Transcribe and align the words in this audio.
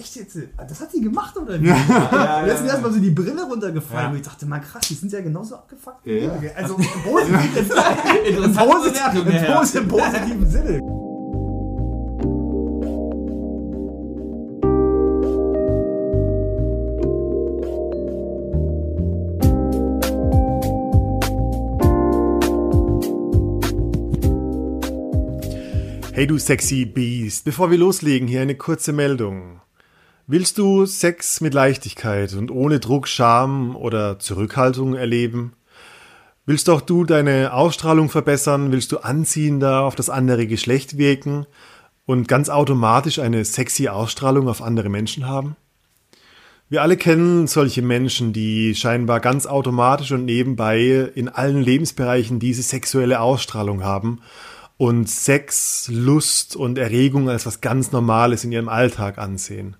echt 0.00 0.16
jetzt, 0.16 0.38
das 0.56 0.80
hat 0.80 0.90
sie 0.90 1.00
gemacht 1.00 1.36
oder 1.36 1.60
wie? 1.60 1.66
ja, 1.68 1.76
ja, 2.12 2.40
Letzten 2.40 2.66
ja, 2.66 2.72
erstmal 2.72 2.92
so 2.92 2.98
die 2.98 3.10
Brille 3.10 3.42
runtergefallen 3.44 4.06
ja. 4.06 4.10
und 4.10 4.16
ich 4.16 4.22
dachte, 4.22 4.46
mal 4.46 4.60
krass, 4.60 4.88
die 4.88 4.94
sind 4.94 5.12
ja 5.12 5.20
genauso 5.20 5.56
abgefuckt. 5.56 6.06
Ja. 6.06 6.32
Also 6.56 6.76
im 6.76 6.84
positiven, 7.04 7.70
im, 8.44 8.54
positiven, 8.54 9.82
im 9.82 9.88
positiven 9.88 10.50
Sinne. 10.50 10.80
Hey 26.12 26.26
du 26.26 26.36
sexy 26.36 26.84
Beast, 26.84 27.44
bevor 27.46 27.70
wir 27.70 27.78
loslegen, 27.78 28.28
hier 28.28 28.42
eine 28.42 28.54
kurze 28.54 28.92
Meldung. 28.92 29.62
Willst 30.32 30.58
du 30.58 30.86
Sex 30.86 31.40
mit 31.40 31.54
Leichtigkeit 31.54 32.34
und 32.34 32.52
ohne 32.52 32.78
Druck, 32.78 33.08
Scham 33.08 33.74
oder 33.74 34.20
Zurückhaltung 34.20 34.94
erleben? 34.94 35.54
Willst 36.46 36.70
auch 36.70 36.82
du 36.82 37.04
deine 37.04 37.52
Ausstrahlung 37.52 38.08
verbessern? 38.08 38.70
Willst 38.70 38.92
du 38.92 38.98
anziehender 38.98 39.80
auf 39.80 39.96
das 39.96 40.08
andere 40.08 40.46
Geschlecht 40.46 40.96
wirken 40.96 41.46
und 42.06 42.28
ganz 42.28 42.48
automatisch 42.48 43.18
eine 43.18 43.44
sexy 43.44 43.88
Ausstrahlung 43.88 44.48
auf 44.48 44.62
andere 44.62 44.88
Menschen 44.88 45.26
haben? 45.26 45.56
Wir 46.68 46.82
alle 46.82 46.96
kennen 46.96 47.48
solche 47.48 47.82
Menschen, 47.82 48.32
die 48.32 48.76
scheinbar 48.76 49.18
ganz 49.18 49.46
automatisch 49.46 50.12
und 50.12 50.26
nebenbei 50.26 51.10
in 51.12 51.28
allen 51.28 51.60
Lebensbereichen 51.60 52.38
diese 52.38 52.62
sexuelle 52.62 53.18
Ausstrahlung 53.18 53.82
haben 53.82 54.20
und 54.76 55.10
Sex, 55.10 55.88
Lust 55.92 56.54
und 56.54 56.78
Erregung 56.78 57.28
als 57.28 57.46
was 57.46 57.60
ganz 57.60 57.90
Normales 57.90 58.44
in 58.44 58.52
ihrem 58.52 58.68
Alltag 58.68 59.18
ansehen. 59.18 59.74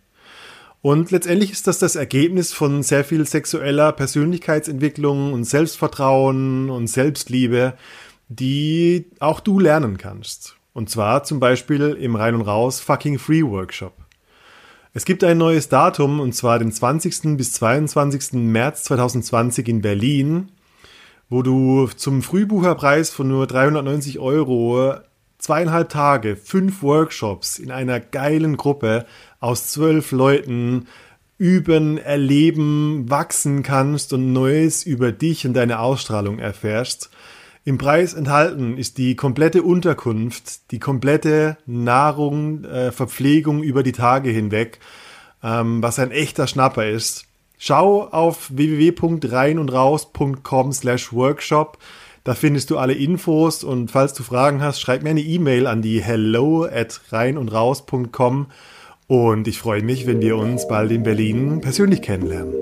Und 0.82 1.10
letztendlich 1.10 1.52
ist 1.52 1.66
das 1.66 1.78
das 1.78 1.96
Ergebnis 1.96 2.52
von 2.52 2.82
sehr 2.82 3.04
viel 3.04 3.26
sexueller 3.26 3.92
Persönlichkeitsentwicklung 3.92 5.32
und 5.32 5.44
Selbstvertrauen 5.44 6.70
und 6.70 6.86
Selbstliebe, 6.86 7.74
die 8.28 9.06
auch 9.18 9.40
du 9.40 9.58
lernen 9.58 9.98
kannst. 9.98 10.56
Und 10.72 10.88
zwar 10.88 11.24
zum 11.24 11.40
Beispiel 11.40 11.98
im 12.00 12.16
Rein 12.16 12.34
und 12.34 12.42
Raus 12.42 12.80
Fucking 12.80 13.18
Free 13.18 13.42
Workshop. 13.42 13.92
Es 14.94 15.04
gibt 15.04 15.22
ein 15.22 15.38
neues 15.38 15.68
Datum 15.68 16.18
und 16.20 16.34
zwar 16.34 16.58
den 16.58 16.72
20. 16.72 17.36
bis 17.36 17.52
22. 17.52 18.32
März 18.32 18.84
2020 18.84 19.68
in 19.68 19.82
Berlin 19.82 20.50
wo 21.30 21.42
du 21.42 21.86
zum 21.86 22.22
Frühbucherpreis 22.22 23.10
von 23.10 23.28
nur 23.28 23.46
390 23.46 24.18
Euro 24.18 24.94
zweieinhalb 25.38 25.88
Tage, 25.88 26.36
fünf 26.36 26.82
Workshops 26.82 27.58
in 27.58 27.70
einer 27.70 28.00
geilen 28.00 28.56
Gruppe 28.56 29.06
aus 29.40 29.68
zwölf 29.68 30.12
Leuten 30.12 30.86
üben, 31.38 31.96
erleben, 31.96 33.08
wachsen 33.08 33.62
kannst 33.62 34.12
und 34.12 34.34
Neues 34.34 34.84
über 34.84 35.10
dich 35.10 35.46
und 35.46 35.54
deine 35.54 35.80
Ausstrahlung 35.80 36.38
erfährst. 36.38 37.08
Im 37.64 37.78
Preis 37.78 38.12
enthalten 38.14 38.76
ist 38.76 38.98
die 38.98 39.16
komplette 39.16 39.62
Unterkunft, 39.62 40.70
die 40.70 40.78
komplette 40.78 41.56
Nahrung, 41.66 42.64
äh, 42.64 42.92
Verpflegung 42.92 43.62
über 43.62 43.82
die 43.82 43.92
Tage 43.92 44.28
hinweg, 44.30 44.80
ähm, 45.42 45.82
was 45.82 45.98
ein 45.98 46.10
echter 46.10 46.46
Schnapper 46.46 46.88
ist. 46.88 47.24
Schau 47.58 48.04
auf 48.04 48.50
www.reinundraus.com 48.54 50.72
slash 50.72 51.12
workshop. 51.12 51.78
Da 52.24 52.34
findest 52.34 52.70
du 52.70 52.76
alle 52.76 52.92
Infos 52.92 53.64
und 53.64 53.90
falls 53.90 54.12
du 54.12 54.22
Fragen 54.22 54.60
hast, 54.62 54.80
schreib 54.80 55.02
mir 55.02 55.08
eine 55.10 55.22
E-Mail 55.22 55.66
an 55.66 55.80
die 55.80 56.02
hello 56.02 56.64
at 56.64 57.00
reinundraus.com 57.10 58.40
und 58.40 58.48
ich 59.50 59.58
freue 59.58 59.82
mich, 59.82 60.06
wenn 60.06 60.20
wir 60.20 60.36
uns 60.36 60.68
bald 60.68 60.92
in 60.92 61.02
Berlin 61.02 61.60
persönlich 61.60 62.00
kennenlernen. 62.00 62.54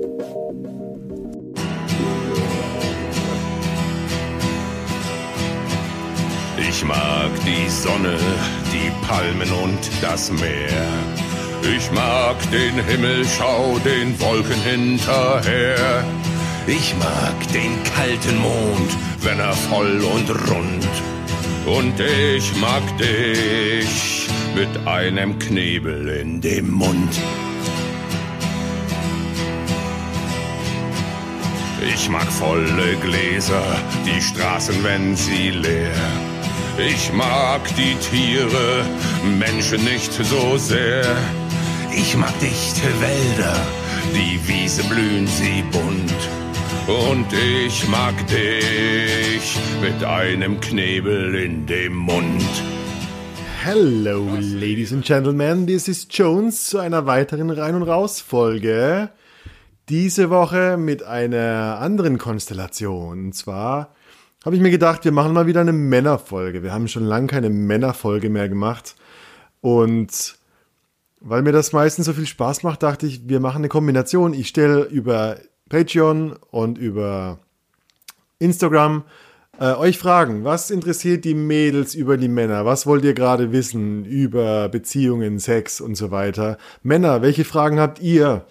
Ich 6.56 6.84
mag 6.86 7.30
die 7.44 7.68
Sonne, 7.68 8.16
die 8.72 8.90
Palmen 9.06 9.50
und 9.62 9.90
das 10.00 10.32
Meer. 10.32 10.88
Ich 11.76 11.92
mag 11.92 12.36
den 12.50 12.82
Himmel, 12.86 13.26
schau 13.26 13.78
den 13.84 14.18
Wolken 14.18 14.62
hinterher. 14.62 16.02
Ich 16.66 16.94
mag 16.98 17.52
den 17.52 17.82
kalten 17.94 18.38
Mond, 18.38 18.96
wenn 19.20 19.38
er 19.38 19.52
voll 19.52 20.00
und 20.00 20.30
rund. 20.50 21.17
Und 21.76 22.00
ich 22.00 22.56
mag 22.56 22.82
dich 22.96 24.28
mit 24.54 24.86
einem 24.86 25.38
Knebel 25.38 26.08
in 26.08 26.40
dem 26.40 26.70
Mund. 26.70 27.12
Ich 31.94 32.08
mag 32.08 32.26
volle 32.32 32.96
Gläser, 33.02 33.62
die 34.06 34.20
Straßen, 34.20 34.82
wenn 34.82 35.14
sie 35.14 35.50
leer. 35.50 35.92
Ich 36.78 37.12
mag 37.12 37.60
die 37.76 37.96
Tiere, 37.96 38.86
Menschen 39.38 39.84
nicht 39.84 40.12
so 40.12 40.56
sehr. 40.56 41.04
Ich 41.92 42.16
mag 42.16 42.32
dichte 42.40 42.88
Wälder, 43.00 43.56
die 44.14 44.40
Wiese 44.48 44.84
blühen 44.84 45.26
sie 45.26 45.62
bunt. 45.70 46.47
Und 46.88 47.26
ich 47.34 47.86
mag 47.90 48.14
dich 48.28 49.58
mit 49.82 50.02
einem 50.02 50.58
Knebel 50.58 51.34
in 51.34 51.66
dem 51.66 51.94
Mund. 51.94 52.42
Hello, 53.62 54.26
Ladies 54.40 54.94
and 54.94 55.04
Gentlemen, 55.04 55.66
this 55.66 55.86
is 55.86 56.08
Jones 56.08 56.68
zu 56.68 56.78
einer 56.78 57.04
weiteren 57.04 57.50
Rein- 57.50 57.74
und 57.74 57.82
Raus-Folge. 57.82 59.10
Diese 59.90 60.30
Woche 60.30 60.78
mit 60.78 61.02
einer 61.02 61.76
anderen 61.78 62.16
Konstellation. 62.16 63.26
Und 63.26 63.32
zwar 63.34 63.94
habe 64.42 64.56
ich 64.56 64.62
mir 64.62 64.70
gedacht, 64.70 65.04
wir 65.04 65.12
machen 65.12 65.34
mal 65.34 65.46
wieder 65.46 65.60
eine 65.60 65.74
Männerfolge. 65.74 66.62
Wir 66.62 66.72
haben 66.72 66.88
schon 66.88 67.04
lange 67.04 67.26
keine 67.26 67.50
Männerfolge 67.50 68.30
mehr 68.30 68.48
gemacht. 68.48 68.96
Und 69.60 70.38
weil 71.20 71.42
mir 71.42 71.52
das 71.52 71.74
meistens 71.74 72.06
so 72.06 72.14
viel 72.14 72.26
Spaß 72.26 72.62
macht, 72.62 72.82
dachte 72.82 73.06
ich, 73.06 73.28
wir 73.28 73.40
machen 73.40 73.58
eine 73.58 73.68
Kombination. 73.68 74.32
Ich 74.32 74.48
stelle 74.48 74.84
über 74.84 75.36
Patreon 75.68 76.36
und 76.50 76.78
über 76.78 77.38
Instagram 78.38 79.04
äh, 79.58 79.74
euch 79.74 79.98
Fragen. 79.98 80.44
Was 80.44 80.70
interessiert 80.70 81.24
die 81.24 81.34
Mädels 81.34 81.94
über 81.94 82.16
die 82.16 82.28
Männer? 82.28 82.64
Was 82.64 82.86
wollt 82.86 83.04
ihr 83.04 83.14
gerade 83.14 83.52
wissen 83.52 84.04
über 84.04 84.68
Beziehungen, 84.68 85.38
Sex 85.38 85.80
und 85.80 85.96
so 85.96 86.10
weiter? 86.10 86.58
Männer, 86.82 87.22
welche 87.22 87.44
Fragen 87.44 87.80
habt 87.80 88.00
ihr 88.00 88.44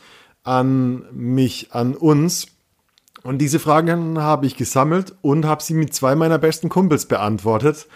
an 0.44 1.06
mich, 1.14 1.70
an 1.72 1.96
uns? 1.96 2.48
Und 3.24 3.40
diese 3.40 3.60
Fragen 3.60 4.20
habe 4.20 4.46
ich 4.46 4.56
gesammelt 4.56 5.16
und 5.22 5.46
habe 5.46 5.64
sie 5.64 5.74
mit 5.74 5.94
zwei 5.94 6.16
meiner 6.16 6.38
besten 6.38 6.70
Kumpels 6.70 7.08
beantwortet. 7.08 7.88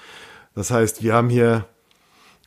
Das 0.55 0.71
heißt, 0.71 1.03
wir 1.03 1.13
haben 1.13 1.29
hier 1.29 1.65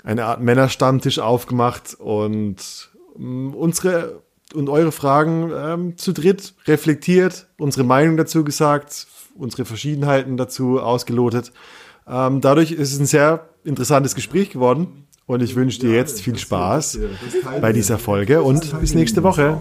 eine 0.02 0.26
Art 0.26 0.40
Männerstammtisch 0.40 1.18
aufgemacht 1.18 1.94
und 1.94 2.90
ähm, 3.16 3.54
unsere 3.54 4.22
und 4.54 4.68
eure 4.68 4.92
Fragen 4.92 5.50
ähm, 5.54 5.96
zu 5.98 6.12
dritt 6.12 6.54
reflektiert, 6.66 7.46
unsere 7.58 7.84
Meinung 7.84 8.16
dazu 8.16 8.44
gesagt, 8.44 9.06
unsere 9.34 9.64
Verschiedenheiten 9.64 10.36
dazu 10.36 10.80
ausgelotet. 10.80 11.52
Ähm, 12.06 12.40
dadurch 12.40 12.72
ist 12.72 12.92
es 12.92 13.00
ein 13.00 13.06
sehr 13.06 13.48
interessantes 13.64 14.14
Gespräch 14.14 14.50
geworden 14.50 15.06
und 15.26 15.42
ich 15.42 15.56
wünsche 15.56 15.80
dir 15.80 15.92
jetzt 15.94 16.20
viel 16.20 16.38
Spaß 16.38 16.98
bei 17.60 17.72
dieser 17.72 17.98
Folge 17.98 18.42
und 18.42 18.78
bis 18.80 18.94
nächste 18.94 19.22
Woche. 19.22 19.60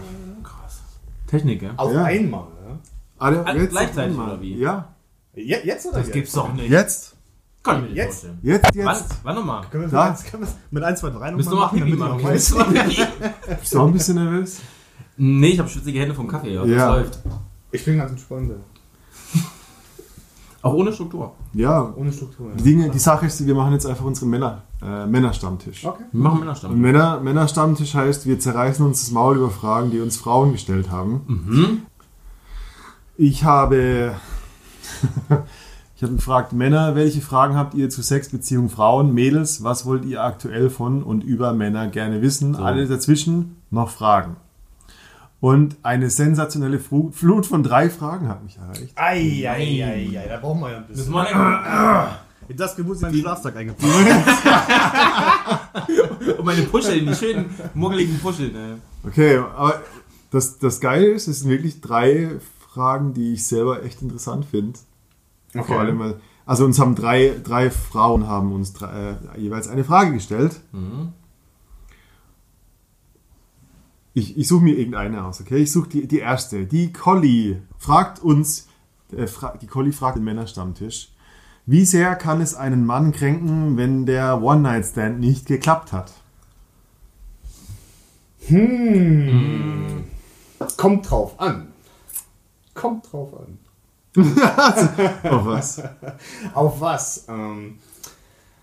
Technik, 1.28 1.64
ja? 1.64 1.72
Auf 1.78 1.94
ja. 1.94 2.04
einmal, 2.04 2.48
ja? 2.68 2.80
Alle, 3.18 3.62
jetzt 3.62 3.72
gleichzeitig 3.72 4.18
oder 4.18 4.40
wie? 4.42 4.56
Ja. 4.58 4.90
Jetzt 5.34 5.86
oder 5.88 5.98
Das 5.98 6.08
jetzt? 6.08 6.14
gibt's 6.14 6.32
doch 6.34 6.54
nicht. 6.54 6.70
Jetzt? 6.70 7.16
Kann 7.64 7.78
ich 7.78 7.82
mir 7.82 7.88
nicht 7.88 7.98
Jetzt? 7.98 8.10
vorstellen. 8.10 8.40
Jetzt, 8.44 8.76
jetzt. 8.76 8.86
Wann? 8.86 8.98
Wann 9.24 9.36
nochmal? 9.36 9.64
Können 9.72 9.90
wir, 9.90 9.92
wir 9.92 10.48
mit 10.70 10.84
1, 10.84 11.00
2, 11.00 11.10
3 11.10 11.32
Bist 11.32 11.50
du 11.50 11.56
nochmal 11.56 11.72
mal 11.72 11.80
damit 11.80 12.00
machen? 12.00 12.20
wir 12.20 12.28
auch 12.28 12.32
Bist 12.34 12.52
du 12.52 12.56
mal 12.58 12.66
Pipi? 12.66 13.02
Bist 13.60 13.74
du 13.74 13.80
auch 13.80 13.88
ein 13.88 13.94
bisschen 13.94 14.16
nervös? 14.16 14.60
Nee, 15.18 15.50
ich 15.50 15.60
habe 15.60 15.70
schwitzige 15.70 16.00
Hände 16.00 16.16
vom 16.16 16.28
Kaffee, 16.28 16.54
Ja. 16.54 16.66
das 16.66 16.98
läuft. 16.98 17.20
Ich 17.72 17.86
bin 17.86 17.98
ganz 17.98 18.12
entspannt. 18.12 18.52
Auch 20.62 20.74
ohne 20.76 20.94
Struktur. 20.94 21.34
Ja. 21.54 21.94
Ohne 21.96 22.12
Struktur. 22.14 22.52
Die, 22.58 22.64
Dinge, 22.64 22.90
die 22.90 23.00
Sache 23.00 23.26
ist, 23.26 23.46
wir 23.46 23.54
machen 23.54 23.74
jetzt 23.74 23.86
einfach 23.86 24.06
unseren 24.06 24.30
Männer, 24.30 24.62
äh, 24.82 25.06
Männerstammtisch. 25.06 25.86
Okay. 25.86 26.04
Wir 26.12 26.22
machen 26.22 26.34
Und 26.36 26.40
Männerstamm. 26.40 26.80
Männer, 26.80 27.20
Männerstammtisch 27.20 27.94
heißt, 27.96 28.26
wir 28.26 28.40
zerreißen 28.40 28.86
uns 28.86 29.02
das 29.02 29.12
Maul 29.12 29.36
über 29.38 29.50
Fragen, 29.50 29.92
die 29.92 30.00
uns 30.00 30.16
Frauen 30.16 30.54
gestellt 30.54 30.90
haben. 30.90 31.22
Mhm. 31.28 31.82
Ich 33.18 33.44
habe, 33.44 34.16
ich 35.98 36.04
habe 36.04 36.16
gefragt, 36.16 36.54
Männer, 36.54 36.96
welche 36.96 37.20
Fragen 37.20 37.58
habt 37.58 37.74
ihr 37.74 37.90
zu 37.90 38.02
Sex, 38.02 38.30
Beziehung, 38.30 38.70
Frauen, 38.70 39.14
Mädels, 39.14 39.66
was 39.66 39.86
wollt 39.86 40.06
ihr 40.06 40.24
aktuell 40.24 40.70
von 40.70 41.04
und 41.04 41.26
über 41.26 41.52
Männer 41.54 41.88
gerne 41.88 42.22
wissen? 42.22 42.56
Alle 42.56 42.88
dazwischen 42.88 43.58
noch 43.70 43.90
Fragen. 43.90 44.38
Und 45.44 45.76
eine 45.84 46.10
sensationelle 46.10 46.80
Flut 46.80 47.46
von 47.46 47.64
drei 47.64 47.90
Fragen 47.90 48.30
hat 48.30 48.42
mich 48.46 48.56
erreicht. 48.58 48.94
Eieieiei, 48.98 50.26
da 50.30 50.38
brauchen 50.38 50.62
wir 50.62 50.72
ja 50.72 50.78
ein 50.78 50.84
Müssen 50.88 50.96
bisschen. 50.96 51.12
wir 51.14 51.24
länger. 51.26 52.20
Das 52.56 52.76
Geburt 52.78 52.96
ist 52.96 53.02
mein 53.02 53.14
Schlafsack 53.14 53.58
eingepackt. 53.58 53.84
Und 56.38 56.46
meine 56.46 56.62
Puscheln, 56.62 57.08
die 57.08 57.14
schönen 57.16 57.50
muggeligen 57.74 58.20
Puscheln. 58.20 58.56
Ey. 58.56 58.76
Okay, 59.06 59.36
aber 59.38 59.82
das, 60.32 60.60
das 60.60 60.80
Geile 60.80 61.08
ist, 61.08 61.28
es 61.28 61.42
sind 61.42 61.50
wirklich 61.50 61.82
drei 61.82 62.30
Fragen, 62.72 63.14
die 63.14 63.34
ich 63.34 63.46
selber 63.46 63.84
echt 63.84 64.02
interessant 64.02 64.46
finde. 64.46 64.80
Vor 65.66 65.78
allem, 65.80 66.00
weil- 66.00 66.16
also 66.46 66.64
uns 66.64 66.80
haben 66.80 66.96
drei, 66.96 67.34
drei 67.44 67.70
Frauen 67.70 68.28
haben 68.28 68.54
uns 68.54 68.72
drei, 68.72 69.18
äh, 69.36 69.40
jeweils 69.42 69.68
eine 69.68 69.84
Frage 69.84 70.14
gestellt. 70.14 70.62
Ich, 74.14 74.38
ich 74.38 74.48
suche 74.48 74.64
mir 74.64 74.78
irgendeine 74.78 75.24
aus, 75.26 75.42
okay? 75.42 75.58
Ich 75.58 75.72
suche 75.72 75.90
die, 75.90 76.08
die 76.08 76.20
erste. 76.20 76.66
Die 76.66 76.94
Collie 76.94 77.64
fragt 77.80 78.20
uns, 78.20 78.68
äh, 79.12 79.26
fra 79.28 79.58
die 79.58 79.68
Collie 79.68 79.92
fragt 79.92 80.18
den 80.18 80.24
Männerstammtisch, 80.24 81.10
wie 81.66 81.86
sehr 81.86 82.16
kann 82.16 82.42
es 82.42 82.56
einen 82.56 82.86
Mann 82.86 83.12
kränken, 83.12 83.78
wenn 83.78 84.06
der 84.06 84.42
One-Night-Stand 84.42 85.20
nicht 85.20 85.46
geklappt 85.48 85.94
hat? 85.94 86.12
Hm. 88.48 90.04
Kommt 90.78 91.10
drauf 91.10 91.40
an. 91.40 91.70
Kommt 92.74 93.12
drauf 93.12 93.30
an. 93.40 93.60
Oh, 95.24 95.46
was? 95.46 95.82
Auf 96.54 96.80
was? 96.80 97.26
Ähm, 97.28 97.80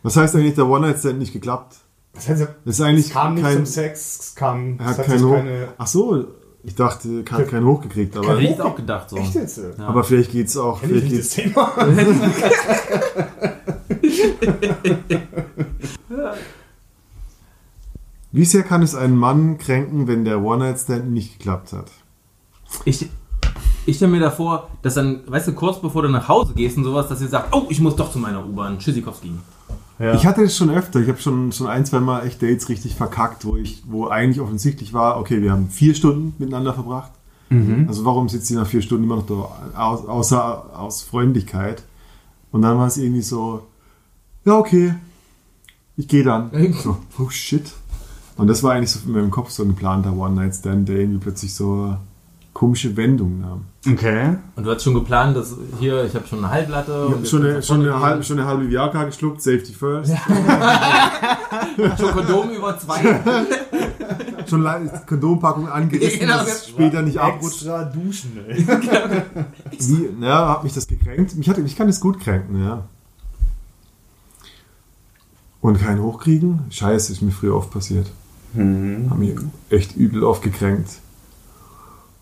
Was 0.03 0.17
heißt 0.17 0.37
eigentlich, 0.37 0.55
der 0.55 0.69
One-Night-Stand 0.69 1.19
nicht 1.19 1.33
geklappt? 1.33 1.77
Das 2.21 2.29
heißt, 2.41 2.49
Das 2.65 2.75
ist 2.75 2.81
eigentlich 2.81 3.07
es 3.07 3.13
kam 3.13 3.35
nicht 3.35 3.45
kein, 3.45 3.57
zum 3.57 3.67
Sex, 3.67 4.19
es 4.21 4.35
kam 4.35 4.79
er 4.79 4.85
hat 4.87 4.99
es 4.99 5.09
hat 5.09 5.23
Hoch. 5.23 5.35
keine. 5.37 5.69
Ach 5.79 5.87
so, 5.87 6.25
ich 6.63 6.75
dachte, 6.75 7.25
er 7.29 7.39
hat 7.39 7.49
keinen 7.49 7.67
hochgekriegt, 7.67 8.17
aber, 8.17 8.29
Hätte 8.33 8.43
ich 8.43 8.51
jetzt 8.51 8.61
auch 8.61 8.77
gedacht 8.77 9.11
so. 9.11 9.17
Echt 9.17 9.35
jetzt? 9.35 9.61
Ja. 9.79 9.87
aber 9.87 10.05
vielleicht 10.05 10.33
geht's 10.33 10.57
auch. 10.57 10.81
Kenn 10.81 10.95
ich 10.95 11.05
Vielleicht 11.05 11.13
nicht 11.13 11.27
das 11.27 11.37
geht's, 11.37 11.55
Thema. 11.55 11.73
wie 18.33 18.45
sehr 18.45 18.63
kann 18.63 18.83
es 18.83 18.95
einen 18.95 19.17
Mann 19.17 19.59
kränken, 19.59 20.07
wenn 20.07 20.25
der 20.25 20.43
One-Night-Stand 20.43 21.11
nicht 21.11 21.39
geklappt 21.39 21.73
hat? 21.73 21.91
Ich, 22.85 23.09
ich 23.87 23.97
stelle 23.97 24.13
mir 24.13 24.21
davor, 24.21 24.69
dass 24.83 24.95
dann, 24.95 25.23
weißt 25.27 25.49
du, 25.49 25.53
kurz 25.55 25.81
bevor 25.81 26.03
du 26.03 26.09
nach 26.09 26.29
Hause 26.29 26.55
gehst 26.55 26.77
und 26.77 26.85
sowas, 26.85 27.09
dass 27.09 27.21
ihr 27.21 27.29
sagt, 27.29 27.55
oh, 27.55 27.67
ich 27.69 27.81
muss 27.81 27.97
doch 27.97 28.13
zu 28.13 28.19
meiner 28.19 28.47
U-Bahn. 28.47 28.79
Tschüssikowski. 28.79 29.33
Ich 30.15 30.25
hatte 30.27 30.43
es 30.43 30.57
schon 30.57 30.71
öfter. 30.71 31.01
Ich 31.01 31.09
habe 31.09 31.19
schon, 31.19 31.53
schon 31.53 31.67
ein, 31.67 31.85
zwei 31.85 32.01
Mal 32.01 32.27
echt 32.27 32.43
Dates 32.43 32.69
richtig 32.71 32.95
verkackt, 32.95 33.45
wo 33.45 33.57
ich, 33.57 33.83
wo 33.87 34.09
eigentlich 34.09 34.41
offensichtlich 34.41 34.95
war, 34.95 35.19
okay, 35.21 35.43
wir 35.43 35.53
haben 35.53 35.69
vier 35.69 35.95
Stunden 35.95 36.35
miteinander 36.39 36.73
verbracht. 36.73 37.13
Also 37.89 38.05
warum 38.05 38.29
sitzt 38.29 38.47
sie 38.47 38.55
nach 38.55 38.67
vier 38.67 38.81
Stunden 38.81 39.05
immer 39.05 39.17
noch 39.17 39.27
da, 39.27 39.79
aus, 39.79 40.07
außer 40.07 40.79
aus 40.79 41.03
Freundlichkeit? 41.03 41.83
Und 42.53 42.63
dann 42.63 42.79
war 42.79 42.87
es 42.87 42.97
irgendwie 42.97 43.23
so, 43.23 43.67
ja, 44.45 44.57
okay, 44.57 44.95
ich 45.97 46.09
gehe 46.09 46.25
dann. 46.25 46.51
So, 46.83 46.97
oh 47.19 47.29
shit. 47.29 47.73
Und 48.37 48.47
das 48.47 48.63
war 48.63 48.73
eigentlich 48.73 48.93
so 48.93 49.01
in 49.05 49.13
meinem 49.13 49.31
Kopf 49.31 49.51
so 49.51 49.65
ein 49.65 49.71
geplanter 49.71 50.17
One-Night-Stand, 50.17 50.89
der 50.89 50.97
irgendwie 50.97 51.19
plötzlich 51.19 51.55
so 51.55 51.97
komische 52.61 52.95
Wendungen 52.95 53.41
nahm. 53.41 53.65
Okay. 53.91 54.37
Und 54.55 54.65
du 54.65 54.71
hast 54.71 54.83
schon 54.85 54.93
geplant, 54.93 55.35
dass 55.35 55.57
hier, 55.79 56.05
ich 56.05 56.15
habe 56.15 56.27
schon 56.27 56.41
eine 56.41 56.51
Halblatte. 56.51 57.07
Ich 57.09 57.15
habe 57.15 57.25
schon, 57.27 57.43
eine, 57.43 57.63
schon, 57.63 57.81
eine 57.81 57.99
halbe, 57.99 58.23
schon 58.23 58.39
eine 58.39 58.47
halbe 58.47 58.69
Viagra 58.69 59.05
geschluckt, 59.05 59.41
Safety 59.41 59.73
First. 59.73 60.13
gehen. 60.13 61.87
schon 61.99 62.11
Kondom 62.11 62.51
über 62.51 62.79
zwei. 62.79 63.01
Schon 64.47 64.67
Kondompackung 65.07 65.69
angerissen, 65.69 66.21
Genau, 66.21 66.39
dass 66.39 66.67
ja. 66.67 66.73
später 66.73 67.03
nicht 67.03 67.19
abrutscht. 67.19 67.63
Extra 67.63 67.85
duschen, 67.85 68.33
ey. 68.49 68.67
Wie, 69.79 70.25
ja, 70.25 70.49
hat 70.49 70.65
mich 70.65 70.75
das 70.75 70.89
gekränkt. 70.89 71.37
Mich, 71.37 71.49
hat, 71.49 71.59
mich 71.59 71.77
kann 71.77 71.89
es 71.89 72.01
gut 72.01 72.19
kränken, 72.19 72.65
ja. 72.65 72.85
Und 75.61 75.81
keinen 75.81 76.03
hochkriegen? 76.03 76.65
Scheiße, 76.71 77.13
ist 77.13 77.23
mir 77.23 77.31
früher 77.31 77.55
oft 77.55 77.71
passiert. 77.71 78.11
Haben 78.55 79.19
mich 79.19 79.37
echt 79.71 79.95
übel 79.97 80.25
oft 80.25 80.43
gekränkt. 80.43 80.91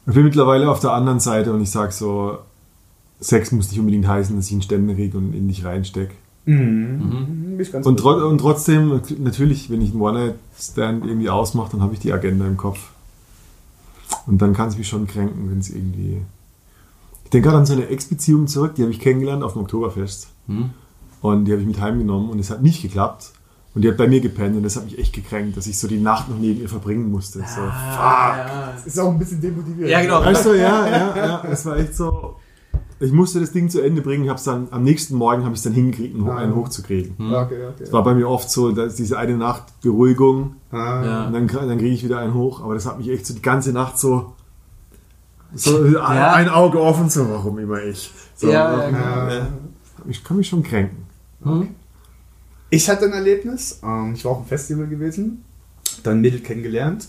Ich 0.08 0.14
bin 0.14 0.24
mittlerweile 0.24 0.70
auf 0.70 0.80
der 0.80 0.92
anderen 0.94 1.20
Seite 1.20 1.52
und 1.52 1.60
ich 1.60 1.70
sage 1.70 1.92
so, 1.92 2.38
Sex 3.20 3.52
muss 3.52 3.70
nicht 3.70 3.78
unbedingt 3.78 4.08
heißen, 4.08 4.34
dass 4.34 4.46
ich 4.46 4.52
einen 4.52 4.62
Ständer 4.62 4.94
kriege 4.94 5.18
und 5.18 5.34
in 5.34 5.48
dich 5.48 5.66
reinstecke. 5.66 6.14
Ich 6.46 7.72
ganz 7.72 7.84
Und, 7.84 7.98
tro 7.98 8.14
und 8.26 8.38
trotzdem, 8.38 9.02
natürlich, 9.18 9.68
wenn 9.68 9.82
ich 9.82 9.90
einen 9.90 10.00
One-Night-Stand 10.00 11.04
irgendwie 11.04 11.28
ausmache, 11.28 11.72
dann 11.72 11.82
habe 11.82 11.92
ich 11.92 12.00
die 12.00 12.14
Agenda 12.14 12.46
im 12.46 12.56
Kopf. 12.56 12.90
Und 14.26 14.40
dann 14.40 14.54
kann 14.54 14.68
es 14.68 14.78
mich 14.78 14.88
schon 14.88 15.06
kränken, 15.06 15.50
wenn 15.50 15.58
es 15.58 15.68
irgendwie. 15.68 16.22
Ich 17.24 17.30
denke 17.30 17.48
gerade 17.48 17.58
an 17.58 17.66
so 17.66 17.74
eine 17.74 17.88
Ex-Beziehung 17.88 18.46
zurück, 18.46 18.76
die 18.76 18.82
habe 18.82 18.92
ich 18.92 19.00
kennengelernt 19.00 19.42
auf 19.42 19.52
dem 19.52 19.62
Oktoberfest. 19.62 20.28
Und 21.20 21.44
die 21.44 21.52
habe 21.52 21.60
ich 21.60 21.68
mit 21.68 21.82
heimgenommen 21.82 22.30
und 22.30 22.38
es 22.38 22.48
hat 22.48 22.62
nicht 22.62 22.80
geklappt. 22.80 23.32
Und 23.78 23.82
die 23.82 23.88
hat 23.90 23.96
bei 23.96 24.08
mir 24.08 24.20
gepennt 24.20 24.56
und 24.56 24.64
das 24.64 24.74
hat 24.74 24.86
mich 24.86 24.98
echt 24.98 25.12
gekränkt, 25.12 25.56
dass 25.56 25.68
ich 25.68 25.78
so 25.78 25.86
die 25.86 26.00
Nacht 26.00 26.28
noch 26.28 26.36
neben 26.36 26.60
ihr 26.60 26.68
verbringen 26.68 27.12
musste. 27.12 27.38
So, 27.38 27.60
Ah, 27.60 28.72
fuck. 28.74 28.86
Ist 28.88 28.98
auch 28.98 29.08
ein 29.12 29.18
bisschen 29.20 29.40
demotivierend. 29.40 29.88
Ja, 29.88 30.00
genau. 30.02 30.20
Weißt 30.24 30.46
du, 30.46 30.54
ja, 30.54 30.88
ja, 30.88 31.16
ja. 31.16 31.44
Es 31.48 31.64
war 31.64 31.76
echt 31.76 31.94
so. 31.94 32.34
Ich 32.98 33.12
musste 33.12 33.38
das 33.38 33.52
Ding 33.52 33.70
zu 33.70 33.80
Ende 33.80 34.02
bringen. 34.02 34.24
Ich 34.24 34.30
habe 34.30 34.38
es 34.38 34.42
dann 34.42 34.66
am 34.72 34.82
nächsten 34.82 35.14
Morgen 35.14 35.42
habe 35.44 35.52
ich 35.52 35.58
es 35.60 35.62
dann 35.62 35.74
hingekriegt, 35.74 36.16
einen, 36.16 36.28
einen 36.28 36.56
hochzukriegen. 36.56 37.14
Okay, 37.32 37.66
okay. 37.68 37.82
Es 37.84 37.92
war 37.92 38.02
bei 38.02 38.14
mir 38.14 38.28
oft 38.28 38.50
so, 38.50 38.72
dass 38.72 38.96
diese 38.96 39.16
eine 39.16 39.36
Nacht 39.36 39.80
Beruhigung 39.80 40.56
Ah. 40.72 41.04
Ja. 41.04 41.26
und 41.28 41.32
dann, 41.34 41.46
dann 41.46 41.78
kriege 41.78 41.94
ich 41.94 42.02
wieder 42.02 42.18
einen 42.18 42.34
hoch. 42.34 42.60
Aber 42.64 42.74
das 42.74 42.84
hat 42.84 42.98
mich 42.98 43.08
echt 43.08 43.26
so 43.26 43.34
die 43.34 43.42
ganze 43.42 43.72
Nacht 43.72 43.96
so, 44.00 44.32
so 45.54 45.78
ein 46.00 46.48
Auge 46.48 46.80
offen, 46.82 47.08
so 47.08 47.30
warum 47.30 47.60
immer 47.60 47.80
ich. 47.84 48.10
So, 48.34 48.50
Ja, 48.50 48.90
ja, 48.90 49.32
ja. 49.34 49.46
Ich 50.08 50.24
kann 50.24 50.36
mich 50.36 50.48
schon 50.48 50.64
kränken. 50.64 51.06
Ich 52.70 52.88
hatte 52.88 53.06
ein 53.06 53.12
Erlebnis. 53.12 53.80
Ähm, 53.82 54.14
ich 54.14 54.24
war 54.24 54.32
auf 54.32 54.38
einem 54.38 54.46
Festival 54.46 54.86
gewesen, 54.86 55.44
dann 56.02 56.20
Mädel 56.20 56.40
kennengelernt. 56.40 57.08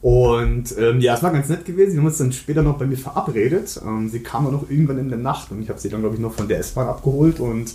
Und 0.00 0.76
ähm, 0.78 1.00
ja, 1.00 1.14
es 1.14 1.22
war 1.22 1.32
ganz 1.32 1.48
nett 1.48 1.64
gewesen. 1.64 1.92
Wir 1.92 2.00
haben 2.00 2.06
uns 2.06 2.18
dann 2.18 2.32
später 2.32 2.62
noch 2.62 2.78
bei 2.78 2.86
mir 2.86 2.96
verabredet. 2.96 3.80
Ähm, 3.84 4.08
sie 4.08 4.20
kam 4.20 4.44
dann 4.44 4.54
noch 4.54 4.68
irgendwann 4.68 4.98
in 4.98 5.08
der 5.08 5.18
Nacht 5.18 5.52
und 5.52 5.62
ich 5.62 5.68
habe 5.68 5.78
sie 5.78 5.88
dann, 5.88 6.00
glaube 6.00 6.16
ich, 6.16 6.20
noch 6.20 6.34
von 6.34 6.48
der 6.48 6.58
S-Bahn 6.58 6.88
abgeholt. 6.88 7.40
Und 7.40 7.74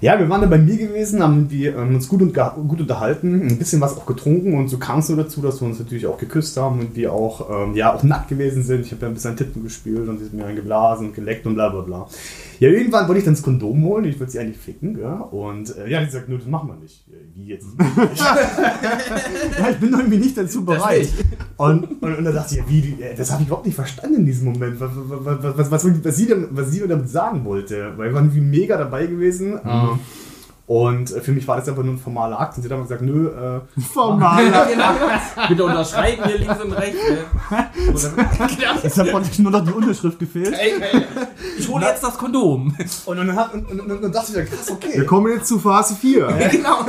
ja, 0.00 0.18
wir 0.18 0.28
waren 0.28 0.40
dann 0.40 0.50
bei 0.50 0.58
mir 0.58 0.76
gewesen, 0.76 1.22
haben 1.22 1.48
die, 1.48 1.66
ähm, 1.66 1.94
uns 1.94 2.08
gut, 2.08 2.22
und 2.22 2.34
gut 2.68 2.80
unterhalten, 2.80 3.42
ein 3.42 3.58
bisschen 3.58 3.80
was 3.80 3.96
auch 3.96 4.06
getrunken 4.06 4.54
und 4.58 4.68
so 4.68 4.78
kam 4.78 4.98
es 4.98 5.06
so 5.06 5.16
dazu, 5.16 5.40
dass 5.40 5.60
wir 5.60 5.68
uns 5.68 5.78
natürlich 5.78 6.06
auch 6.06 6.18
geküsst 6.18 6.56
haben 6.56 6.80
und 6.80 6.96
wir 6.96 7.12
auch, 7.12 7.48
ähm, 7.50 7.74
ja, 7.74 7.94
auch 7.94 8.02
nackt 8.02 8.28
gewesen 8.28 8.62
sind. 8.62 8.86
Ich 8.86 8.92
habe 8.92 9.02
ja 9.02 9.08
ein 9.08 9.14
bisschen 9.14 9.32
an 9.32 9.36
Tippen 9.36 9.62
gespielt 9.62 10.08
und 10.08 10.18
sie 10.18 10.26
hat 10.26 10.32
mir 10.32 10.44
einen 10.44 10.56
geblasen 10.56 11.08
und 11.08 11.14
geleckt 11.14 11.46
und 11.46 11.54
bla 11.54 11.68
bla 11.68 11.80
bla. 11.80 12.08
Ja, 12.58 12.70
irgendwann 12.70 13.06
wollte 13.06 13.18
ich 13.18 13.24
dann 13.24 13.34
das 13.34 13.42
Kondom 13.42 13.82
holen, 13.84 14.04
ich 14.04 14.18
wollte 14.18 14.32
sie 14.32 14.38
eigentlich 14.38 14.58
ficken, 14.58 14.98
ja, 14.98 15.14
und 15.14 15.76
äh, 15.76 15.88
ja, 15.88 16.02
die 16.02 16.10
sagt, 16.10 16.28
nö, 16.28 16.38
das 16.38 16.46
machen 16.46 16.68
wir 16.68 16.76
nicht. 16.76 17.04
Ja, 17.06 17.16
Wie 17.34 17.46
jetzt? 17.46 17.66
Ja, 19.58 19.70
ich 19.70 19.76
bin 19.78 19.92
irgendwie 19.92 20.18
nicht 20.18 20.36
dazu 20.36 20.64
bereit. 20.64 21.08
Und, 21.56 22.02
und, 22.02 22.18
und 22.18 22.24
dann 22.24 22.34
dachte 22.34 22.54
ich, 22.54 22.60
ja, 22.60 22.64
wie, 22.68 23.02
äh, 23.02 23.14
das 23.14 23.30
habe 23.30 23.42
ich 23.42 23.48
überhaupt 23.48 23.66
nicht 23.66 23.74
verstanden 23.74 24.16
in 24.16 24.26
diesem 24.26 24.52
Moment, 24.52 24.78
was, 24.80 24.90
was, 24.94 25.24
was, 25.24 25.56
was, 25.58 25.70
was, 25.70 26.04
was, 26.04 26.16
sie, 26.16 26.26
denn, 26.26 26.48
was 26.50 26.70
sie 26.70 26.80
mir 26.80 26.88
damit 26.88 27.08
sagen 27.08 27.44
wollte. 27.44 27.92
Weil 27.96 28.08
wir 28.08 28.14
waren 28.14 28.24
irgendwie 28.26 28.58
mega 28.58 28.76
dabei 28.76 29.06
gewesen. 29.06 29.58
Ähm, 29.92 29.98
Und 30.66 31.12
äh, 31.12 31.20
für 31.20 31.30
mich 31.32 31.46
war 31.46 31.56
das 31.56 31.68
einfach 31.68 31.84
nur 31.84 31.94
ein 31.94 31.98
formaler 31.98 32.40
Akt. 32.40 32.56
Und 32.56 32.62
sie 32.62 32.68
hat 32.68 32.72
dann 32.72 32.82
gesagt, 32.82 33.02
nö, 33.02 33.28
äh, 33.28 33.80
Formal. 33.92 34.44
Bitte 35.48 35.64
unterschreiben 35.64 36.24
hier 36.24 36.38
links 36.38 36.60
und 36.62 36.72
rechts. 36.72 36.98
ne? 37.08 38.78
Deshalb 38.82 39.12
konnte 39.12 39.28
ich 39.30 39.38
nur 39.38 39.52
noch 39.52 39.64
die 39.64 39.72
Unterschrift 39.72 40.18
gefehlt. 40.18 40.54
Ey, 40.58 40.72
ey, 40.80 41.02
ich 41.58 41.68
hole 41.68 41.86
jetzt 41.86 42.02
das 42.02 42.18
Kondom. 42.18 42.74
und, 43.06 43.16
dann, 43.16 43.36
hat, 43.36 43.54
und, 43.54 43.70
und, 43.70 43.80
und, 43.80 44.02
dann 44.02 44.12
dachte 44.12 44.32
ich, 44.32 44.36
ja, 44.38 44.44
krass, 44.44 44.70
okay. 44.70 44.94
Wir 44.94 45.06
kommen 45.06 45.32
jetzt 45.32 45.46
zu 45.46 45.60
Phase 45.60 45.94
4. 45.94 46.26
genau. 46.50 46.84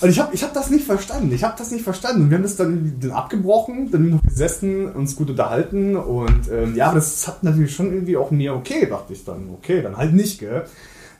Und 0.00 0.10
ich 0.10 0.20
habe 0.20 0.34
ich 0.34 0.42
hab 0.42 0.52
das 0.52 0.70
nicht 0.70 0.84
verstanden. 0.84 1.32
Ich 1.32 1.42
habe 1.42 1.54
das 1.56 1.70
nicht 1.70 1.82
verstanden. 1.82 2.22
Und 2.22 2.30
wir 2.30 2.36
haben 2.36 2.42
das 2.42 2.56
dann, 2.56 2.96
dann 3.00 3.10
abgebrochen, 3.10 3.90
dann 3.90 4.10
noch 4.10 4.22
gesessen, 4.22 4.90
uns 4.92 5.16
gut 5.16 5.30
unterhalten. 5.30 5.96
Und 5.96 6.48
ähm, 6.52 6.76
ja, 6.76 6.86
aber 6.86 6.96
das 6.96 7.26
hat 7.26 7.42
natürlich 7.42 7.74
schon 7.74 7.92
irgendwie 7.92 8.16
auch 8.16 8.30
mir 8.30 8.54
okay, 8.54 8.86
dachte 8.86 9.14
ich 9.14 9.24
dann. 9.24 9.50
Okay, 9.50 9.82
dann 9.82 9.96
halt 9.96 10.12
nicht, 10.12 10.38
gell. 10.38 10.66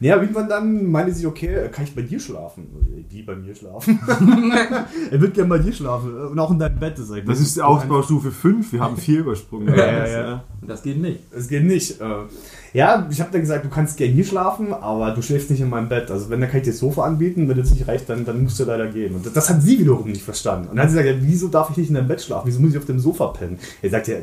Ja, 0.01 0.17
irgendwann 0.21 0.49
dann 0.49 0.91
meinte 0.91 1.13
sie, 1.13 1.27
okay, 1.27 1.69
kann 1.71 1.85
ich 1.85 1.95
bei 1.95 2.03
dir 2.03 2.19
schlafen? 2.21 2.67
Wie 3.09 3.23
bei 3.23 3.37
mir 3.37 3.55
schlafen? 3.55 3.99
Er 5.11 5.21
wird 5.21 5.35
gerne 5.35 5.49
bei 5.49 5.59
dir 5.59 5.73
schlafen. 5.73 6.15
Und 6.15 6.39
auch 6.39 6.51
in 6.51 6.59
deinem 6.59 6.79
Bett. 6.79 6.99
Das, 6.99 7.09
Das 7.25 7.41
ist 7.41 7.57
die 7.57 7.63
Ausbaustufe 7.63 8.31
5. 8.31 8.73
Wir 8.73 8.81
haben 8.81 8.97
4 8.97 9.21
übersprungen. 9.21 9.69
Ja, 9.69 9.87
ja, 9.87 10.07
ja. 10.07 10.45
Das 10.63 10.83
geht 10.83 11.01
nicht. 11.01 11.21
Es 11.33 11.49
geht 11.49 11.65
nicht. 11.65 12.01
Ja, 12.75 13.07
ich 13.09 13.21
habe 13.21 13.31
dann 13.31 13.41
gesagt, 13.41 13.65
du 13.65 13.69
kannst 13.69 13.97
gerne 13.97 14.13
hier 14.13 14.25
schlafen, 14.25 14.75
aber 14.75 15.13
du 15.13 15.23
schläfst 15.23 15.49
nicht 15.49 15.61
in 15.61 15.71
meinem 15.71 15.89
Bett. 15.89 16.11
Also 16.11 16.29
wenn, 16.29 16.41
dann 16.41 16.51
kann 16.51 16.59
ich 16.59 16.65
dir 16.65 16.73
das 16.73 16.81
Sofa 16.81 17.05
anbieten. 17.05 17.49
Wenn 17.49 17.57
das 17.57 17.71
nicht 17.71 17.87
reicht, 17.87 18.09
dann, 18.09 18.25
dann 18.25 18.43
musst 18.43 18.59
du 18.59 18.65
leider 18.65 18.89
gehen. 18.89 19.15
Und 19.15 19.25
das, 19.25 19.33
das 19.33 19.49
hat 19.49 19.63
sie 19.63 19.79
wiederum 19.79 20.09
nicht 20.09 20.25
verstanden. 20.25 20.71
Und 20.71 20.77
dann 20.77 20.87
hat 20.87 20.91
sie 20.91 20.99
gesagt, 20.99 21.21
ja, 21.23 21.25
wieso 21.25 21.47
darf 21.47 21.71
ich 21.71 21.77
nicht 21.77 21.91
in 21.91 21.95
deinem 21.95 22.09
Bett 22.09 22.21
schlafen? 22.21 22.49
Wieso 22.49 22.61
muss 22.61 22.73
ich 22.73 22.79
auf 22.79 22.85
dem 22.85 22.99
Sofa 22.99 23.29
pennen? 23.29 23.61
Er 23.81 23.91
sagt, 23.91 24.09
ja, 24.09 24.17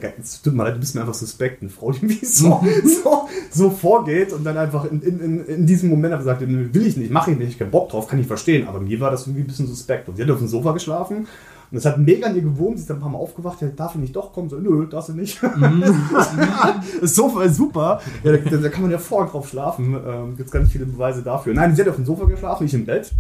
tut 0.44 0.54
mir 0.54 0.66
leid, 0.66 0.76
du 0.76 0.82
bist 0.82 0.94
mir 0.96 1.00
einfach 1.00 1.14
suspekt. 1.14 1.62
Eine 1.62 1.72
Frau, 1.72 1.92
die 1.94 2.00
irgendwie 2.00 2.26
so, 2.26 2.62
so, 3.04 3.30
so 3.52 3.70
vorgeht 3.70 4.34
und 4.34 4.44
dann 4.44 4.58
einfach 4.58 4.84
in, 4.84 5.02
in, 5.02 5.20
in, 5.22 5.46
in 5.46 5.66
diesem 5.66 5.90
Moment 5.90 6.12
hat 6.14 6.20
gesagt, 6.20 6.42
will 6.42 6.86
ich 6.86 6.98
nicht, 6.98 7.10
mache 7.10 7.32
ich 7.32 7.38
nicht, 7.38 7.48
ich 7.48 7.54
hab 7.54 7.60
keinen 7.60 7.72
Bock 7.72 7.88
drauf, 7.88 8.10
kann 8.10 8.20
ich 8.20 8.28
verstehen. 8.28 8.68
Aber 8.68 8.82
mir 8.82 9.00
war 9.00 9.12
das 9.12 9.28
irgendwie 9.28 9.44
ein 9.44 9.48
bisschen 9.48 9.68
suspekt. 9.68 10.10
Und 10.10 10.18
sie 10.18 10.24
hat 10.24 10.30
auf 10.30 10.40
dem 10.40 10.50
Sofa 10.50 10.74
geschlafen. 10.74 11.26
Und 11.72 11.78
es 11.78 11.86
hat 11.86 11.98
mega 11.98 12.28
an 12.28 12.36
ihr 12.36 12.42
gewohnt, 12.42 12.78
sie 12.78 12.82
ist 12.82 12.90
dann 12.90 12.98
ein 12.98 13.02
paar 13.02 13.10
Mal 13.10 13.18
aufgewacht, 13.18 13.62
ja, 13.62 13.70
darf 13.70 13.96
ich 13.96 14.02
nicht 14.02 14.16
doch 14.16 14.34
kommen? 14.34 14.50
So, 14.50 14.58
nö, 14.58 14.88
darfst 14.88 15.10
du 15.10 15.14
nicht. 15.14 15.40
Das 17.02 17.16
Sofa 17.16 17.44
ist 17.44 17.56
super. 17.56 18.02
Ja, 18.24 18.36
da, 18.36 18.58
da 18.58 18.70
kann 18.70 18.82
man 18.82 18.92
ja 18.92 18.98
vorher 18.98 19.32
drauf 19.32 19.48
schlafen. 19.48 19.98
Ähm, 20.06 20.36
Gibt 20.36 20.52
ganz 20.52 20.70
viele 20.70 20.86
Beweise 20.86 21.24
dafür. 21.24 21.54
Nein, 21.54 21.76
sie 21.76 21.82
hat 21.82 21.90
auf 21.90 21.96
dem 21.96 22.06
Sofa 22.06 22.26
geschlafen, 22.26 22.66
ich 22.66 22.74
im 22.74 22.86
Bett. 22.86 23.12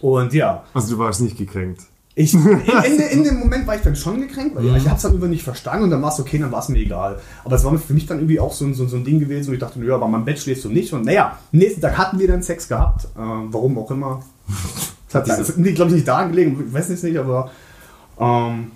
Und 0.00 0.32
ja, 0.34 0.62
Also 0.74 0.94
du 0.94 0.98
warst 0.98 1.22
nicht 1.22 1.38
gekränkt. 1.38 1.80
Ich, 2.18 2.32
in, 2.34 2.42
in, 2.42 3.00
in, 3.10 3.24
dem 3.24 3.38
Moment 3.38 3.66
war 3.66 3.76
ich 3.76 3.82
dann 3.82 3.96
schon 3.96 4.20
gekränkt, 4.20 4.56
weil 4.56 4.64
mhm. 4.64 4.76
ich 4.76 4.86
habe 4.86 4.96
es 4.96 5.02
dann 5.02 5.12
irgendwie 5.12 5.30
nicht 5.30 5.44
verstanden 5.44 5.84
und 5.84 5.90
dann 5.90 6.00
war 6.00 6.10
es 6.10 6.18
okay, 6.18 6.38
dann 6.38 6.50
war 6.50 6.60
es 6.60 6.68
mir 6.68 6.78
egal. 6.78 7.18
Aber 7.44 7.56
es 7.56 7.64
war 7.64 7.76
für 7.78 7.92
mich 7.92 8.06
dann 8.06 8.18
irgendwie 8.18 8.40
auch 8.40 8.52
so 8.52 8.64
ein, 8.64 8.74
so, 8.74 8.86
so 8.86 8.96
ein 8.96 9.04
Ding 9.04 9.20
gewesen, 9.20 9.48
wo 9.50 9.52
ich 9.52 9.58
dachte, 9.58 9.84
ja, 9.84 9.94
aber 9.94 10.08
mein 10.08 10.24
Bett 10.24 10.38
schläfst 10.38 10.64
du 10.64 10.70
nicht. 10.70 10.92
Und 10.92 11.04
naja, 11.04 11.38
nächsten 11.52 11.80
Tag 11.80 11.98
hatten 11.98 12.18
wir 12.18 12.26
dann 12.26 12.42
Sex 12.42 12.68
gehabt, 12.68 13.04
äh, 13.04 13.18
warum 13.18 13.78
auch 13.78 13.90
immer. 13.90 14.22
Das 15.08 15.38
hat, 15.38 15.54
glaube 15.54 15.90
ich, 15.90 15.94
nicht 15.94 16.08
da 16.08 16.24
gelegen, 16.24 16.62
ich 16.66 16.74
weiß 16.74 16.90
es 16.90 17.02
nicht, 17.02 17.16
aber 17.16 17.50
ähm, 18.18 18.70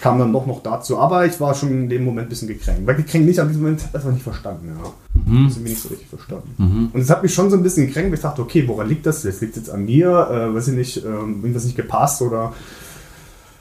kam 0.00 0.18
dann 0.18 0.32
doch 0.32 0.46
noch 0.46 0.62
dazu. 0.62 0.98
Aber 0.98 1.26
ich 1.26 1.38
war 1.40 1.54
schon 1.54 1.70
in 1.70 1.88
dem 1.88 2.04
Moment 2.04 2.26
ein 2.26 2.30
bisschen 2.30 2.48
gekränkt. 2.48 2.86
Weil 2.86 2.96
gekränkt 2.96 3.26
nicht, 3.26 3.38
aber 3.38 3.48
in 3.48 3.52
diesem 3.52 3.62
Moment 3.64 3.84
hat 3.84 3.94
das 3.94 4.04
nicht 4.04 4.22
verstanden. 4.22 4.68
Ja. 4.68 4.92
Mhm. 5.24 5.46
Das 5.46 5.56
haben 5.56 5.64
wir 5.64 5.70
nicht 5.70 5.82
so 5.82 5.88
richtig 5.88 6.08
verstanden. 6.08 6.54
Mhm. 6.58 6.90
Und 6.92 7.00
es 7.00 7.10
hat 7.10 7.22
mich 7.22 7.32
schon 7.32 7.50
so 7.50 7.56
ein 7.56 7.62
bisschen 7.62 7.86
gekränkt, 7.86 8.10
weil 8.10 8.16
ich 8.16 8.22
dachte, 8.22 8.42
okay, 8.42 8.66
woran 8.66 8.88
liegt 8.88 9.06
das? 9.06 9.22
Das 9.22 9.40
liegt 9.40 9.56
jetzt 9.56 9.70
an 9.70 9.84
mir, 9.84 10.08
äh, 10.08 10.54
weiß 10.54 10.68
ich 10.68 10.74
nicht, 10.74 10.96
äh, 10.98 11.08
irgendwas 11.08 11.64
nicht 11.64 11.76
gepasst 11.76 12.22
oder. 12.22 12.52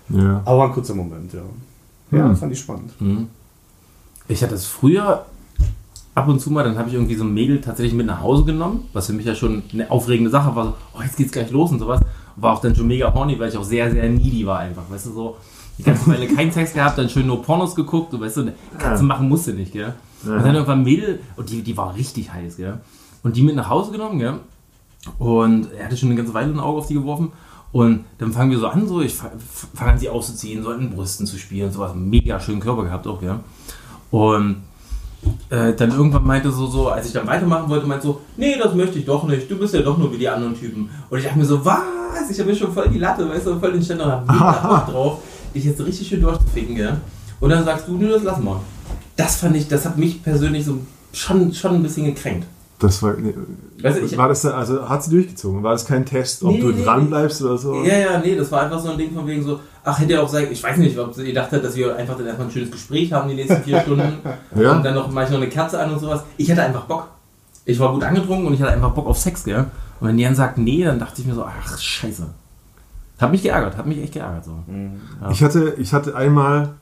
Ja. 0.09 0.41
Aber 0.45 0.65
ein 0.65 0.71
kurzer 0.71 0.95
Moment, 0.95 1.33
ja. 1.33 1.41
Ja, 2.11 2.27
mhm. 2.27 2.35
fand 2.35 2.53
ich 2.53 2.59
spannend. 2.59 2.99
Mhm. 3.01 3.27
Ich 4.27 4.41
hatte 4.43 4.55
es 4.55 4.65
früher 4.65 5.25
ab 6.15 6.27
und 6.27 6.39
zu 6.39 6.49
mal, 6.49 6.63
dann 6.63 6.77
habe 6.77 6.89
ich 6.89 6.95
irgendwie 6.95 7.15
so 7.15 7.23
ein 7.23 7.33
Mädel 7.33 7.61
tatsächlich 7.61 7.93
mit 7.93 8.07
nach 8.07 8.21
Hause 8.21 8.43
genommen, 8.43 8.85
was 8.93 9.05
für 9.07 9.13
mich 9.13 9.25
ja 9.25 9.35
schon 9.35 9.63
eine 9.71 9.91
aufregende 9.91 10.31
Sache 10.31 10.55
war. 10.55 10.65
So, 10.65 10.73
oh, 10.95 11.01
jetzt 11.03 11.17
geht's 11.17 11.31
gleich 11.31 11.51
los 11.51 11.71
und 11.71 11.79
sowas. 11.79 12.01
War 12.37 12.53
auch 12.53 12.61
dann 12.61 12.75
schon 12.75 12.87
mega 12.87 13.13
horny, 13.13 13.37
weil 13.39 13.49
ich 13.49 13.57
auch 13.57 13.63
sehr, 13.63 13.91
sehr 13.91 14.09
needy 14.09 14.45
war 14.45 14.59
einfach. 14.59 14.83
Weißt 14.89 15.07
du, 15.07 15.11
so 15.11 15.37
die 15.77 15.83
ganze 15.83 16.07
Weile 16.07 16.27
keinen 16.35 16.51
Sex 16.51 16.73
gehabt, 16.73 16.97
dann 16.97 17.09
schön 17.09 17.27
nur 17.27 17.41
Pornos 17.41 17.75
geguckt, 17.75 18.13
du 18.13 18.19
weißt 18.19 18.37
du, 18.37 18.53
Katze 18.77 19.03
machen 19.03 19.27
musste 19.27 19.53
nicht, 19.53 19.73
gell? 19.73 19.93
Und 20.23 20.43
dann 20.43 20.55
irgendwann 20.55 20.83
Mädel, 20.83 21.19
und 21.35 21.49
die, 21.49 21.61
die 21.61 21.77
war 21.77 21.95
richtig 21.95 22.31
heiß, 22.33 22.57
gell? 22.57 22.79
Und 23.23 23.35
die 23.35 23.43
mit 23.43 23.55
nach 23.55 23.69
Hause 23.69 23.91
genommen, 23.91 24.19
gell? 24.19 24.39
Und 25.19 25.71
er 25.73 25.85
hatte 25.85 25.97
schon 25.97 26.09
eine 26.09 26.17
ganze 26.17 26.33
Weile 26.33 26.51
ein 26.51 26.59
Auge 26.59 26.79
auf 26.79 26.87
die 26.87 26.95
geworfen. 26.95 27.31
Und 27.71 28.05
dann 28.17 28.31
fangen 28.31 28.51
wir 28.51 28.59
so 28.59 28.67
an, 28.67 28.87
so, 28.87 29.01
ich 29.01 29.13
fange 29.13 29.91
an, 29.91 29.99
sie 29.99 30.09
auszuziehen, 30.09 30.63
so 30.63 30.69
an 30.69 30.89
Brüsten 30.89 31.27
zu 31.27 31.37
spielen, 31.37 31.71
sowas. 31.71 31.93
Mega 31.95 32.39
schönen 32.39 32.59
Körper 32.59 32.83
gehabt 32.83 33.05
auch, 33.07 33.21
ja. 33.21 33.41
Und 34.09 34.63
äh, 35.49 35.73
dann 35.73 35.91
irgendwann 35.91 36.25
meinte 36.25 36.51
so, 36.51 36.67
so, 36.67 36.89
als 36.89 37.07
ich 37.07 37.13
dann 37.13 37.27
weitermachen 37.27 37.69
wollte, 37.69 37.85
meinte 37.85 38.07
so, 38.07 38.21
nee, 38.37 38.57
das 38.57 38.73
möchte 38.73 38.99
ich 38.99 39.05
doch 39.05 39.27
nicht, 39.27 39.49
du 39.51 39.57
bist 39.57 39.73
ja 39.73 39.81
doch 39.81 39.97
nur 39.97 40.11
wie 40.13 40.17
die 40.17 40.29
anderen 40.29 40.57
Typen. 40.57 40.89
Und 41.09 41.17
ich 41.17 41.25
dachte 41.25 41.39
mir 41.39 41.45
so, 41.45 41.63
was? 41.65 41.81
Ich 42.29 42.39
habe 42.39 42.49
mir 42.49 42.55
schon 42.55 42.73
voll 42.73 42.89
die 42.89 42.99
Latte, 42.99 43.29
weißt 43.29 43.47
du, 43.47 43.59
voll 43.59 43.71
den 43.73 43.83
Ständer 43.83 44.23
drauf 44.27 45.19
dich 45.57 45.65
jetzt 45.65 45.85
richtig 45.85 46.07
schön 46.07 46.21
durchzuficken, 46.21 46.75
gell? 46.75 46.97
Und 47.39 47.49
dann 47.49 47.65
sagst 47.65 47.87
du, 47.87 47.97
nö, 47.97 48.09
das 48.09 48.23
lassen 48.23 48.45
wir. 48.45 48.61
Das 49.15 49.37
fand 49.37 49.55
ich, 49.55 49.67
das 49.67 49.85
hat 49.85 49.97
mich 49.97 50.23
persönlich 50.23 50.65
so 50.65 50.79
schon, 51.13 51.53
schon 51.53 51.75
ein 51.75 51.83
bisschen 51.83 52.05
gekränkt. 52.05 52.47
Das 52.79 53.01
war, 53.01 53.13
nee, 53.13 53.33
weißt 53.81 53.99
du, 53.99 54.05
ich, 54.05 54.17
war 54.17 54.29
das, 54.29 54.45
also 54.45 54.87
hat 54.87 55.03
sie 55.03 55.09
durchgezogen? 55.09 55.63
War 55.63 55.71
das 55.71 55.85
kein 55.85 56.05
Test, 56.05 56.43
ob 56.43 56.51
nee, 56.51 56.59
du 56.59 56.69
nee, 56.69 56.83
dran 56.83 57.07
bleibst 57.07 57.41
oder 57.41 57.57
so? 57.57 57.83
Ja, 57.83 57.97
ja, 57.97 58.19
nee, 58.19 58.35
das 58.35 58.51
war 58.51 58.61
einfach 58.61 58.79
so 58.79 58.91
ein 58.91 58.99
Ding 58.99 59.15
von 59.15 59.25
wegen 59.25 59.43
so, 59.43 59.59
ach, 59.83 59.99
hätte 59.99 60.13
ja 60.13 60.21
auch 60.21 60.29
sein, 60.29 60.47
ich 60.51 60.61
weiß 60.61 60.77
nicht, 60.77 60.97
ob 60.99 61.11
sie 61.15 61.25
gedacht 61.25 61.51
hat, 61.51 61.63
dass 61.63 61.75
wir 61.75 61.95
einfach 61.95 62.15
dann 62.15 62.27
erstmal 62.27 62.47
ein 62.47 62.51
schönes 62.51 62.69
Gespräch 62.69 63.11
haben 63.11 63.29
die 63.29 63.35
nächsten 63.35 63.63
vier 63.63 63.79
Stunden 63.81 64.19
ja? 64.55 64.73
und 64.73 64.83
dann 64.83 64.93
noch 64.93 65.11
manchmal 65.11 65.41
eine 65.41 65.49
Kerze 65.49 65.79
an 65.79 65.91
und 65.91 65.99
sowas. 65.99 66.21
Ich 66.37 66.51
hatte 66.51 66.61
einfach 66.61 66.85
Bock. 66.85 67.07
Ich 67.65 67.79
war 67.79 67.91
gut 67.91 68.03
angetrunken 68.03 68.45
und 68.45 68.53
ich 68.53 68.61
hatte 68.61 68.73
einfach 68.73 68.91
Bock 68.91 69.07
auf 69.07 69.17
Sex, 69.17 69.43
gell? 69.43 69.65
Und 69.99 70.07
wenn 70.07 70.19
Jan 70.19 70.35
sagt 70.35 70.57
nee, 70.57 70.83
dann 70.83 70.99
dachte 70.99 71.21
ich 71.21 71.27
mir 71.27 71.33
so, 71.33 71.43
ach, 71.43 71.77
scheiße. 71.77 72.27
Hat 73.19 73.31
mich 73.31 73.41
geärgert, 73.41 73.77
hat 73.77 73.87
mich 73.87 73.97
echt 73.97 74.13
geärgert. 74.13 74.45
So. 74.45 74.51
Mhm. 74.67 75.01
Ja. 75.21 75.31
Ich, 75.31 75.43
hatte, 75.43 75.75
ich 75.79 75.93
hatte 75.93 76.15
einmal 76.15 76.75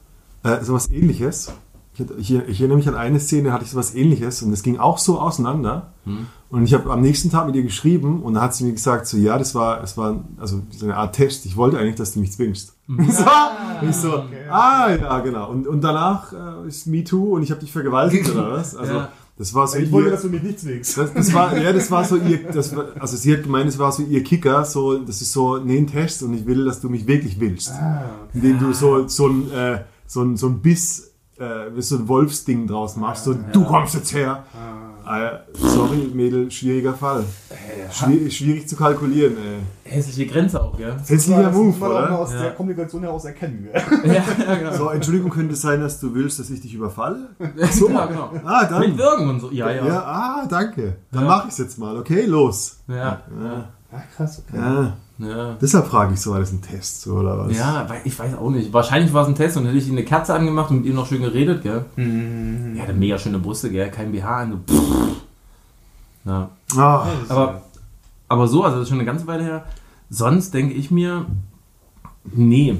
äh, 0.43 0.61
sowas 0.63 0.89
ähnliches. 0.89 1.53
Ich, 1.93 2.01
hatte, 2.01 2.13
ich, 2.15 2.33
ich, 2.33 2.59
erinnere 2.59 2.77
mich 2.77 2.89
an 2.89 2.95
eine 2.95 3.21
Szene, 3.21 3.53
hatte 3.53 3.63
ich 3.63 3.71
sowas 3.71 3.95
ähnliches 3.95 4.41
und 4.41 4.51
es 4.51 4.61
ging 4.61 4.77
auch 4.77 4.97
so 4.97 5.17
auseinander. 5.19 5.93
Mhm. 6.03 6.27
Und 6.49 6.65
ich 6.65 6.73
habe 6.73 6.91
am 6.91 7.01
nächsten 7.01 7.29
Tag 7.31 7.47
mit 7.47 7.55
ihr 7.55 7.63
geschrieben 7.63 8.21
und 8.21 8.33
dann 8.33 8.43
hat 8.43 8.53
sie 8.53 8.65
mir 8.65 8.73
gesagt, 8.73 9.07
so 9.07 9.15
ja, 9.15 9.37
das 9.37 9.55
war, 9.55 9.79
das 9.79 9.97
war 9.97 10.25
also 10.37 10.61
so 10.71 10.85
eine 10.85 10.97
Art 10.97 11.15
Test. 11.15 11.45
Ich 11.45 11.55
wollte 11.55 11.79
eigentlich, 11.79 11.95
dass 11.95 12.13
du 12.13 12.19
mich 12.19 12.33
zwingst. 12.33 12.75
Mhm. 12.87 13.09
so, 13.11 13.23
und 13.81 13.89
ich 13.89 13.95
so, 13.95 14.13
okay. 14.19 14.49
ah 14.49 14.89
ja, 14.89 15.19
genau. 15.21 15.49
Und, 15.49 15.67
und 15.67 15.81
danach 15.81 16.33
äh, 16.33 16.67
ist 16.67 16.85
Me 16.85 17.05
Too 17.05 17.35
und 17.35 17.43
ich 17.43 17.51
habe 17.51 17.61
dich 17.61 17.71
vergewaltigt 17.71 18.29
oder 18.29 18.51
was? 18.57 18.75
Also 18.75 18.93
ja. 18.93 19.09
Das 19.37 19.53
war 19.53 19.67
so 19.67 19.77
ich 19.77 19.85
ihr, 19.85 19.91
wollte, 19.91 20.11
dass 20.11 20.21
du 20.21 20.29
mich 20.29 20.43
nicht 20.43 20.59
zwingst. 20.59 20.97
Das, 20.97 21.13
das, 21.13 21.33
war, 21.33 21.57
ja, 21.57 21.73
das 21.73 21.91
war 21.91 22.05
so 22.05 22.15
ihr, 22.15 22.43
das 22.51 22.73
war, 22.75 22.85
also 22.99 23.17
sie 23.17 23.33
hat 23.33 23.43
gemeint, 23.43 23.67
es 23.67 23.77
war 23.77 23.91
so 23.91 24.03
ihr 24.03 24.23
Kicker, 24.23 24.63
so, 24.63 24.97
das 24.97 25.21
ist 25.21 25.33
so, 25.33 25.57
nee, 25.57 25.77
ein 25.77 25.87
Test 25.87 26.23
und 26.23 26.33
ich 26.33 26.45
will, 26.45 26.63
dass 26.63 26.79
du 26.79 26.89
mich 26.89 27.05
wirklich 27.05 27.39
willst. 27.39 27.71
Ah, 27.71 28.03
okay. 28.29 28.37
Indem 28.37 28.59
du 28.59 28.73
so, 28.73 29.07
so 29.09 29.27
ein, 29.27 29.51
äh, 29.51 29.83
so 30.07 30.21
ein, 30.21 30.37
so 30.37 30.47
ein 30.47 30.61
Biss, 30.61 31.11
äh, 31.37 31.81
so 31.81 31.97
ein 31.97 32.07
Wolfsding 32.07 32.67
draus 32.67 32.95
machst, 32.95 33.25
so, 33.25 33.33
ja. 33.33 33.39
du 33.51 33.65
kommst 33.65 33.95
jetzt 33.95 34.13
her. 34.13 34.45
Ah. 34.53 34.84
Ah, 35.05 35.39
sorry, 35.53 36.09
Mädel, 36.13 36.49
schwieriger 36.49 36.93
Fall. 36.93 37.23
Schwierig, 37.91 38.35
schwierig 38.35 38.67
zu 38.67 38.75
kalkulieren, 38.75 39.37
ey. 39.37 39.91
Hässliche 39.91 40.25
Grenze 40.25 40.61
auch, 40.61 40.75
gell? 40.75 40.95
Hässlicher 41.05 41.51
Move, 41.51 41.77
oder? 41.77 42.05
auch 42.05 42.09
mal 42.09 42.15
aus 42.15 42.33
ja. 42.33 42.41
der 42.41 42.51
Kommunikation 42.51 43.03
heraus 43.03 43.25
erkennen. 43.25 43.69
Ja, 44.05 44.13
ja, 44.13 44.55
genau. 44.55 44.73
So, 44.73 44.89
Entschuldigung, 44.89 45.29
könnte 45.29 45.53
es 45.53 45.61
sein, 45.61 45.79
dass 45.79 45.99
du 45.99 46.13
willst, 46.13 46.39
dass 46.39 46.49
ich 46.49 46.61
dich 46.61 46.73
überfalle? 46.73 47.29
So, 47.71 47.89
ja, 47.89 48.05
genau. 48.07 48.31
Ah, 48.43 48.65
dann. 48.65 48.79
Mit 48.79 48.97
Würgen 48.97 49.29
und 49.29 49.39
so. 49.39 49.51
Ja, 49.51 49.69
ja. 49.71 49.85
ja 49.85 50.01
ah, 50.01 50.45
danke. 50.49 50.97
Dann 51.11 51.23
ja. 51.23 51.27
mach 51.27 51.47
ich's 51.47 51.57
jetzt 51.59 51.77
mal. 51.77 51.97
Okay, 51.97 52.25
los. 52.25 52.79
Ja. 52.87 53.21
Ja. 53.95 54.01
ja 54.01 54.03
krass, 54.15 54.43
okay. 54.47 54.57
Ja. 54.57 54.93
Ja. 55.17 55.55
Deshalb 55.61 55.87
frage 55.87 56.13
ich 56.13 56.19
so, 56.19 56.31
war 56.31 56.39
das 56.39 56.51
ein 56.51 56.61
Test 56.61 57.07
oder 57.07 57.37
was? 57.37 57.57
Ja, 57.57 57.87
ich 58.03 58.17
weiß 58.19 58.35
auch 58.35 58.49
nicht. 58.49 58.73
Wahrscheinlich 58.73 59.13
war 59.13 59.23
es 59.23 59.29
ein 59.29 59.35
Test 59.35 59.55
und 59.55 59.65
hätte 59.65 59.77
ich 59.77 59.87
ihm 59.87 59.93
eine 59.93 60.03
Katze 60.03 60.33
angemacht 60.33 60.71
und 60.71 60.79
mit 60.79 60.87
ihm 60.87 60.95
noch 60.95 61.07
schön 61.07 61.21
geredet, 61.21 61.63
gell? 61.63 61.85
Mhm. 61.95 62.75
Er 62.75 62.83
hatte 62.83 62.93
mega 62.93 63.17
schöne 63.17 63.39
Brüste, 63.39 63.71
gell? 63.71 63.89
Kein 63.91 64.11
BH 64.11 64.37
an. 64.37 64.63
So, 64.67 65.09
ja. 66.25 66.49
Oh, 66.75 66.79
aber, 67.29 67.61
aber 68.27 68.47
so, 68.47 68.63
also 68.63 68.77
das 68.77 68.83
ist 68.83 68.89
schon 68.89 68.97
eine 68.97 69.05
ganze 69.05 69.25
Weile 69.27 69.43
her. 69.43 69.63
Sonst 70.09 70.53
denke 70.53 70.73
ich 70.73 70.91
mir, 70.91 71.25
nee. 72.33 72.77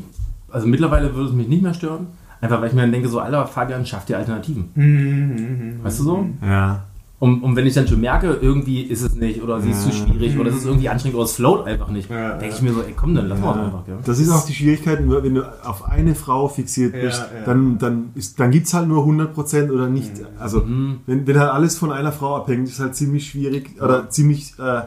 Also 0.52 0.68
mittlerweile 0.68 1.16
würde 1.16 1.30
es 1.30 1.36
mich 1.36 1.48
nicht 1.48 1.64
mehr 1.64 1.74
stören. 1.74 2.08
Einfach 2.42 2.60
weil 2.60 2.68
ich 2.68 2.74
mir 2.74 2.82
dann 2.82 2.92
denke, 2.92 3.08
so, 3.08 3.20
Alter, 3.20 3.48
Fabian 3.48 3.86
schafft 3.86 4.10
dir 4.10 4.18
Alternativen. 4.18 4.70
Mhm, 4.76 5.84
weißt 5.84 6.00
du 6.00 6.04
so? 6.04 6.28
Ja. 6.42 6.84
Und, 7.18 7.44
und 7.44 7.56
wenn 7.56 7.66
ich 7.66 7.74
dann 7.74 7.88
schon 7.88 8.02
merke, 8.02 8.38
irgendwie 8.42 8.82
ist 8.82 9.02
es 9.02 9.16
nicht 9.16 9.42
oder 9.42 9.62
sie 9.62 9.72
ist 9.72 9.84
zu 9.84 9.92
schwierig 9.92 10.38
oder 10.38 10.50
es 10.50 10.58
ist 10.58 10.66
irgendwie 10.66 10.90
anstrengend 10.90 11.16
oder 11.16 11.26
es 11.26 11.34
float 11.34 11.66
einfach 11.66 11.90
nicht, 11.90 12.10
ja, 12.10 12.38
denke 12.38 12.56
ich 12.56 12.62
mir 12.62 12.74
so, 12.74 12.82
ey 12.82 12.94
komm, 12.94 13.16
dann 13.16 13.30
lass 13.30 13.40
ja. 13.40 13.46
mal 13.46 13.66
einfach. 13.66 13.86
Gell? 13.86 13.98
Das 14.04 14.20
ist 14.20 14.30
auch 14.30 14.46
die 14.46 14.54
Schwierigkeit, 14.54 15.00
wenn 15.00 15.36
du 15.36 15.44
auf 15.64 15.86
eine 15.86 16.14
Frau 16.14 16.50
fixiert 16.50 16.92
bist, 16.92 17.20
ja, 17.20 17.46
dann, 17.46 17.78
dann, 17.78 18.14
dann 18.38 18.52
gibt 18.52 18.68
es 18.68 18.74
halt 18.74 18.90
nur 18.90 19.06
100% 19.06 19.72
oder 19.72 19.88
nicht. 19.88 20.12
Also 20.38 20.62
mhm. 20.62 21.00
wenn, 21.06 21.26
wenn 21.26 21.40
halt 21.40 21.52
alles 21.52 21.78
von 21.78 21.94
einer 21.94 22.12
Frau 22.12 22.36
abhängt, 22.36 22.68
ist 22.68 22.80
halt 22.80 22.96
ziemlich 22.96 23.30
schwierig 23.30 23.82
oder 23.82 24.10
ziemlich... 24.10 24.54
Äh, 24.60 24.82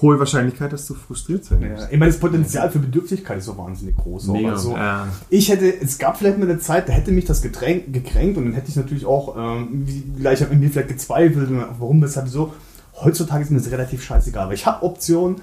hohe 0.00 0.18
Wahrscheinlichkeit, 0.18 0.72
dass 0.72 0.86
du 0.86 0.94
frustriert 0.94 1.44
sein 1.44 1.60
wirst. 1.60 1.84
Ja, 1.84 1.88
ich 1.90 1.98
meine, 1.98 2.12
das 2.12 2.20
Potenzial 2.20 2.70
für 2.70 2.78
Bedürftigkeit 2.78 3.38
ist 3.38 3.46
so 3.46 3.58
wahnsinnig 3.58 3.96
groß. 3.96 4.28
Mega. 4.28 4.52
Also, 4.52 4.76
ja. 4.76 5.08
Ich 5.28 5.48
hätte, 5.48 5.72
es 5.80 5.98
gab 5.98 6.16
vielleicht 6.18 6.38
mal 6.38 6.48
eine 6.48 6.60
Zeit, 6.60 6.88
da 6.88 6.92
hätte 6.92 7.10
mich 7.10 7.24
das 7.24 7.42
getränkt, 7.42 7.92
gekränkt 7.92 8.38
und 8.38 8.44
dann 8.44 8.52
hätte 8.54 8.68
ich 8.68 8.76
natürlich 8.76 9.06
auch, 9.06 9.36
ähm, 9.36 9.86
gleich 10.16 10.42
an 10.42 10.58
mir 10.58 10.70
vielleicht 10.70 10.88
gezweifelt, 10.88 11.50
warum, 11.78 12.00
weshalb, 12.02 12.28
so. 12.28 12.52
Heutzutage 13.00 13.44
ist 13.44 13.50
mir 13.50 13.58
das 13.58 13.70
relativ 13.70 14.02
scheißegal, 14.02 14.44
aber 14.44 14.54
ich 14.54 14.66
habe 14.66 14.84
Optionen, 14.84 15.36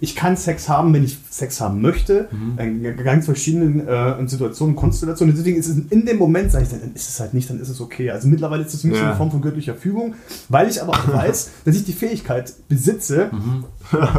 ich 0.00 0.16
kann 0.16 0.36
Sex 0.36 0.68
haben, 0.68 0.94
wenn 0.94 1.04
ich 1.04 1.18
Sex 1.28 1.60
haben 1.60 1.82
möchte, 1.82 2.28
mhm. 2.30 2.58
in 2.58 2.96
ganz 3.04 3.26
verschiedenen 3.26 3.86
äh, 3.86 4.26
Situationen, 4.26 4.74
Konstellationen. 4.74 5.34
Deswegen 5.36 5.58
ist 5.58 5.68
es 5.68 5.76
in 5.90 6.06
dem 6.06 6.16
Moment, 6.16 6.50
sage 6.50 6.64
ich 6.64 6.70
dann, 6.70 6.94
ist 6.94 7.08
es 7.08 7.20
halt 7.20 7.34
nicht, 7.34 7.50
dann 7.50 7.60
ist 7.60 7.68
es 7.68 7.80
okay. 7.80 8.10
Also 8.10 8.28
mittlerweile 8.28 8.64
ist 8.64 8.72
es 8.72 8.80
für 8.80 8.88
mich 8.88 8.96
ja. 8.98 9.08
eine 9.08 9.16
Form 9.16 9.30
von 9.30 9.42
göttlicher 9.42 9.74
Fügung, 9.74 10.14
weil 10.48 10.68
ich 10.68 10.80
aber 10.80 10.92
auch 10.92 11.08
weiß, 11.12 11.50
dass 11.66 11.76
ich 11.76 11.84
die 11.84 11.92
Fähigkeit 11.92 12.52
besitze, 12.68 13.30
mhm. 13.30 13.64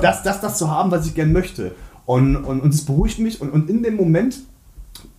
das, 0.02 0.22
das, 0.22 0.40
das 0.40 0.58
zu 0.60 0.70
haben, 0.70 0.92
was 0.92 1.08
ich 1.08 1.16
gern 1.16 1.32
möchte. 1.32 1.72
Und, 2.06 2.38
und, 2.38 2.62
und 2.62 2.74
das 2.74 2.84
beruhigt 2.84 3.20
mich 3.20 3.42
und, 3.42 3.50
und 3.50 3.70
in 3.70 3.84
dem 3.84 3.96
Moment 3.96 4.40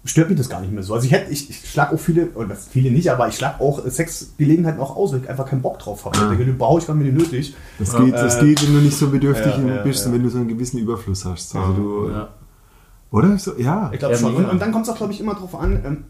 stört 0.05 0.29
mich 0.29 0.39
das 0.39 0.49
gar 0.49 0.61
nicht 0.61 0.73
mehr 0.73 0.83
so. 0.83 0.95
Also 0.95 1.07
ich 1.07 1.13
hätte, 1.13 1.31
ich, 1.31 1.51
ich 1.51 1.71
schlag 1.71 1.93
auch 1.93 1.99
viele, 1.99 2.29
oder 2.31 2.55
viele 2.55 2.91
nicht, 2.91 3.11
aber 3.11 3.29
ich 3.29 3.37
schlag 3.37 3.61
auch 3.61 3.85
Sexgelegenheiten 3.87 4.81
auch 4.81 4.97
aus, 4.97 5.13
weil 5.13 5.21
ich 5.21 5.29
einfach 5.29 5.47
keinen 5.47 5.63
Bock 5.63 5.79
drauf 5.79 6.05
habe. 6.05 6.17
Ja. 6.17 6.33
Ich 6.33 6.39
denke, 6.39 6.53
brauche 6.55 6.81
ich 6.81 6.87
gar 6.87 6.95
nicht 6.95 7.13
nötig. 7.13 7.55
Das 7.79 7.97
geht, 7.97 8.15
das 8.15 8.37
äh, 8.37 8.47
geht, 8.47 8.67
wenn 8.67 8.75
du 8.75 8.81
nicht 8.81 8.97
so 8.97 9.11
bedürftig 9.11 9.53
ja, 9.57 9.83
bist 9.83 10.07
und 10.07 10.13
wenn 10.13 10.23
du 10.23 10.31
so 10.31 10.39
einen 10.39 10.49
gewissen 10.49 10.79
Überfluss 10.79 11.25
hast. 11.25 11.55
Also 11.55 11.73
du, 11.73 12.11
Oder? 13.11 13.39
So, 13.39 13.57
ja. 13.59 13.91
Ich 13.93 13.99
glaube 13.99 14.17
schon. 14.17 14.35
Und, 14.35 14.45
und, 14.47 14.63
dann 14.63 14.73
kommt 14.73 14.87
es 14.87 14.93
auch, 14.93 14.97
glaube 14.97 15.13
ich, 15.13 15.21
immer 15.21 15.35
darauf 15.35 15.55
an, 15.55 15.83
ähm, 15.85 16.05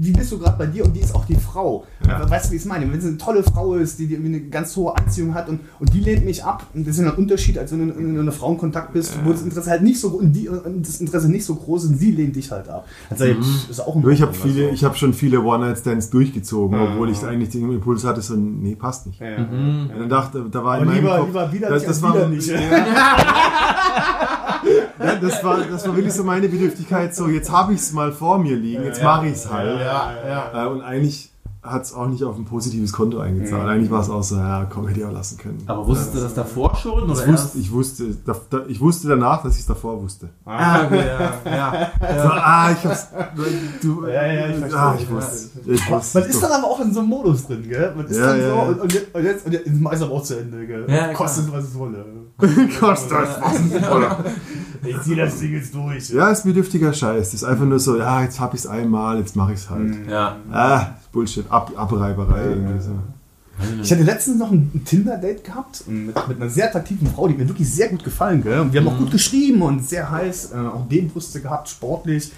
wie 0.00 0.12
bist 0.12 0.30
du 0.30 0.38
gerade 0.38 0.56
bei 0.56 0.66
dir 0.66 0.84
und 0.84 0.94
wie 0.94 1.00
ist 1.00 1.14
auch 1.14 1.24
die 1.24 1.34
Frau. 1.34 1.84
Ja. 2.06 2.28
Weißt 2.28 2.46
du, 2.46 2.52
wie 2.52 2.56
ich 2.56 2.62
es 2.62 2.68
meine? 2.68 2.90
Wenn 2.90 2.98
es 2.98 3.04
eine 3.04 3.18
tolle 3.18 3.42
Frau 3.42 3.74
ist, 3.74 3.98
die, 3.98 4.06
die 4.06 4.16
eine 4.16 4.40
ganz 4.42 4.76
hohe 4.76 4.96
Anziehung 4.96 5.34
hat 5.34 5.48
und, 5.48 5.60
und 5.80 5.92
die 5.92 6.00
lehnt 6.00 6.24
mich 6.24 6.44
ab, 6.44 6.66
und 6.72 6.86
das 6.86 6.98
ist 6.98 7.04
ein 7.04 7.10
Unterschied, 7.10 7.58
als 7.58 7.72
wenn 7.72 7.88
du 7.88 7.94
in, 7.94 8.10
in 8.10 8.20
einer 8.20 8.32
Frauenkontakt 8.32 8.92
bist, 8.92 9.16
ja. 9.16 9.24
wo 9.24 9.32
das 9.32 9.42
Interesse 9.42 9.70
halt 9.70 9.82
nicht 9.82 9.98
so 10.00 10.08
und 10.08 10.32
die, 10.32 10.48
das 10.82 11.00
Interesse 11.00 11.28
nicht 11.28 11.44
so 11.44 11.56
groß 11.56 11.84
ist 11.84 11.90
und 11.90 11.98
sie 11.98 12.12
lehnt 12.12 12.36
dich 12.36 12.50
halt 12.50 12.68
ab. 12.68 12.86
Also 13.10 13.24
mhm. 13.24 13.44
ist 13.68 13.80
auch 13.80 13.96
ein 13.96 14.08
Ich 14.10 14.22
habe 14.22 14.34
viele, 14.34 14.70
ich 14.70 14.84
habe 14.84 14.96
schon 14.96 15.12
viele 15.12 15.42
One-Night-Stands 15.42 16.10
durchgezogen, 16.10 16.78
mhm. 16.78 16.92
obwohl 16.92 17.10
ich 17.10 17.22
eigentlich 17.24 17.50
den 17.50 17.70
Impuls 17.70 18.04
hatte, 18.04 18.22
so 18.22 18.36
nee, 18.36 18.76
passt 18.76 19.06
nicht. 19.06 19.20
Mhm. 19.20 19.90
Und 19.92 19.98
dann 19.98 20.08
dachte, 20.08 20.44
da 20.50 20.62
war 20.64 20.78
in 20.78 20.86
meinem 20.86 20.96
lieber, 20.96 21.18
Kopf, 21.18 21.26
lieber 21.28 21.52
wieder 21.52 21.70
das, 21.70 21.84
das 21.84 22.00
war 22.02 22.14
wieder 22.14 22.28
nicht. 22.28 22.48
ja, 24.98 25.16
das, 25.16 25.42
war, 25.44 25.58
das 25.70 25.86
war 25.86 25.96
wirklich 25.96 26.14
so 26.14 26.24
meine 26.24 26.48
Bedürftigkeit, 26.48 27.14
so 27.14 27.28
jetzt 27.28 27.50
habe 27.50 27.72
ich 27.74 27.80
es 27.80 27.92
mal 27.92 28.12
vor 28.12 28.38
mir 28.38 28.56
liegen, 28.56 28.84
jetzt 28.84 29.02
mache 29.02 29.26
ich 29.26 29.32
es 29.34 29.50
halt. 29.50 29.80
Ja, 29.80 30.12
ja. 30.26 30.64
Äh, 30.64 30.68
und 30.68 30.82
eigentlich 30.82 31.30
hat 31.60 31.82
es 31.82 31.92
auch 31.92 32.06
nicht 32.06 32.22
auf 32.22 32.36
ein 32.36 32.44
positives 32.44 32.92
Konto 32.92 33.18
eingezahlt. 33.18 33.66
Eigentlich 33.68 33.90
war 33.90 34.00
es 34.00 34.08
auch 34.08 34.22
so, 34.22 34.36
ja, 34.36 34.66
komm, 34.72 34.86
hätte 34.86 35.00
ich 35.00 35.06
auch 35.06 35.12
lassen 35.12 35.36
können. 35.38 35.62
Aber 35.66 35.86
wusstest 35.86 36.14
du 36.14 36.20
das 36.20 36.32
davor 36.32 36.74
schon? 36.76 37.02
Oder 37.02 37.08
wusste, 37.10 37.30
erst? 37.30 37.56
ich, 37.56 37.72
wusste, 37.72 38.16
da, 38.24 38.36
da, 38.48 38.60
ich 38.68 38.80
wusste 38.80 39.08
danach, 39.08 39.42
dass 39.42 39.54
ich 39.54 39.60
es 39.60 39.66
davor 39.66 40.00
wusste. 40.00 40.30
Ah, 40.46 40.84
okay, 40.86 41.02
ja, 41.06 41.32
ja. 41.44 41.90
So, 42.22 42.28
ah, 42.30 42.70
ich 42.70 42.84
hab's. 42.84 43.08
Du, 43.82 44.06
Ja, 44.06 44.26
ja, 44.26 44.48
ich 44.48 44.56
verstehe. 44.56 44.78
ah, 44.78 44.96
ich 44.98 45.10
wusste. 45.10 45.60
Ich 45.66 45.90
Man 45.90 45.98
wusste 45.98 46.18
ist 46.20 46.42
dann 46.42 46.52
aber 46.52 46.66
auch 46.68 46.80
in 46.80 46.94
so 46.94 47.00
einem 47.00 47.08
Modus 47.08 47.46
drin, 47.46 47.64
gell? 47.68 47.92
Man 47.94 48.06
ist 48.06 48.16
Ja, 48.16 48.26
dann 48.28 48.40
ja, 48.40 48.48
so 48.48 48.60
und, 48.60 48.80
und 48.80 48.92
jetzt, 48.94 49.14
und 49.14 49.24
jetzt, 49.24 49.46
und 49.46 49.52
jetzt 49.52 49.66
ist 49.66 49.80
meist 49.80 50.02
aber 50.02 50.12
auch 50.12 50.22
zu 50.22 50.38
Ende, 50.38 50.66
gell? 50.66 50.86
Ja, 50.88 51.12
Kostet 51.12 51.52
was 51.52 51.64
es 51.64 51.78
wolle. 51.78 52.04
Kostet 52.80 53.12
was. 53.18 53.90
Oder? 53.90 54.24
Ich 54.84 55.00
zieh 55.02 55.16
das 55.16 55.38
Ding 55.40 55.52
jetzt 55.54 55.74
durch. 55.74 56.10
Ja, 56.10 56.30
ist 56.30 56.44
bedürftiger 56.44 56.92
Scheiß. 56.92 57.30
Das 57.30 57.34
ist 57.34 57.44
einfach 57.44 57.64
nur 57.64 57.78
so, 57.78 57.98
ja, 57.98 58.22
jetzt 58.22 58.38
hab 58.40 58.54
ich's 58.54 58.66
einmal, 58.66 59.18
jetzt 59.18 59.36
mach 59.36 59.50
ich's 59.50 59.68
halt. 59.70 59.94
ja. 60.08 60.36
Ah, 60.50 60.86
Bullshit, 61.12 61.50
Ab 61.50 61.72
Abreiberei 61.76 62.44
irgendwie 62.44 62.80
so. 62.80 62.90
Ich 63.82 63.90
hatte 63.90 64.04
letztens 64.04 64.38
noch 64.38 64.52
ein 64.52 64.82
Tinder-Date 64.84 65.42
gehabt 65.42 65.82
mit, 65.88 66.14
mit 66.28 66.40
einer 66.40 66.48
sehr 66.48 66.68
attraktiven 66.68 67.08
Frau, 67.08 67.26
die 67.26 67.34
mir 67.34 67.48
wirklich 67.48 67.68
sehr 67.68 67.88
gut 67.88 68.04
gefallen, 68.04 68.42
gell? 68.42 68.60
Und 68.60 68.72
wir 68.72 68.80
haben 68.80 68.88
auch 68.88 68.98
gut 68.98 69.10
geschrieben 69.10 69.62
und 69.62 69.88
sehr 69.88 70.08
heiß, 70.08 70.52
äh, 70.52 70.58
auch 70.58 70.86
Dehnbrüste 70.88 71.40
gehabt, 71.40 71.68
sportlich. 71.68 72.30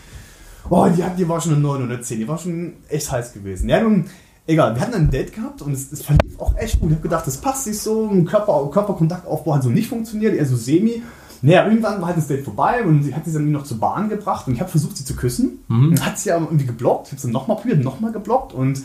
Oh, 0.70 0.88
die, 0.88 1.04
hat, 1.04 1.18
die 1.18 1.28
war 1.28 1.40
schon 1.40 1.52
eine 1.52 1.60
9 1.60 1.84
oder 1.84 2.00
10, 2.00 2.20
die 2.20 2.28
war 2.28 2.38
schon 2.38 2.72
echt 2.88 3.10
heiß 3.12 3.34
gewesen. 3.34 3.68
Ja, 3.68 3.82
nun, 3.82 4.06
egal, 4.46 4.74
wir 4.74 4.80
hatten 4.80 4.94
ein 4.94 5.10
Date 5.10 5.34
gehabt 5.34 5.60
und 5.60 5.72
es, 5.72 5.92
es 5.92 6.00
verlief 6.02 6.38
auch 6.38 6.56
echt 6.56 6.80
gut. 6.80 6.88
Ich 6.90 6.96
habe 6.96 7.02
gedacht, 7.02 7.26
das 7.26 7.36
passt 7.36 7.64
sich 7.64 7.78
so, 7.78 8.08
ein 8.08 8.24
Körper, 8.24 8.70
Körperkontaktaufbau 8.72 9.54
hat 9.54 9.62
so 9.62 9.68
nicht 9.68 9.88
funktioniert, 9.90 10.34
eher 10.34 10.46
so 10.46 10.56
semi. 10.56 11.02
Naja, 11.42 11.66
irgendwann 11.66 12.00
war 12.00 12.08
halt 12.08 12.18
das 12.18 12.26
Date 12.28 12.44
vorbei 12.44 12.82
und 12.84 13.02
sie 13.02 13.14
hat 13.14 13.24
sie 13.24 13.32
dann 13.32 13.42
irgendwie 13.42 13.58
noch 13.58 13.64
zur 13.64 13.78
Bahn 13.78 14.08
gebracht 14.08 14.46
und 14.46 14.54
ich 14.54 14.60
habe 14.60 14.70
versucht, 14.70 14.96
sie 14.96 15.04
zu 15.04 15.14
küssen. 15.16 15.60
Und 15.68 16.04
hat 16.04 16.18
sie 16.18 16.32
aber 16.32 16.46
irgendwie 16.46 16.66
geblockt. 16.66 17.06
Ich 17.06 17.12
habe 17.12 17.20
sie 17.22 17.30
nochmal 17.30 17.56
probiert, 17.56 17.82
nochmal 17.82 18.12
geblockt 18.12 18.52
und 18.52 18.82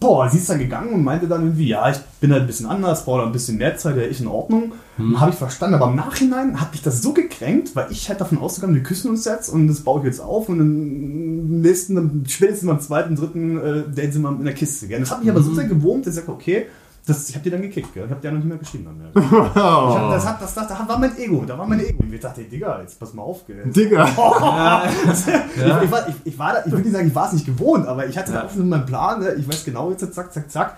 Boah, 0.00 0.28
sie 0.28 0.38
ist 0.38 0.50
dann 0.50 0.58
gegangen 0.58 0.92
und 0.92 1.04
meinte 1.04 1.28
dann 1.28 1.42
irgendwie, 1.44 1.68
ja, 1.68 1.88
ich 1.88 1.96
bin 2.20 2.30
halt 2.32 2.42
ein 2.42 2.46
bisschen 2.46 2.66
anders, 2.66 3.04
brauche 3.06 3.20
da 3.20 3.26
ein 3.26 3.32
bisschen 3.32 3.56
mehr 3.56 3.76
Zeit, 3.76 3.96
ja, 3.96 4.02
ich 4.02 4.20
in 4.20 4.26
Ordnung. 4.26 4.72
Hm. 4.96 5.18
Habe 5.18 5.30
ich 5.30 5.36
verstanden, 5.36 5.76
aber 5.76 5.86
im 5.88 5.96
Nachhinein 5.96 6.60
hat 6.60 6.72
mich 6.72 6.82
das 6.82 7.00
so 7.00 7.14
gekränkt, 7.14 7.74
weil 7.74 7.86
ich 7.90 8.08
halt 8.08 8.20
davon 8.20 8.38
ausgegangen, 8.38 8.74
wir 8.74 8.82
küssen 8.82 9.08
uns 9.08 9.24
jetzt 9.24 9.48
und 9.48 9.68
das 9.68 9.80
baue 9.80 10.00
ich 10.00 10.06
jetzt 10.06 10.20
auf 10.20 10.48
und 10.48 10.60
im 10.60 11.60
nächsten, 11.62 12.24
spätestens 12.28 12.68
beim 12.68 12.80
zweiten, 12.80 13.16
dritten 13.16 13.56
äh, 13.56 13.82
Date 13.88 14.12
sind 14.12 14.22
wir 14.22 14.30
in 14.30 14.44
der 14.44 14.52
Kiste. 14.54 14.88
Gell? 14.88 15.00
Das 15.00 15.10
hat 15.10 15.20
mich 15.20 15.30
aber 15.30 15.38
Hm. 15.38 15.46
so 15.46 15.54
sehr 15.54 15.68
gewurmt, 15.68 16.06
dass 16.06 16.14
ich 16.16 16.20
sage, 16.20 16.32
okay, 16.32 16.66
das, 17.06 17.28
ich 17.28 17.34
habe 17.34 17.44
die 17.44 17.50
dann 17.50 17.60
gekickt, 17.60 17.92
gell? 17.92 18.04
ich 18.04 18.10
habe 18.10 18.20
die 18.20 18.26
ja 18.26 18.32
noch 18.32 18.38
nicht 18.38 18.48
mehr 18.48 18.56
geschrieben. 18.56 18.84
Dann 18.86 18.98
mehr. 18.98 19.10
Ich 19.14 19.30
hab, 19.30 20.10
das, 20.10 20.26
hat, 20.26 20.42
das, 20.42 20.54
das, 20.54 20.68
das 20.68 20.88
war 20.88 20.98
mein 20.98 21.16
Ego, 21.18 21.44
da 21.46 21.58
war 21.58 21.66
mein 21.66 21.80
Ego. 21.80 22.02
Und 22.02 22.12
ich 22.12 22.20
dachte, 22.20 22.40
ey, 22.40 22.48
Digga, 22.48 22.80
jetzt 22.80 22.98
pass 22.98 23.12
mal 23.12 23.22
auf, 23.22 23.46
gell? 23.46 23.62
Digga. 23.66 24.04
Ich, 25.54 25.84
ich, 25.84 25.90
war, 25.90 26.08
ich, 26.08 26.14
ich, 26.24 26.38
war 26.38 26.54
da, 26.54 26.60
ich 26.64 26.72
würde 26.72 26.82
nicht 26.84 26.92
sagen, 26.92 27.08
ich 27.08 27.14
war 27.14 27.26
es 27.26 27.32
nicht 27.34 27.46
gewohnt, 27.46 27.86
aber 27.86 28.06
ich 28.06 28.16
hatte 28.16 28.32
da 28.32 28.44
auch 28.44 28.50
schon 28.50 28.68
meinen 28.68 28.86
Plan. 28.86 29.20
Ne? 29.20 29.34
Ich 29.34 29.46
weiß 29.46 29.64
genau 29.64 29.90
jetzt, 29.90 30.14
zack, 30.14 30.32
zack, 30.32 30.50
zack, 30.50 30.76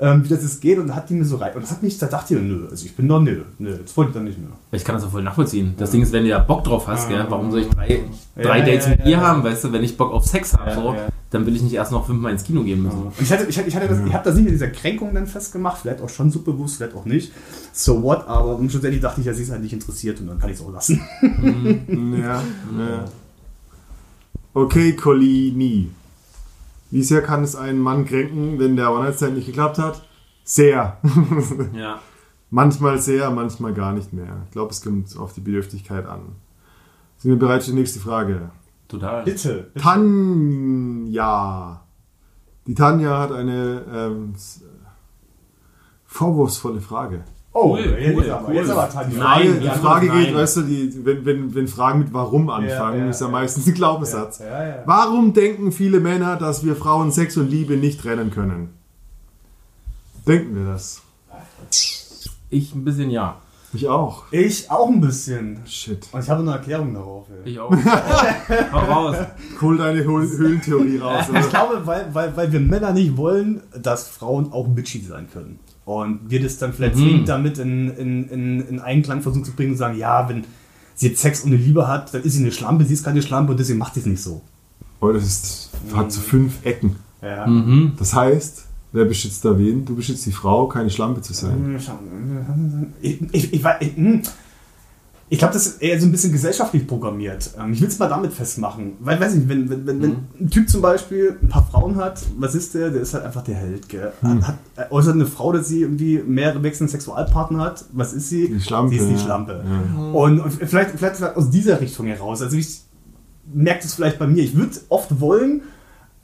ähm, 0.00 0.24
wie 0.24 0.28
das 0.28 0.42
jetzt 0.42 0.60
geht. 0.60 0.78
Und 0.78 0.88
da 0.88 0.96
hat 0.96 1.08
die 1.10 1.14
mir 1.14 1.24
so 1.24 1.36
rein. 1.36 1.52
Und 1.54 1.62
das 1.62 1.70
hat 1.70 1.82
mich, 1.82 1.98
da 1.98 2.06
dachte 2.06 2.34
ich, 2.34 2.40
nö, 2.40 2.66
also 2.70 2.84
ich 2.86 2.96
bin 2.96 3.06
doch, 3.06 3.20
nö, 3.20 3.42
nö, 3.58 3.76
jetzt 3.76 3.96
wollte 3.96 4.10
ich 4.10 4.14
dann 4.14 4.24
nicht 4.24 4.38
mehr. 4.38 4.48
Ich 4.72 4.84
kann 4.84 4.94
das 4.94 5.04
auch 5.04 5.10
voll 5.10 5.22
nachvollziehen. 5.22 5.74
Das 5.76 5.90
Ding 5.90 6.02
ist, 6.02 6.12
wenn 6.12 6.24
du 6.24 6.30
ja 6.30 6.38
Bock 6.38 6.64
drauf 6.64 6.86
hast, 6.88 7.08
gell, 7.08 7.24
warum 7.28 7.50
soll 7.50 7.60
ich 7.60 7.68
drei, 7.68 8.00
drei 8.36 8.58
Ja, 8.58 8.64
Dates 8.64 8.84
ja, 8.86 8.90
mit 8.90 9.00
ja, 9.00 9.10
ja. 9.10 9.20
haben, 9.20 9.44
weißt 9.44 9.64
du, 9.64 9.72
wenn 9.72 9.84
ich 9.84 9.96
Bock 9.96 10.12
auf 10.12 10.24
Sex 10.24 10.54
habe, 10.54 10.70
Ja, 10.70 10.76
so, 10.76 10.94
ja. 10.94 11.08
dann 11.30 11.44
will 11.46 11.54
ich 11.54 11.62
nicht 11.62 11.74
erst 11.74 11.92
noch 11.92 12.06
fünfmal 12.06 12.32
ins 12.32 12.44
Kino 12.44 12.62
gehen 12.62 12.82
müssen. 12.82 13.02
Und 13.02 13.12
ich 13.20 13.30
hatte, 13.30 13.44
ich 13.46 13.58
hatte, 13.58 13.68
ich 13.68 13.76
hatte 13.76 13.88
das, 13.88 13.98
ich 14.06 14.12
habe 14.14 14.24
das 14.24 14.34
nicht 14.36 14.44
mit 14.44 14.54
dieser 14.54 14.68
Kränkung 14.68 15.12
dann 15.14 15.26
festgemacht, 15.26 15.82
vielleicht 15.82 16.00
auch 16.00 16.08
schon 16.08 16.30
subbewusst, 16.30 16.76
vielleicht 16.78 16.94
auch 16.94 17.04
nicht. 17.04 17.32
So 17.72 18.02
what, 18.02 18.26
aber 18.26 18.58
schlussendlich 18.68 19.00
dachte 19.00 19.20
ich, 19.20 19.26
ja, 19.26 19.34
sie 19.34 19.42
ist 19.42 19.50
halt 19.50 19.62
nicht 19.62 19.72
interessiert 19.72 20.20
und 20.20 20.28
dann 20.28 20.38
kann 20.38 20.50
ich 20.50 20.56
es 20.56 20.62
auch 20.64 20.72
lassen. 20.72 21.00
Ja, 22.18 22.42
ja. 22.78 23.04
Okay, 24.54 24.94
Colini. 24.96 25.90
Wie 26.90 27.02
sehr 27.02 27.22
kann 27.22 27.44
es 27.44 27.54
einen 27.54 27.78
Mann 27.78 28.04
kränken, 28.04 28.58
wenn 28.58 28.76
der 28.76 28.92
One-Night-Stand 28.92 29.36
nicht 29.36 29.46
geklappt 29.46 29.78
hat? 29.78 30.02
Sehr. 30.44 30.98
Ja. 31.74 32.00
manchmal 32.50 32.98
sehr, 32.98 33.30
manchmal 33.30 33.72
gar 33.74 33.92
nicht 33.92 34.12
mehr. 34.12 34.42
Ich 34.46 34.50
glaube, 34.50 34.72
es 34.72 34.82
kommt 34.82 35.16
auf 35.16 35.32
die 35.32 35.40
Bedürftigkeit 35.40 36.06
an. 36.06 36.36
Sind 37.18 37.30
wir 37.30 37.38
bereit 37.38 37.62
für 37.62 37.70
die 37.70 37.76
nächste 37.76 38.00
Frage? 38.00 38.50
Total. 38.88 39.22
Bitte. 39.24 39.70
bitte. 39.72 39.80
Tanja. 39.82 41.82
Die 42.66 42.74
Tanja 42.74 43.18
hat 43.18 43.32
eine 43.32 43.84
ähm, 43.92 44.34
vorwurfsvolle 46.06 46.80
Frage. 46.80 47.24
Oh, 47.52 47.72
Cool, 47.72 47.80
jetzt, 47.80 48.16
cool, 48.16 48.30
aber, 48.30 48.48
cool. 48.48 48.54
jetzt 48.54 48.70
aber 48.70 48.88
Tanja. 48.88 49.08
Die 49.10 49.16
Frage, 49.16 49.60
die 49.60 49.68
Frage 49.68 50.06
nein. 50.06 50.24
geht, 50.24 50.34
weißt 50.34 50.56
du, 50.58 50.62
die, 50.62 51.04
wenn, 51.04 51.24
wenn, 51.24 51.54
wenn 51.54 51.66
Fragen 51.68 51.98
mit 51.98 52.12
Warum 52.12 52.48
anfangen, 52.48 52.98
Ja, 52.98 53.04
ja, 53.04 53.10
ist 53.10 53.20
ja, 53.20 53.26
ja. 53.26 53.32
meistens 53.32 53.66
ein 53.66 53.74
Glaubenssatz. 53.74 54.38
Ja, 54.38 54.68
ja. 54.68 54.82
Warum 54.86 55.32
denken 55.32 55.72
viele 55.72 55.98
Männer, 55.98 56.36
dass 56.36 56.64
wir 56.64 56.76
Frauen 56.76 57.10
Sex 57.10 57.36
und 57.36 57.50
Liebe 57.50 57.76
nicht 57.76 58.00
trennen 58.00 58.30
können? 58.30 58.70
Denken 60.28 60.54
wir 60.54 60.72
das? 60.72 61.02
Ich 62.50 62.74
ein 62.74 62.84
bisschen 62.84 63.10
ja. 63.10 63.40
Ich 63.72 63.86
auch. 63.88 64.24
Ich 64.32 64.70
auch 64.70 64.88
ein 64.88 65.00
bisschen. 65.00 65.60
Shit. 65.66 66.08
Und 66.10 66.22
ich 66.24 66.28
habe 66.28 66.42
eine 66.42 66.52
Erklärung 66.52 66.92
darauf. 66.94 67.26
ey. 67.44 67.52
Ich 67.52 67.60
auch. 67.60 67.70
Hau 68.72 68.78
raus. 68.78 69.16
Hol 69.60 69.76
deine 69.76 70.02
Höhl- 70.04 70.28
Höhlentheorie 70.28 70.98
raus. 70.98 71.26
Ich 71.32 71.48
glaube, 71.50 71.86
weil, 71.86 72.12
weil, 72.12 72.36
weil 72.36 72.52
wir 72.52 72.60
Männer 72.60 72.92
nicht 72.92 73.16
wollen, 73.16 73.60
dass 73.80 74.08
Frauen 74.08 74.52
auch 74.52 74.66
bitchy 74.66 75.00
sein 75.02 75.28
können. 75.32 75.60
Und 75.84 76.28
wir 76.30 76.42
das 76.42 76.58
dann 76.58 76.72
vielleicht 76.72 76.96
zwingend 76.96 77.28
damit 77.28 77.58
in, 77.58 77.90
in, 77.96 78.28
in, 78.28 78.60
in 78.68 78.80
Einklang 78.80 79.22
versuchen 79.22 79.44
zu 79.44 79.52
bringen 79.52 79.72
und 79.72 79.76
sagen, 79.76 79.96
ja, 79.98 80.28
wenn 80.28 80.44
sie 80.94 81.08
jetzt 81.08 81.20
Sex 81.22 81.44
ohne 81.44 81.56
Liebe 81.56 81.86
hat, 81.88 82.12
dann 82.14 82.22
ist 82.22 82.34
sie 82.34 82.42
eine 82.42 82.52
Schlampe, 82.52 82.84
sie 82.84 82.94
ist 82.94 83.04
keine 83.04 83.22
Schlampe 83.22 83.52
und 83.52 83.58
deswegen 83.60 83.78
macht 83.78 83.94
sie 83.94 84.00
es 84.00 84.06
nicht 84.06 84.22
so. 84.22 84.40
Oh, 85.00 85.10
das 85.12 85.24
ist, 85.24 85.70
hat 85.94 86.12
so 86.12 86.20
fünf 86.20 86.64
Ecken. 86.64 86.96
Ja. 87.22 87.46
Das 87.98 88.14
heißt, 88.14 88.66
wer 88.92 89.04
beschützt 89.04 89.44
da 89.44 89.58
wen? 89.58 89.84
Du 89.84 89.94
beschützt 89.96 90.26
die 90.26 90.32
Frau, 90.32 90.66
keine 90.68 90.90
Schlampe 90.90 91.20
zu 91.22 91.32
sein. 91.32 91.80
Ich, 93.00 93.20
ich, 93.32 93.52
ich, 93.52 93.64
wei- 93.64 93.76
ich, 93.80 93.96
hm. 93.96 94.22
ich 95.28 95.38
glaube, 95.38 95.54
das 95.54 95.66
ist 95.66 95.82
eher 95.82 96.00
so 96.00 96.06
ein 96.06 96.12
bisschen 96.12 96.32
gesellschaftlich 96.32 96.86
programmiert. 96.86 97.50
Ähm, 97.58 97.72
Ich 97.72 97.80
will 97.80 97.88
es 97.88 97.98
mal 98.00 98.08
damit 98.08 98.32
festmachen. 98.32 98.94
Weil, 99.00 99.20
weiß 99.20 99.34
nicht, 99.36 99.48
wenn, 99.48 99.70
wenn, 99.70 99.86
wenn, 99.86 100.02
wenn 100.02 100.16
ein 100.40 100.50
Typ 100.50 100.68
zum 100.68 100.82
Beispiel 100.82 101.36
ein 101.40 101.48
paar 101.48 101.66
Frauen 101.66 101.96
hat, 101.96 102.24
was 102.36 102.54
ist 102.56 102.74
der? 102.74 102.90
Der 102.90 103.02
ist 103.02 103.14
halt 103.14 103.24
einfach 103.24 103.42
der 103.44 103.54
Held. 103.54 103.88
Gell? 103.88 104.12
Hat, 104.22 104.42
hat, 104.48 104.58
äh, 104.76 104.90
äußert 104.92 105.14
eine 105.14 105.26
Frau, 105.26 105.52
dass 105.52 105.68
sie 105.68 105.82
irgendwie 105.82 106.18
mehrere 106.26 106.62
wechselnde 106.64 106.90
Sexualpartner 106.90 107.62
hat. 107.62 107.84
Was 107.92 108.12
ist 108.12 108.28
sie? 108.28 108.48
Die 108.48 108.60
Schlampe, 108.60 108.90
Sie 108.90 108.98
ist 108.98 109.08
die. 109.08 109.18
Schlampe. 109.18 109.64
Ja. 109.64 110.02
Und, 110.12 110.40
und 110.40 110.50
vielleicht, 110.52 110.90
vielleicht 110.98 111.22
aus 111.22 111.48
dieser 111.50 111.80
Richtung 111.80 112.06
heraus. 112.06 112.42
Also 112.42 112.56
ich 112.56 112.80
merke 113.52 113.82
das 113.82 113.94
vielleicht 113.94 114.18
bei 114.18 114.26
mir. 114.26 114.42
Ich 114.42 114.56
würde 114.56 114.72
oft 114.88 115.20
wollen, 115.20 115.62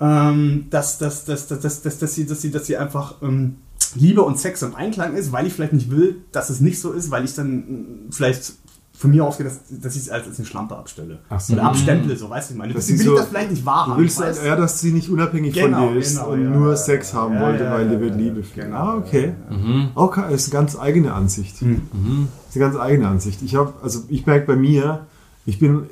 ähm, 0.00 0.66
dass, 0.70 0.98
dass, 0.98 1.24
dass, 1.24 1.46
dass, 1.48 1.60
dass, 1.60 1.82
dass, 1.82 1.98
dass, 1.98 2.14
sie, 2.14 2.26
dass, 2.26 2.42
sie, 2.42 2.50
dass 2.50 2.66
sie 2.66 2.76
einfach 2.76 3.16
ähm, 3.22 3.56
Liebe 3.94 4.22
und 4.22 4.38
Sex 4.38 4.62
im 4.62 4.74
Einklang 4.74 5.14
ist, 5.14 5.32
weil 5.32 5.46
ich 5.46 5.52
vielleicht 5.54 5.72
nicht 5.72 5.90
will, 5.90 6.16
dass 6.32 6.50
es 6.50 6.60
nicht 6.60 6.80
so 6.80 6.92
ist, 6.92 7.10
weil 7.10 7.24
ich 7.24 7.34
dann 7.34 7.48
ähm, 7.50 7.86
vielleicht 8.10 8.52
von 8.98 9.10
mir 9.10 9.24
ausgehe, 9.26 9.44
dass, 9.44 9.60
dass 9.70 9.94
ich 9.94 10.02
es 10.02 10.08
als, 10.08 10.26
als 10.26 10.38
eine 10.38 10.46
Schlampe 10.46 10.74
abstelle. 10.76 11.18
Ach 11.28 11.38
so. 11.38 11.52
Oder 11.52 11.64
abstemple, 11.64 12.16
so 12.16 12.30
weißt 12.30 12.48
du, 12.50 12.54
ich 12.54 12.58
meine. 12.58 12.72
Dass 12.72 12.86
Deswegen 12.86 12.98
sie 12.98 13.04
will 13.04 13.12
ich 13.12 13.18
so- 13.18 13.22
das 13.24 13.28
vielleicht 13.30 13.50
nicht 13.50 13.66
wahrhaben. 13.66 13.96
Du 13.96 14.02
willst 14.02 14.20
weißt 14.20 14.42
du? 14.42 14.46
ja, 14.46 14.56
dass 14.56 14.80
sie 14.80 14.92
nicht 14.92 15.10
unabhängig 15.10 15.54
Genau, 15.54 15.84
von 15.84 15.92
dir 15.94 16.00
ist 16.00 16.16
genau, 16.16 16.30
und 16.30 16.42
ja, 16.44 16.50
nur 16.50 16.70
ja, 16.70 16.76
Sex 16.76 17.12
haben 17.12 17.34
ja, 17.34 17.40
wollte, 17.42 17.64
ja, 17.64 17.72
weil 17.72 17.86
ja, 17.86 17.94
die 17.94 18.00
wird 18.00 18.10
ja, 18.12 18.16
Liebe 18.16 18.42
fühlen. 18.42 18.66
genau, 18.68 18.78
ah, 18.78 18.96
okay. 18.96 19.34
Mhm. 19.50 19.88
Okay, 19.94 20.34
ist 20.34 20.46
eine 20.46 20.52
ganz 20.52 20.78
eigene 20.78 21.12
Ansicht. 21.12 21.60
Hm. 21.60 21.82
Das 21.92 22.54
ist 22.54 22.56
eine 22.62 22.70
ganz 22.72 22.76
eigene 22.82 23.08
Ansicht. 23.08 23.42
Ich 23.42 23.54
habe, 23.54 23.74
also 23.82 24.04
ich 24.08 24.24
merke 24.24 24.46
bei 24.46 24.56
mir, 24.56 25.06
ich 25.44 25.58
bin 25.58 25.82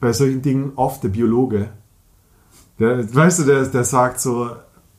bei 0.00 0.12
solchen 0.14 0.40
Dingen 0.42 0.72
oft 0.76 1.02
der 1.04 1.08
Biologe. 1.10 1.68
Der, 2.78 3.14
weißt 3.14 3.40
du, 3.40 3.44
der, 3.44 3.64
der 3.66 3.84
sagt 3.84 4.20
so, 4.20 4.50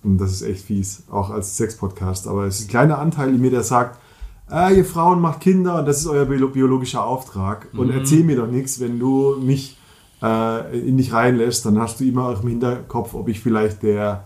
und 0.03 0.17
das 0.19 0.31
ist 0.31 0.41
echt 0.41 0.65
fies, 0.65 1.03
auch 1.11 1.29
als 1.29 1.57
Sex-Podcast, 1.57 2.27
aber 2.27 2.45
es 2.45 2.59
ist 2.59 2.65
ein 2.67 2.69
kleiner 2.69 2.97
Anteil 2.99 3.29
in 3.29 3.41
mir, 3.41 3.51
der 3.51 3.63
sagt, 3.63 3.99
ah, 4.47 4.69
ihr 4.69 4.85
Frauen 4.85 5.19
macht 5.19 5.41
Kinder 5.41 5.79
und 5.79 5.85
das 5.87 5.99
ist 5.99 6.07
euer 6.07 6.25
bio- 6.25 6.47
biologischer 6.47 7.03
Auftrag. 7.03 7.67
Und 7.73 7.91
erzähl 7.91 8.23
mir 8.23 8.37
doch 8.37 8.47
nichts, 8.47 8.79
wenn 8.79 8.97
du 8.99 9.35
mich 9.41 9.77
äh, 10.23 10.79
in 10.79 10.97
dich 10.97 11.11
reinlässt, 11.13 11.65
dann 11.65 11.79
hast 11.79 11.99
du 11.99 12.05
immer 12.05 12.29
auch 12.29 12.41
im 12.41 12.49
Hinterkopf, 12.49 13.13
ob 13.13 13.27
ich 13.27 13.41
vielleicht 13.41 13.83
der 13.83 14.23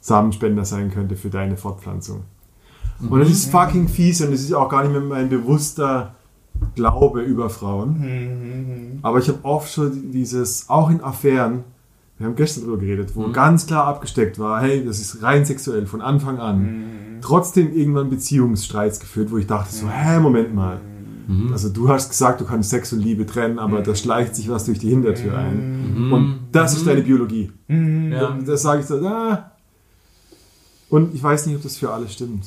Samenspender 0.00 0.64
sein 0.64 0.90
könnte 0.90 1.16
für 1.16 1.30
deine 1.30 1.56
Fortpflanzung. 1.56 2.22
Und 3.10 3.18
das 3.20 3.28
ist 3.30 3.50
fucking 3.50 3.88
fies 3.88 4.20
und 4.20 4.32
es 4.32 4.42
ist 4.44 4.52
auch 4.54 4.68
gar 4.68 4.82
nicht 4.82 4.92
mehr 4.92 5.00
mein 5.00 5.28
bewusster 5.28 6.14
Glaube 6.76 7.22
über 7.22 7.50
Frauen. 7.50 9.00
Aber 9.02 9.18
ich 9.18 9.28
habe 9.28 9.40
oft 9.42 9.72
schon 9.72 10.12
dieses, 10.12 10.68
auch 10.70 10.88
in 10.90 11.02
Affären, 11.02 11.64
wir 12.18 12.26
haben 12.26 12.36
gestern 12.36 12.64
darüber 12.64 12.78
geredet, 12.78 13.16
wo 13.16 13.30
ganz 13.30 13.66
klar 13.66 13.86
abgesteckt 13.86 14.38
war, 14.38 14.62
hey, 14.62 14.84
das 14.84 15.00
ist 15.00 15.22
rein 15.22 15.44
sexuell 15.44 15.86
von 15.86 16.00
Anfang 16.00 16.38
an. 16.38 17.18
Trotzdem 17.20 17.74
irgendwann 17.74 18.10
Beziehungsstreits 18.10 19.00
geführt, 19.00 19.30
wo 19.30 19.38
ich 19.38 19.46
dachte 19.46 19.74
so, 19.74 19.88
hä, 19.88 20.20
Moment 20.20 20.54
mal. 20.54 20.80
Also 21.52 21.70
du 21.70 21.88
hast 21.88 22.10
gesagt, 22.10 22.40
du 22.40 22.44
kannst 22.44 22.70
Sex 22.70 22.92
und 22.92 23.00
Liebe 23.00 23.24
trennen, 23.24 23.58
aber 23.58 23.80
da 23.80 23.94
schleicht 23.94 24.36
sich 24.36 24.48
was 24.48 24.66
durch 24.66 24.78
die 24.78 24.90
Hintertür 24.90 25.36
ein. 25.36 26.12
Und 26.12 26.40
das 26.52 26.76
ist 26.76 26.86
deine 26.86 27.00
Biologie. 27.00 27.50
Ja. 27.68 28.38
Das 28.44 28.62
sage 28.62 28.80
ich 28.80 28.86
so, 28.86 28.96
ah. 29.06 29.50
Und 30.90 31.14
ich 31.14 31.22
weiß 31.22 31.46
nicht, 31.46 31.56
ob 31.56 31.62
das 31.62 31.78
für 31.78 31.92
alle 31.92 32.08
stimmt. 32.08 32.46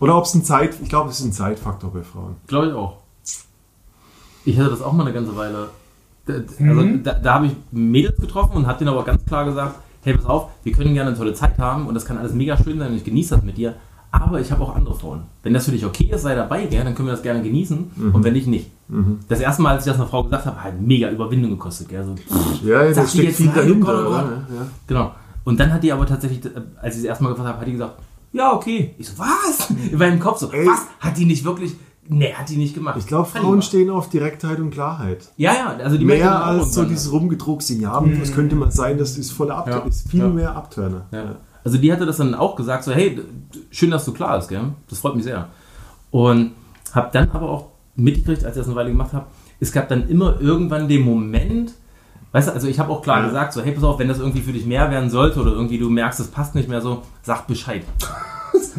Oder 0.00 0.16
ob 0.16 0.24
es 0.24 0.34
ein 0.34 0.44
Zeit, 0.44 0.76
ich 0.82 0.88
glaube, 0.88 1.10
es 1.10 1.20
ist 1.20 1.26
ein 1.26 1.32
Zeitfaktor 1.32 1.92
bei 1.92 2.02
Frauen. 2.02 2.36
Glaube 2.46 2.68
ich 2.68 2.72
auch. 2.72 2.96
Ich 4.46 4.58
hatte 4.58 4.70
das 4.70 4.80
auch 4.80 4.94
mal 4.94 5.04
eine 5.04 5.12
ganze 5.12 5.36
Weile. 5.36 5.68
Da- 6.26 6.34
Also 6.34 6.82
da, 7.02 7.12
da 7.14 7.34
habe 7.34 7.46
ich 7.46 7.52
Mädels 7.72 8.16
getroffen 8.20 8.56
und 8.56 8.66
habe 8.66 8.78
denen 8.78 8.90
aber 8.90 9.04
ganz 9.04 9.24
klar 9.24 9.44
gesagt, 9.44 9.76
hey, 10.02 10.14
pass 10.16 10.26
auf, 10.26 10.50
wir 10.62 10.72
können 10.72 10.94
gerne 10.94 11.10
eine 11.10 11.18
tolle 11.18 11.34
Zeit 11.34 11.58
haben 11.58 11.86
und 11.86 11.94
das 11.94 12.04
kann 12.04 12.18
alles 12.18 12.32
mega 12.32 12.56
schön 12.56 12.78
sein 12.78 12.90
und 12.90 12.96
ich 12.96 13.04
genieße 13.04 13.34
das 13.36 13.44
mit 13.44 13.56
dir, 13.56 13.74
aber 14.12 14.40
ich 14.40 14.50
habe 14.50 14.62
auch 14.62 14.74
andere 14.74 14.94
Frauen. 14.94 15.22
Wenn 15.42 15.54
das 15.54 15.64
für 15.66 15.70
dich 15.72 15.84
okay 15.84 16.10
ist, 16.12 16.22
sei 16.22 16.34
dabei, 16.34 16.66
gell, 16.66 16.84
dann 16.84 16.94
können 16.94 17.08
wir 17.08 17.12
das 17.12 17.22
gerne 17.22 17.42
genießen 17.42 17.90
und 18.12 18.24
wenn 18.24 18.32
nicht, 18.32 18.46
nicht. 18.46 18.70
Das 19.28 19.40
erste 19.40 19.62
Mal, 19.62 19.74
als 19.76 19.86
ich 19.86 19.92
das 19.92 20.00
einer 20.00 20.08
Frau 20.08 20.24
gesagt 20.24 20.46
habe, 20.46 20.62
hat 20.62 20.80
mega 20.80 21.10
Überwindung 21.10 21.52
gekostet. 21.52 21.88
Gell, 21.88 22.04
so, 22.04 22.14
Ja, 22.66 22.84
ja, 22.84 22.94
Sag 22.94 23.04
da 23.06 23.10
die 23.10 23.18
steckt 23.18 23.24
jetzt 23.28 23.36
viel 23.36 23.46
nein, 23.46 23.54
dahinter, 23.56 23.88
oh 23.88 23.92
Gott, 23.92 24.04
oh 24.04 24.08
oder? 24.08 24.22
Gott. 24.22 24.56
Ja. 24.56 24.66
Genau. 24.86 25.14
Und 25.44 25.60
dann 25.60 25.72
hat 25.72 25.82
die 25.82 25.92
aber 25.92 26.06
tatsächlich, 26.06 26.40
als 26.80 26.96
ich 26.96 27.02
das 27.02 27.08
erste 27.08 27.24
Mal 27.24 27.30
gefragt 27.30 27.48
habe, 27.50 27.60
hat 27.60 27.66
die 27.66 27.72
gesagt, 27.72 27.94
ja, 28.32 28.52
okay. 28.52 28.94
Ich 28.98 29.08
so, 29.08 29.18
was? 29.18 29.70
In 29.90 29.98
meinem 29.98 30.18
Kopf 30.20 30.38
so, 30.38 30.50
Ey. 30.52 30.66
was? 30.66 30.86
Hat 31.00 31.16
die 31.16 31.24
nicht 31.24 31.44
wirklich, 31.44 31.74
nee, 32.10 32.32
hat 32.34 32.48
die 32.50 32.56
nicht 32.56 32.74
gemacht. 32.74 32.96
Ich 32.98 33.06
glaube, 33.06 33.26
Frauen 33.28 33.62
stehen 33.62 33.88
auf 33.88 34.10
Direktheit 34.10 34.58
und 34.58 34.70
Klarheit. 34.70 35.28
Ja, 35.36 35.52
ja, 35.54 35.76
also 35.82 35.96
die 35.96 36.04
Mehr 36.04 36.44
als 36.44 36.74
so 36.74 36.84
dieses 36.84 37.10
Rumgedruckse. 37.12 37.74
Ja, 37.74 38.04
es 38.22 38.32
könnte 38.32 38.56
mal 38.56 38.70
sein, 38.70 38.98
dass 38.98 39.16
das 39.16 39.30
voller 39.30 39.56
Abturner 39.56 39.80
Ja. 39.82 39.88
ist. 39.88 40.08
Viel 40.10 40.20
Ja. 40.20 40.28
mehr 40.28 40.54
Abturner. 40.56 41.06
Ja. 41.12 41.36
Also 41.64 41.78
die 41.78 41.92
hatte 41.92 42.06
das 42.06 42.16
dann 42.18 42.34
auch 42.34 42.56
gesagt, 42.56 42.84
so 42.84 42.92
hey, 42.92 43.20
schön, 43.70 43.90
dass 43.90 44.04
du 44.04 44.12
klar 44.12 44.36
bist, 44.36 44.48
gell? 44.48 44.60
Das 44.88 44.98
freut 44.98 45.14
mich 45.14 45.24
sehr. 45.24 45.48
Und 46.10 46.52
habe 46.92 47.10
dann 47.12 47.30
aber 47.30 47.48
auch 47.48 47.66
mitgekriegt, 47.96 48.44
als 48.44 48.56
ich 48.56 48.60
das 48.60 48.66
eine 48.66 48.76
Weile 48.76 48.90
gemacht 48.90 49.12
habe, 49.12 49.26
es 49.60 49.70
gab 49.72 49.88
dann 49.88 50.08
immer 50.08 50.40
irgendwann 50.40 50.88
den 50.88 51.02
Moment, 51.02 51.74
weißt 52.32 52.48
du, 52.48 52.52
also 52.52 52.66
ich 52.66 52.78
habe 52.80 52.90
auch 52.90 53.02
klar 53.02 53.22
gesagt, 53.26 53.52
so 53.52 53.60
hey, 53.62 53.72
pass 53.72 53.84
auf, 53.84 53.98
wenn 53.98 54.08
das 54.08 54.18
irgendwie 54.18 54.40
für 54.40 54.52
dich 54.52 54.64
mehr 54.64 54.90
werden 54.90 55.10
sollte 55.10 55.38
oder 55.40 55.52
irgendwie 55.52 55.78
du 55.78 55.90
merkst, 55.90 56.18
es 56.20 56.28
passt 56.28 56.54
nicht 56.54 56.68
mehr 56.68 56.80
so, 56.80 57.02
sag 57.22 57.46
Bescheid. 57.46 57.82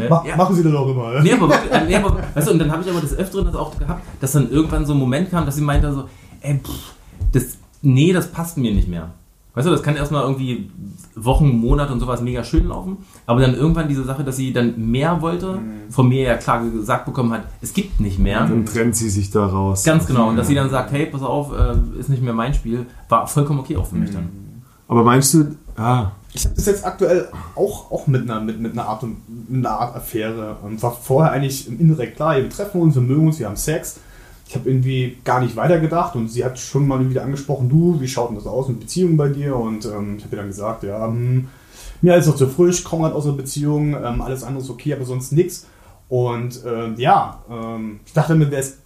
Mach, 0.09 0.25
Ja. 0.25 0.35
Machen 0.35 0.55
sie 0.55 0.63
das 0.63 0.73
auch 0.73 0.87
immer. 0.89 1.13
Ja? 1.13 1.21
Nee, 1.21 1.33
aber, 1.33 1.49
wirklich, 1.49 1.71
äh, 1.71 1.85
nee, 1.85 1.95
aber 1.95 2.17
weißt 2.33 2.47
du, 2.47 2.51
und 2.51 2.59
dann 2.59 2.71
habe 2.71 2.83
ich 2.83 2.89
aber 2.89 3.01
des 3.01 3.15
Öfteren 3.17 3.45
das 3.45 3.55
auch 3.55 3.77
gehabt, 3.77 4.01
dass 4.19 4.31
dann 4.31 4.49
irgendwann 4.49 4.85
so 4.85 4.93
ein 4.93 4.99
Moment 4.99 5.29
kam, 5.31 5.45
dass 5.45 5.55
sie 5.55 5.61
meinte 5.61 5.93
so, 5.93 6.05
ey, 6.41 6.59
pff, 6.59 6.93
das, 7.31 7.57
nee, 7.81 8.13
das 8.13 8.31
passt 8.31 8.57
mir 8.57 8.73
nicht 8.73 8.87
mehr. 8.87 9.11
Weißt 9.53 9.67
du, 9.67 9.71
das 9.71 9.83
kann 9.83 9.97
erstmal 9.97 10.23
irgendwie 10.23 10.71
Wochen, 11.13 11.49
Monate 11.49 11.91
und 11.91 11.99
sowas 11.99 12.21
mega 12.21 12.41
schön 12.45 12.69
laufen, 12.69 12.99
aber 13.25 13.41
dann 13.41 13.53
irgendwann 13.53 13.89
diese 13.89 14.05
Sache, 14.05 14.23
dass 14.23 14.37
sie 14.37 14.53
dann 14.53 14.89
mehr 14.89 15.21
wollte, 15.21 15.59
von 15.89 16.07
mir 16.07 16.23
ja 16.23 16.37
klar 16.37 16.63
gesagt 16.63 17.05
bekommen 17.05 17.33
hat, 17.33 17.43
es 17.59 17.73
gibt 17.73 17.99
nicht 17.99 18.17
mehr. 18.17 18.45
Dann 18.47 18.65
trennt 18.65 18.95
sie 18.95 19.09
sich 19.09 19.29
da 19.29 19.45
raus. 19.45 19.83
Ganz 19.83 20.07
genau. 20.07 20.29
Und 20.29 20.37
dass 20.37 20.47
sie 20.47 20.55
dann 20.55 20.69
sagt, 20.69 20.93
hey, 20.93 21.05
pass 21.05 21.21
auf, 21.21 21.51
äh, 21.51 21.99
ist 21.99 22.07
nicht 22.07 22.23
mehr 22.23 22.33
mein 22.33 22.53
Spiel, 22.53 22.85
war 23.09 23.27
vollkommen 23.27 23.59
okay 23.59 23.75
auch 23.75 23.87
für 23.87 23.95
mich 23.95 24.11
dann. 24.11 24.29
Aber 24.87 25.03
meinst 25.03 25.33
du, 25.33 25.55
ah, 25.77 26.11
Ich 26.33 26.45
habe 26.45 26.55
das 26.55 26.65
jetzt 26.65 26.85
aktuell 26.85 27.27
auch, 27.55 27.91
auch 27.91 28.07
mit, 28.07 28.23
einer, 28.23 28.39
mit, 28.41 28.59
mit, 28.59 28.73
einer 28.73 28.87
Art, 28.87 29.03
mit 29.03 29.65
einer 29.65 29.79
Art 29.79 29.95
Affäre. 29.95 30.57
Und 30.63 30.81
war 30.81 30.91
vorher 30.91 31.31
eigentlich 31.31 31.67
im 31.67 31.79
indirekt 31.79 32.15
klar, 32.15 32.37
wir 32.37 32.49
treffen 32.49 32.81
uns, 32.81 32.95
wir 32.95 33.01
mögen 33.01 33.27
uns, 33.27 33.39
wir 33.39 33.47
haben 33.47 33.55
Sex. 33.55 33.99
Ich 34.47 34.55
habe 34.55 34.69
irgendwie 34.69 35.17
gar 35.23 35.39
nicht 35.39 35.55
weitergedacht 35.55 36.15
und 36.15 36.27
sie 36.27 36.43
hat 36.43 36.59
schon 36.59 36.85
mal 36.85 37.09
wieder 37.09 37.23
angesprochen, 37.23 37.69
du, 37.69 38.01
wie 38.01 38.07
schaut 38.07 38.29
denn 38.29 38.35
das 38.35 38.47
aus 38.47 38.67
mit 38.67 38.81
Beziehungen 38.81 39.15
bei 39.15 39.29
dir? 39.29 39.55
Und 39.55 39.85
ähm, 39.85 40.17
ich 40.17 40.25
habe 40.25 40.35
ihr 40.35 40.39
dann 40.39 40.47
gesagt, 40.47 40.83
ja, 40.83 41.05
hm, 41.07 41.47
mir 42.01 42.15
ist 42.17 42.27
noch 42.27 42.35
zu 42.35 42.47
frisch, 42.47 42.83
komme 42.83 43.03
gerade 43.03 43.15
aus 43.15 43.25
einer 43.25 43.37
Beziehung, 43.37 43.93
ähm, 43.93 44.21
alles 44.21 44.43
andere 44.43 44.63
ist 44.63 44.69
okay, 44.69 44.93
aber 44.93 45.05
sonst 45.05 45.31
nichts. 45.31 45.67
Und 46.09 46.61
ähm, 46.65 46.95
ja, 46.97 47.39
ähm, 47.49 48.01
ich 48.05 48.11
dachte 48.11 48.35
mir, 48.35 48.51
wäre 48.51 48.61
es 48.61 48.79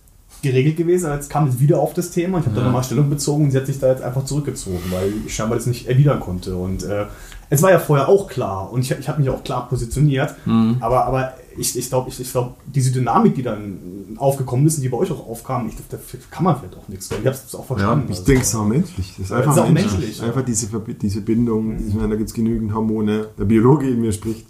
geregelt 0.46 0.78
gewesen, 0.78 1.06
aber 1.08 1.16
jetzt 1.16 1.30
kam 1.30 1.48
es 1.48 1.60
wieder 1.60 1.80
auf 1.80 1.94
das 1.94 2.12
Thema. 2.12 2.40
Ich 2.40 2.46
habe 2.46 2.56
da 2.56 2.62
Ja. 2.62 2.68
nochmal 2.68 2.84
Stellung 2.84 3.10
bezogen 3.10 3.46
und 3.46 3.52
sie 3.52 3.58
hat 3.58 3.66
sich 3.68 3.80
da 3.80 3.90
jetzt 3.92 4.02
einfach 4.04 4.24
zurückgezogen, 4.26 4.80
weil 4.92 5.12
ich 5.26 5.36
scheinbar 5.36 5.58
das 5.58 5.68
nicht 5.68 5.88
erwidern 5.88 6.20
konnte. 6.20 6.56
Und 6.56 6.84
äh, 6.84 7.06
es 7.50 7.62
war 7.62 7.72
ja 7.72 7.80
vorher 7.80 8.08
auch 8.10 8.28
klar 8.28 8.72
und 8.72 8.82
ich, 8.82 8.92
ich 8.92 9.08
habe 9.10 9.20
mich 9.22 9.30
auch 9.30 9.44
klar 9.44 9.68
positioniert. 9.70 10.34
Mhm. 10.46 10.78
Aber, 10.80 11.06
aber 11.06 11.34
ich, 11.58 11.78
ich 11.78 11.88
glaube, 11.90 12.10
ich, 12.10 12.20
ich 12.20 12.32
glaub, 12.32 12.58
diese 12.66 12.92
Dynamik, 12.92 13.36
die 13.36 13.44
dann 13.44 13.78
aufgekommen 14.18 14.66
ist 14.68 14.76
und 14.78 14.82
die 14.84 14.90
bei 14.90 14.98
euch 14.98 15.12
auch 15.12 15.26
aufkam, 15.28 15.68
ich 15.68 15.76
glaube, 15.76 15.90
dafür 15.92 16.20
kann 16.32 16.44
man 16.44 16.58
vielleicht 16.58 16.76
auch 16.78 16.88
nichts. 16.88 17.10
Ich 17.12 17.18
habe 17.18 17.30
es 17.30 17.56
auch 17.56 17.66
verstanden. 17.66 18.06
ich 18.10 18.18
Also, 18.18 18.26
denke, 18.26 18.42
es 18.42 18.48
ist 18.50 18.56
auch 18.56 18.66
menschlich. 18.66 19.14
Das 19.18 19.26
ist 19.26 19.30
Ja, 19.32 19.38
einfach 19.38 19.54
ist 19.54 19.60
auch 19.62 19.70
menschlich. 19.70 19.92
menschlich, 19.94 20.18
ja. 20.20 20.26
Einfach 20.26 20.42
diese, 20.44 20.68
diese 21.02 21.22
Bindung. 21.22 21.78
Ich 21.88 21.94
meine, 21.94 22.10
da 22.10 22.16
gibt 22.16 22.30
es 22.30 22.34
genügend 22.36 22.74
Hormone. 22.74 23.28
Der 23.38 23.46
Biologe 23.46 23.90
in 23.90 24.02
mir 24.02 24.12
spricht. 24.12 24.46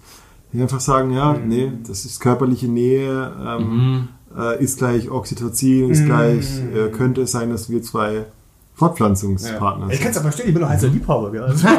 Die 0.53 0.61
einfach 0.61 0.79
sagen, 0.79 1.11
ja, 1.11 1.33
Mhm. 1.33 1.47
nee, 1.49 1.71
das 1.85 2.05
ist 2.05 2.19
körperliche 2.21 2.67
Nähe, 2.69 3.31
ähm, 3.45 3.67
Mhm. 3.67 4.07
Äh, 4.37 4.63
ist 4.63 4.77
gleich 4.77 5.09
Oxytocin, 5.09 5.89
ist 5.89 6.01
Mhm. 6.01 6.05
gleich, 6.05 6.45
äh, 6.73 6.89
könnte 6.89 7.21
es 7.21 7.31
sein, 7.31 7.49
dass 7.49 7.69
wir 7.69 7.81
zwei 7.81 8.13
ja. 8.13 8.21
Fortpflanzungspartner 8.75 9.89
Ich 9.89 9.99
kann 10.01 10.09
es 10.09 10.15
sind. 10.15 10.17
aber 10.17 10.31
verstehen, 10.31 10.47
ich 10.49 10.53
bin 10.53 10.61
doch 10.61 10.69
heißer 10.69 10.87
Liebhaber. 10.89 11.31
Gell? 11.31 11.43
Also, 11.43 11.67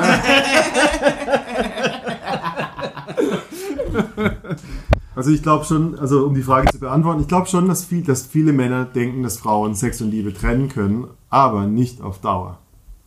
Also 5.15 5.31
ich 5.31 5.43
glaube 5.43 5.65
schon, 5.65 5.99
also 5.99 6.27
um 6.27 6.35
die 6.35 6.43
Frage 6.43 6.71
zu 6.71 6.79
beantworten, 6.79 7.23
ich 7.23 7.29
glaube 7.29 7.47
schon, 7.47 7.69
dass, 7.69 7.85
viel, 7.87 8.03
dass 8.03 8.27
viele 8.27 8.53
Männer 8.53 8.85
denken, 8.85 9.23
dass 9.23 9.39
Frauen 9.39 9.75
Sex 9.75 10.03
und 10.03 10.11
Liebe 10.11 10.35
trennen 10.35 10.69
können, 10.69 11.07
aber 11.31 11.67
nicht 11.67 12.03
auf 12.03 12.21
Dauer. 12.21 12.59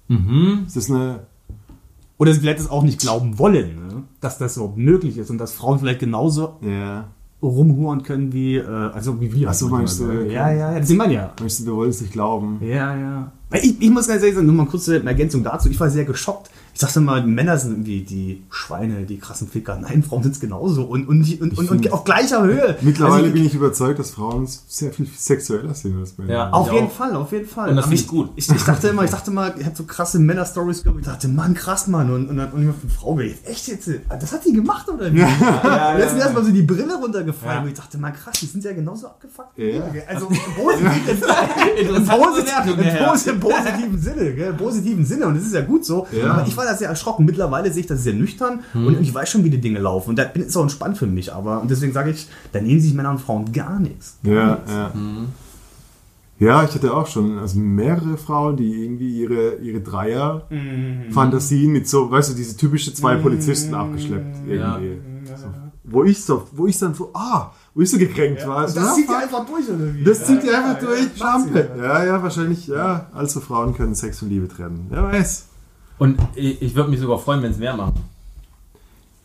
Mhm. 0.07 0.65
Ist 0.73 0.89
eine 0.89 1.27
Oder 2.17 2.33
sie 2.33 2.39
vielleicht 2.39 2.59
es 2.62 2.69
auch 2.69 2.81
nicht 2.81 2.99
glauben 2.99 3.38
wollen, 3.38 3.75
ne? 3.88 4.03
dass 4.21 4.39
das 4.39 4.55
so 4.55 4.73
möglich 4.75 5.17
ist 5.19 5.29
und 5.29 5.38
dass 5.38 5.53
Frauen 5.53 5.77
vielleicht 5.79 5.99
genauso 5.99 6.57
ja, 6.62 7.09
rumhuren 7.41 8.04
können 8.04 8.34
wie, 8.34 8.58
äh, 8.58 8.65
also 8.65 9.19
wie 9.21 9.34
wir. 9.34 9.49
Ach 9.49 9.54
so, 9.54 9.65
halt 9.67 9.73
meinst 9.73 9.99
du. 9.99 10.12
Ja, 10.12 10.52
ja, 10.52 10.71
ja, 10.71 10.80
das 10.80 10.88
sieht 10.88 10.97
man 10.97 11.12
ja. 11.12 11.34
möchtest 11.39 11.62
du, 11.62 11.71
wir 11.71 11.75
wollen 11.75 11.89
es 11.89 12.02
nicht 12.02 12.13
glauben. 12.13 12.60
Ja, 12.62 12.95
ja. 12.95 13.32
Weil 13.49 13.63
Ich, 13.65 13.81
ich 13.81 13.89
muss 13.89 14.07
ganz 14.07 14.21
ehrlich 14.21 14.35
sagen, 14.35 14.45
nur 14.47 14.55
mal 14.55 14.63
eine 14.63 14.71
kurze 14.71 15.03
Ergänzung 15.03 15.43
dazu. 15.43 15.69
Ich 15.69 15.79
war 15.79 15.89
sehr 15.89 16.05
geschockt. 16.05 16.49
Ich 16.71 16.81
dachte 16.81 17.01
mal, 17.01 17.25
Männer 17.25 17.57
sind 17.57 17.71
irgendwie 17.71 18.03
die 18.03 18.43
Schweine, 18.51 19.03
die 19.05 19.17
krassen 19.17 19.49
Ficker. 19.49 19.75
Nein, 19.81 20.01
Frauen 20.01 20.23
sind 20.23 20.33
es 20.35 20.39
genauso. 20.39 20.83
Und, 20.83 21.09
und, 21.09 21.41
und, 21.41 21.57
und, 21.57 21.69
und 21.71 21.91
auf 21.91 22.03
gleicher 22.05 22.43
Höhe. 22.43 22.77
Mittlerweile 22.81 23.23
Also, 23.23 23.33
bin 23.33 23.43
ich 23.45 23.53
überzeugt, 23.55 23.99
dass 23.99 24.12
Frauen 24.12 24.47
sehr 24.67 24.93
viel 24.93 25.07
sexueller 25.13 25.73
sind 25.73 25.99
als 25.99 26.17
Männer. 26.17 26.31
Ja. 26.31 26.49
Auf 26.51 26.67
Ich 26.67 26.73
jeden 26.73 26.88
auch. 26.88 26.91
Fall, 26.91 27.15
auf 27.15 27.31
jeden 27.33 27.47
Fall. 27.49 27.69
Und 27.71 27.75
das 27.75 27.91
ich 27.91 28.07
gut. 28.07 28.29
Ich, 28.35 28.47
ich 28.49 28.63
dachte 28.63 28.88
immer, 28.89 29.03
ich 29.03 29.12
dachte 29.12 29.29
mal, 29.31 29.53
ich 29.57 29.65
habe 29.65 29.75
so 29.75 29.83
krasse 29.83 30.19
Männer-Stories 30.19 30.83
gehört. 30.83 30.99
Ich 31.01 31.05
dachte, 31.07 31.27
Mann, 31.27 31.53
krass, 31.53 31.88
Mann. 31.88 32.13
Und, 32.13 32.29
und 32.29 32.38
dann 32.38 32.51
und 32.51 32.62
ich 32.62 32.67
eine 32.67 32.75
Frau, 32.97 33.19
ey, 33.19 33.35
echt 33.45 33.67
jetzt? 33.67 33.89
Das 34.07 34.31
hat 34.31 34.43
sie 34.43 34.53
gemacht, 34.53 34.88
oder 34.88 35.12
wie? 35.12 35.19
Ja, 35.19 35.97
Jetzt 35.97 36.13
mir 36.13 36.21
erstmal 36.21 36.45
so 36.45 36.51
die 36.51 36.62
Brille 36.62 36.95
runtergefallen. 36.95 37.55
Ja. 37.57 37.62
Und 37.63 37.67
ich 37.69 37.73
dachte, 37.73 37.97
Mann, 37.97 38.13
krass, 38.13 38.39
die 38.39 38.45
sind 38.45 38.63
ja 38.63 38.71
genauso 38.71 39.07
abgefuckt. 39.07 39.57
Ja. 39.57 39.81
Also 40.07 40.27
im 40.29 40.38
positiven, 40.63 40.91
im, 41.77 41.88
Interessante 41.88 42.23
posit- 42.23 42.45
Bewertung, 42.45 42.77
im, 43.41 43.49
ja. 43.49 43.58
posit- 43.58 43.67
im 43.84 43.91
positiven 43.91 43.99
Sinne, 44.02 44.34
gell? 44.36 44.49
Im 44.52 44.58
positiven 44.58 45.06
Sinne. 45.06 45.28
Und 45.28 45.36
das 45.38 45.45
ist 45.45 45.54
ja 45.54 45.62
gut 45.62 45.86
so. 45.86 46.08
Ja. 46.12 46.32
Aber 46.34 46.47
ich 46.47 46.56
war 46.58 46.65
da 46.65 46.75
sehr 46.75 46.89
erschrocken. 46.89 47.25
Mittlerweile 47.25 47.71
sehe 47.71 47.82
ich 47.82 47.88
das 47.88 48.04
sehr 48.04 48.13
nüchtern 48.13 48.60
und 48.73 48.99
ich 49.02 49.13
weiß 49.13 49.30
schon, 49.30 49.43
wie 49.43 49.49
die 49.49 49.60
Dinge 49.62 49.80
laufen. 49.80 50.12
Und 50.12 50.15
da 50.19 50.25
bin 50.25 50.43
ist 50.43 50.56
auch 50.58 50.63
entspannt 50.63 50.97
für 50.97 51.08
mich. 51.08 51.34
Aber 51.34 51.62
und 51.62 51.69
deswegen 51.71 51.93
sage 51.93 52.12
ich, 52.12 52.28
da 52.52 52.62
nehmen 52.62 52.80
sich 52.82 52.93
Männer 52.93 53.12
und 53.12 53.19
Frauen 53.19 53.52
gar 53.52 53.80
nichts. 53.80 54.17
Gar 54.23 54.34
Ja, 54.34 54.56
nichts. 54.56 54.71
ja. 54.71 54.91
Ja, 56.41 56.63
ich 56.63 56.73
hatte 56.73 56.93
auch 56.93 57.06
schon 57.06 57.38
also 57.38 57.60
mehrere 57.60 58.17
Frauen, 58.17 58.56
die 58.56 58.71
irgendwie 58.86 59.19
ihre, 59.23 59.56
ihre 59.56 59.82
Dreier-Fantasien 59.82 61.71
mit 61.71 61.88
so, 61.88 62.10
weißt 62.10 62.32
du, 62.32 62.36
diese 62.36 62.56
typische 62.56 62.93
zwei 62.93 63.15
Polizisten 63.15 63.73
abgeschleppt 63.73 64.38
irgendwie. 64.47 64.99
So, 65.36 65.47
wo 65.84 66.04
ich 66.06 66.23
so, 66.23 66.47
wo 66.54 66.67
ich 66.67 66.78
dann 66.80 66.93
so, 66.93 67.12
ah, 67.13 67.52
wo 67.73 67.82
ich 67.82 67.89
so 67.91 67.97
gekränkt 67.97 68.45
war. 68.47 68.63
Das 68.63 68.75
ja, 68.75 68.93
zieht 68.93 69.05
fuck, 69.05 69.15
ja 69.15 69.21
einfach 69.21 69.45
durch, 69.45 69.69
oder 69.69 69.93
wie? 69.93 70.03
das 70.03 70.25
zieht 70.25 70.43
die 70.43 70.47
Ja, 70.47 70.58
einfach 70.65 70.82
ja, 70.82 70.88
durch, 70.88 70.99
ja, 70.99 71.05
macht 71.05 71.13
sie 71.43 71.49
Schlampe. 71.51 71.69
ja. 71.77 71.84
Ja, 71.84 72.05
ja, 72.05 72.23
wahrscheinlich, 72.23 72.67
ja. 72.67 73.08
Also 73.13 73.39
Frauen 73.39 73.73
können 73.75 73.95
Sex 73.95 74.21
und 74.21 74.29
Liebe 74.29 74.47
trennen. 74.47 74.88
Wer 74.89 75.03
weiß. 75.03 75.47
Und 75.97 76.19
ich, 76.36 76.62
ich 76.62 76.75
würde 76.75 76.89
mich 76.89 76.99
sogar 76.99 77.19
freuen, 77.19 77.41
wenn 77.43 77.51
es 77.51 77.58
mehr 77.58 77.75
machen. 77.75 78.01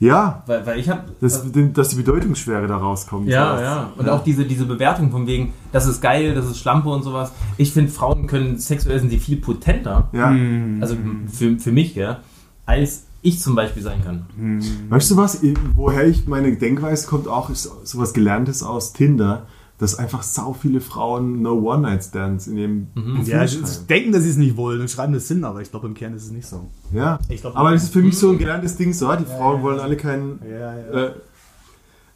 Ja, 0.00 0.42
Weil, 0.46 0.66
weil 0.66 0.78
ich 0.80 0.88
habe. 0.88 1.04
das, 1.20 1.44
dass 1.72 1.88
die 1.88 1.96
Bedeutungsschwere 1.96 2.66
da 2.66 2.76
rauskommt. 2.76 3.28
Ja, 3.28 3.60
ja. 3.60 3.92
Und 3.96 4.08
auch 4.08 4.24
diese, 4.24 4.44
diese 4.44 4.66
Bewertung 4.66 5.10
von 5.12 5.26
wegen, 5.26 5.54
das 5.72 5.86
ist 5.86 6.02
geil, 6.02 6.34
das 6.34 6.46
ist 6.46 6.58
Schlampe 6.58 6.88
und 6.90 7.04
sowas. 7.04 7.32
Ich 7.56 7.72
finde, 7.72 7.90
Frauen 7.92 8.26
können 8.26 8.58
sexuell 8.58 8.98
sind 8.98 9.10
sie 9.10 9.18
viel 9.18 9.36
potenter, 9.38 10.08
Ja. 10.12 10.30
Mhm. 10.30 10.78
also 10.82 10.96
für, 11.32 11.58
für 11.58 11.72
mich, 11.72 11.94
ja, 11.94 12.18
als 12.66 13.04
ich 13.24 13.40
zum 13.40 13.54
Beispiel 13.54 13.82
sein 13.82 14.02
kann. 14.04 14.26
Weißt 14.90 15.10
du 15.10 15.16
was, 15.16 15.40
woher 15.74 16.06
ich 16.06 16.26
meine 16.28 16.56
Denkweise 16.56 17.06
kommt 17.06 17.26
auch, 17.26 17.50
ist 17.50 17.68
sowas 17.84 18.12
Gelerntes 18.12 18.62
aus 18.62 18.92
Tinder, 18.92 19.46
dass 19.78 19.98
einfach 19.98 20.22
sau 20.22 20.52
viele 20.52 20.80
Frauen 20.80 21.42
No 21.42 21.54
One-Night-Stands 21.54 22.46
in 22.46 22.56
ihrem 22.56 22.86
Profil 22.94 23.32
Ja, 23.32 23.44
denken, 23.88 24.12
dass 24.12 24.22
sie 24.22 24.30
es 24.30 24.36
nicht 24.36 24.56
wollen 24.56 24.80
und 24.80 24.88
schreiben 24.90 25.12
das 25.14 25.26
hin, 25.26 25.42
aber 25.42 25.62
ich 25.62 25.70
glaube, 25.70 25.86
im 25.88 25.94
Kern 25.94 26.14
ist 26.14 26.24
es 26.26 26.30
nicht 26.30 26.46
so. 26.46 26.68
Ja, 26.92 27.18
Ich 27.28 27.40
glaub- 27.40 27.56
aber 27.56 27.72
das 27.72 27.82
ist 27.84 27.92
für 27.92 28.00
mich 28.02 28.16
so 28.16 28.30
ein 28.30 28.38
gelerntes 28.38 28.76
Ding, 28.76 28.92
so, 28.92 29.08
ah, 29.08 29.16
die 29.16 29.24
Frauen 29.24 29.62
wollen 29.62 29.80
alle 29.80 29.96
keinen... 29.96 30.38
Ja, 30.48 30.78
ja. 30.78 31.06
Äh, 31.06 31.12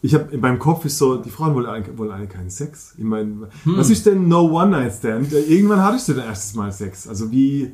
ich 0.01 0.15
habe 0.15 0.33
in 0.33 0.41
meinem 0.41 0.59
Kopf 0.61 0.85
ist 0.85 0.97
so, 0.99 1.17
die 1.17 1.29
Frauen 1.31 1.55
wollen 1.55 1.67
alle, 1.67 1.85
wollen 1.99 2.13
alle 2.13 2.27
keinen 2.29 2.51
Sex. 2.51 2.95
Ich 2.97 3.03
meine, 3.05 3.49
was 3.65 3.91
ist 3.91 4.07
denn 4.07 4.29
No 4.29 4.43
One-Night-Stand? 4.49 5.33
Äh, 5.33 5.41
Irgendwann 5.41 5.83
hattest 5.83 6.09
du 6.09 6.15
dein 6.15 6.27
erstes 6.27 6.55
Mal 6.55 6.71
Sex. 6.71 7.09
Also 7.09 7.31
wie... 7.33 7.73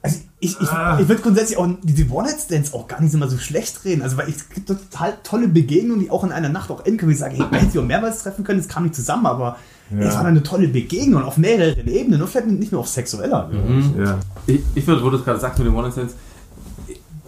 Also 0.00 0.18
ich, 0.38 0.60
ich, 0.60 0.68
Ah. 0.70 0.98
ich 1.00 1.08
würde 1.08 1.22
grundsätzlich 1.22 1.58
auch 1.58 1.68
diese 1.82 2.08
One-Night-Stands 2.08 2.72
auch 2.74 2.86
gar 2.86 3.00
nicht 3.00 3.12
immer 3.12 3.28
so 3.28 3.38
schlecht 3.38 3.84
reden. 3.84 4.02
Also 4.02 4.16
weil 4.16 4.28
es 4.28 4.48
gibt 4.50 4.68
total 4.68 5.14
tolle 5.24 5.48
Begegnungen, 5.48 6.00
die 6.00 6.10
auch 6.10 6.22
in 6.22 6.30
einer 6.30 6.48
Nacht 6.48 6.70
auch 6.70 6.84
enden 6.84 6.98
können. 6.98 7.10
Ich 7.12 7.18
sage, 7.18 7.34
hey, 7.36 7.46
hätte 7.58 7.72
sie 7.72 7.78
auch 7.80 7.84
mehrmals 7.84 8.22
treffen 8.22 8.44
können, 8.44 8.60
es 8.60 8.68
kam 8.68 8.84
nicht 8.84 8.94
zusammen, 8.94 9.26
aber 9.26 9.56
es 9.98 10.14
war 10.14 10.24
eine 10.24 10.42
tolle 10.42 10.68
Begegnung 10.68 11.22
auf 11.24 11.36
mehreren 11.38 11.86
Ebenen 11.88 12.22
und 12.22 12.28
vielleicht 12.28 12.46
nicht 12.46 12.70
nur 12.72 12.80
auf 12.82 12.88
sexueller. 12.88 13.50
Ja. 13.98 14.18
Ich, 14.46 14.60
ich 14.76 14.86
würde, 14.86 15.02
wo 15.04 15.10
du 15.10 15.16
es 15.18 15.24
gerade 15.24 15.40
sagst 15.40 15.58
mit 15.58 15.66
dem 15.68 15.74
One-Night-Stands, 15.74 16.14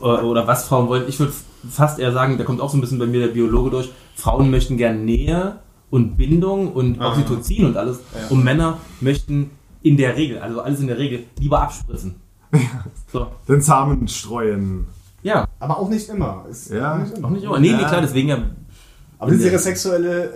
oder, 0.01 0.25
oder 0.25 0.47
was 0.47 0.65
Frauen 0.65 0.89
wollen, 0.89 1.05
ich 1.09 1.19
würde 1.19 1.33
fast 1.71 1.99
eher 1.99 2.13
sagen, 2.13 2.39
da 2.39 2.45
kommt 2.45 2.61
auch 2.61 2.71
so 2.71 2.77
ein 2.77 2.81
bisschen 2.81 2.99
bei 2.99 3.07
mir 3.07 3.21
der 3.27 3.33
Biologe 3.35 3.71
durch, 3.71 3.93
Frauen 4.15 4.51
möchten 4.51 4.77
gern 4.77 5.05
Nähe 5.05 5.59
und 5.91 6.17
Bindung 6.17 6.73
und 6.73 7.01
Oxytocin 7.01 7.65
und 7.67 7.77
alles 7.77 8.01
und 8.31 8.43
Männer 8.45 8.79
möchten 9.01 9.51
in 9.83 9.97
der 9.97 10.17
Regel, 10.17 10.39
also 10.41 10.61
alles 10.61 10.81
in 10.81 10.87
der 10.89 10.99
Regel, 10.99 11.25
lieber 11.39 11.63
abspritzen. 11.63 12.17
So. 13.13 13.27
Den 13.49 13.61
Samen 13.61 14.09
streuen. 14.09 14.87
Ja, 15.23 15.47
Aber 15.59 15.79
auch 15.79 15.89
nicht 15.89 16.09
immer. 16.09 16.45
Ist 16.51 16.71
Ja. 16.71 16.95
auch 16.95 16.99
nicht 16.99 17.17
immer. 17.17 17.27
auch 17.29 17.31
nicht 17.33 17.45
immer. 17.45 17.59
Nee, 17.59 17.73
nee, 17.73 17.83
Ja. 17.83 17.89
klar, 17.89 18.01
deswegen 18.01 18.29
ja. 18.29 18.39
Aber 19.19 19.31
das 19.31 19.41
ist 19.41 19.47
Ja. 19.47 19.53
ihre 19.53 19.59
sexuelle, 19.61 20.25
äh, 20.25 20.31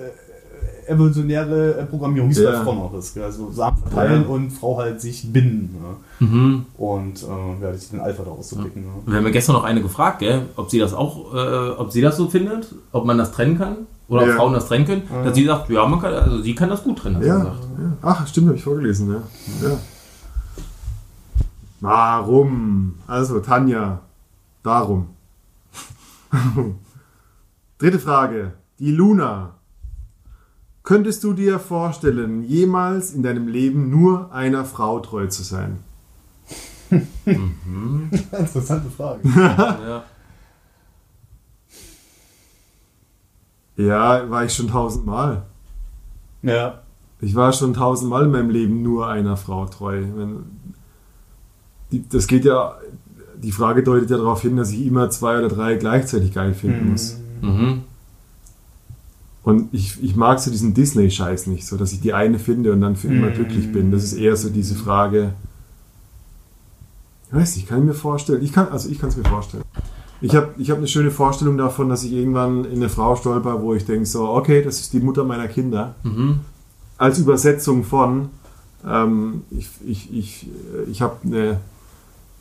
evolutionäre 0.91 1.75
äh, 1.79 1.87
Programmierung, 1.87 2.29
wie 2.29 2.33
es 2.35 2.39
Ja. 2.41 2.51
bei 2.51 2.65
Frauen 2.65 2.79
auch 2.79 2.95
ist. 2.95 3.17
Also 3.19 3.51
Samen 3.51 3.79
verteilen 3.79 4.23
Ja. 4.23 4.29
und 4.29 4.51
Frau 4.51 4.77
halt 4.79 5.01
sich 5.01 5.33
binden. 5.33 5.77
Ne? 5.81 6.27
Mhm. 6.27 6.67
Und 6.77 7.23
äh, 7.23 7.63
ja, 7.63 7.73
sich 7.75 7.91
den 7.91 8.01
Alpha 8.01 8.23
daraus 8.25 8.49
zu 8.49 8.57
picken. 8.57 8.83
Ne? 8.83 8.91
Wir 9.07 9.17
haben 9.17 9.25
ja 9.25 9.31
gestern 9.31 9.55
noch 9.55 9.65
eine 9.65 9.81
gefragt, 9.83 10.19
gell, 10.19 10.43
ob 10.57 10.71
sie 10.71 10.79
das 10.79 10.93
auch, 10.93 11.35
äh, 11.35 11.71
ob 11.71 11.91
sie 11.93 12.01
das 12.03 12.17
so 12.17 12.29
findet, 12.29 12.75
ob 12.93 13.05
man 13.07 13.17
das 13.19 13.33
trennen 13.33 13.57
kann 13.57 13.77
oder 14.09 14.27
Ja. 14.27 14.33
ob 14.33 14.37
Frauen 14.39 14.53
das 14.53 14.67
trennen 14.69 14.85
können. 14.87 15.03
Dass 15.25 15.35
sie 15.35 15.45
sagt, 15.47 15.71
ja, 15.71 15.87
man 15.87 16.01
kann, 16.01 16.13
also 16.13 16.43
sie 16.43 16.55
kann 16.55 16.69
das 16.69 16.83
gut 16.85 16.99
trennen, 16.99 17.17
hat 17.17 17.23
sie 17.23 17.29
Ja, 17.29 17.39
gesagt. 17.39 17.59
ja. 17.79 17.93
Ach, 18.03 18.27
stimmt, 18.27 18.49
habe 18.49 18.57
ich 18.59 18.65
vorgelesen, 18.65 19.09
ja. 19.11 19.69
ja. 19.69 19.77
Warum? 21.81 22.95
Also, 23.07 23.41
Tanja, 23.41 24.01
darum. 24.63 25.07
Dritte 27.79 27.99
Frage. 27.99 28.53
Die 28.79 28.93
Luna. 28.93 29.55
Könntest 30.91 31.23
du 31.23 31.35
dir 31.35 31.61
vorstellen, 31.61 32.43
jemals 32.43 33.15
in 33.15 33.23
deinem 33.23 33.47
Leben 33.47 33.91
nur 33.91 34.33
einer 34.33 34.65
Frau 34.65 34.99
treu 34.99 35.29
zu 35.29 35.45
sein? 35.45 35.79
Interessante 36.91 38.91
Frage. 38.91 39.21
Ja. 39.29 40.05
Ja, 43.77 44.29
war 44.29 44.45
ich 44.45 44.53
schon 44.53 44.67
tausendmal. 44.67 45.45
ja. 46.43 46.81
Ich 47.21 47.37
war 47.37 47.53
schon 47.53 47.73
tausendmal 47.73 48.25
in 48.25 48.33
meinem 48.33 48.51
Leben 48.51 48.83
nur 48.83 49.07
einer 49.07 49.37
Frau 49.37 49.67
treu. 49.67 50.03
Das 52.11 52.27
geht 52.27 52.45
ja, 52.45 52.75
die 53.41 53.53
Frage 53.53 53.85
deutet 53.85 54.11
ja 54.11 54.17
darauf 54.17 54.43
hin, 54.43 54.57
dass 54.57 54.73
ich 54.73 54.85
immer 54.85 55.09
zwei 55.11 55.39
oder 55.39 55.49
drei 55.49 55.77
gleichzeitig 55.77 56.35
geil 56.35 56.53
finden 56.53 56.91
muss. 56.91 57.17
Mhm. 57.43 57.85
Und 59.43 59.73
ich, 59.73 60.03
ich 60.03 60.17
mag 60.17 60.39
so 60.39 60.51
diesen 60.51 60.75
Disney-Scheiß 60.75 61.47
nicht, 61.47 61.67
so 61.67 61.77
dass 61.77 61.93
ich 61.93 62.01
die 62.01 62.13
eine 62.13 62.39
finde 62.39 62.73
und 62.73 62.81
dann 62.83 62.97
für 62.97 63.09
immer 63.09 63.31
Mm. 63.31 63.35
glücklich 63.35 63.73
bin. 63.73 63.91
Das 63.91 64.05
ist 64.05 64.13
eher 64.13 64.37
so 64.37 64.51
diese 64.51 64.75
Frage. 64.75 65.33
Ich 67.29 67.35
weiß 67.37 67.57
nicht, 67.57 67.69
kann 67.69 67.79
ich 67.79 67.85
mir 67.85 67.95
vorstellen. 67.95 68.43
Ich 68.43 68.53
kann, 68.53 68.69
also 68.69 68.89
ich 68.91 68.99
kann 68.99 69.09
es 69.09 69.17
mir 69.17 69.25
vorstellen. 69.25 69.63
Ich 70.21 70.35
habe 70.35 70.51
ich 70.59 70.71
hab 70.71 70.77
eine 70.77 70.89
schöne 70.89 71.11
Vorstellung 71.11 71.57
davon, 71.57 71.89
dass 71.89 72.05
ich 72.05 72.13
irgendwann 72.13 72.67
in 72.67 72.77
eine 72.77 72.91
Frau 72.91 73.17
stolper, 73.17 73.63
wo 73.63 73.75
ich 73.75 73.87
denke, 73.87 74.05
so, 74.05 74.29
okay, 74.29 74.63
das 74.63 74.81
ist 74.81 74.93
die 74.93 75.01
Mutter 75.01 75.25
meiner 75.25 75.49
Kinder. 75.49 75.95
Mhm. 76.03 76.41
Als 76.99 77.19
Übersetzung 77.19 77.85
von, 77.85 78.29
ähm, 78.87 79.43
ich, 79.51 79.71
ich, 79.87 80.13
ich, 80.13 80.47
äh, 80.47 80.91
ich 80.91 81.01
habe 81.01 81.17
eine 81.25 81.61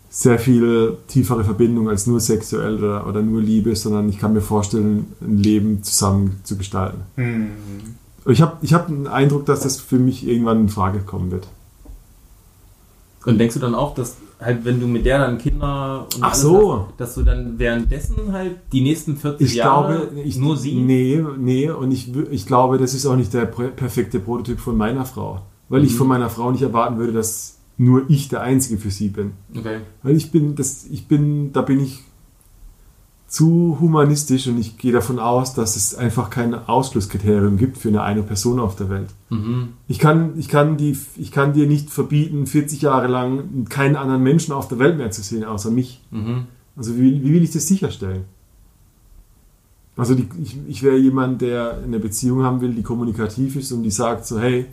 sehr 0.09 0.39
viel 0.39 0.97
tiefere 1.07 1.43
Verbindung 1.43 1.87
als 1.89 2.07
nur 2.07 2.19
sexuell 2.19 2.77
oder, 2.79 3.05
oder 3.07 3.21
nur 3.21 3.41
Liebe, 3.41 3.75
sondern 3.75 4.09
ich 4.09 4.17
kann 4.17 4.33
mir 4.33 4.41
vorstellen, 4.41 5.13
ein 5.21 5.37
Leben 5.37 5.83
zusammen 5.83 6.39
zu 6.43 6.57
gestalten. 6.57 7.01
Hm. 7.15 7.51
Ich 8.25 8.41
habe 8.41 8.57
ich 8.61 8.73
hab 8.73 8.87
den 8.87 9.07
Eindruck, 9.07 9.45
dass 9.45 9.61
das 9.61 9.79
für 9.79 9.99
mich 9.99 10.27
irgendwann 10.27 10.61
in 10.61 10.69
Frage 10.69 10.99
kommen 10.99 11.31
wird. 11.31 11.47
Und 13.25 13.37
denkst 13.37 13.55
du 13.55 13.59
dann 13.59 13.75
auch, 13.75 13.93
dass 13.93 14.17
halt, 14.39 14.63
wenn 14.65 14.79
du 14.79 14.87
mit 14.87 15.05
der 15.05 15.19
dann 15.19 15.37
Kinder 15.37 16.07
und 16.15 16.23
Ach 16.23 16.33
so. 16.33 16.87
hast, 16.89 16.99
dass 16.99 17.15
du 17.15 17.23
dann 17.23 17.59
währenddessen 17.59 18.31
halt 18.31 18.55
die 18.71 18.81
nächsten 18.81 19.17
40 19.17 19.45
Ich 19.47 19.55
Jahre 19.55 20.07
glaube, 20.07 20.21
ich, 20.21 20.37
nur 20.37 20.57
sie? 20.57 20.73
Nee, 20.75 21.23
nee, 21.37 21.69
und 21.69 21.91
ich, 21.91 22.15
ich 22.31 22.45
glaube, 22.45 22.77
das 22.77 22.93
ist 22.93 23.05
auch 23.05 23.15
nicht 23.17 23.33
der 23.33 23.45
perfekte 23.45 24.19
Prototyp 24.19 24.59
von 24.59 24.77
meiner 24.77 25.05
Frau. 25.05 25.41
Weil 25.67 25.83
ich 25.83 25.93
Mhm. 25.93 25.97
von 25.97 26.07
meiner 26.07 26.29
Frau 26.29 26.51
nicht 26.51 26.63
erwarten 26.63 26.97
würde, 26.97 27.13
dass 27.13 27.58
nur 27.79 28.09
ich 28.09 28.27
der 28.27 28.41
Einzige 28.41 28.77
für 28.77 28.91
sie 28.91 29.07
bin. 29.07 29.31
Okay. 29.55 29.79
Weil 30.03 30.17
ich 30.17 30.31
bin, 30.31 30.55
das, 30.55 30.85
ich 30.91 31.07
bin, 31.07 31.53
da 31.53 31.61
bin 31.61 31.79
ich 31.79 32.03
zu 33.25 33.77
humanistisch 33.79 34.47
und 34.47 34.59
ich 34.59 34.77
gehe 34.77 34.91
davon 34.91 35.17
aus, 35.17 35.53
dass 35.53 35.75
es 35.75 35.95
einfach 35.95 36.29
kein 36.29 36.53
Ausschlusskriterium 36.53 37.57
gibt 37.57 37.77
für 37.77 37.87
eine 37.87 38.01
eine 38.01 38.23
Person 38.23 38.59
auf 38.59 38.75
der 38.75 38.89
Welt. 38.89 39.09
Mhm. 39.29 39.69
Ich 39.87 39.97
kann, 39.97 40.37
ich, 40.37 40.49
kann 40.49 40.75
die, 40.75 40.97
ich 41.15 41.31
kann 41.31 41.53
dir 41.53 41.67
nicht 41.67 41.89
verbieten, 41.89 42.47
40 42.47 42.81
Jahre 42.81 43.07
lang 43.07 43.65
keinen 43.69 43.95
anderen 43.95 44.23
Menschen 44.23 44.51
auf 44.51 44.67
der 44.67 44.79
Welt 44.79 44.97
mehr 44.97 45.11
zu 45.11 45.21
sehen, 45.21 45.45
außer 45.45 45.71
mich. 45.71 46.01
Mhm. 46.11 46.47
Also 46.75 46.97
wie, 46.97 47.23
wie 47.23 47.33
will 47.33 47.43
ich 47.43 47.51
das 47.51 47.65
sicherstellen? 47.65 48.25
Also 49.95 50.15
die, 50.15 50.27
ich, 50.41 50.57
ich 50.67 50.83
wäre 50.83 50.97
jemand, 50.97 51.41
der 51.41 51.81
eine 51.83 51.99
Beziehung 51.99 52.43
haben 52.43 52.59
will, 52.59 52.73
die 52.73 52.83
kommunikativ 52.83 53.55
ist 53.55 53.71
und 53.71 53.83
die 53.83 53.91
sagt 53.91 54.25
so, 54.25 54.39
hey, 54.39 54.65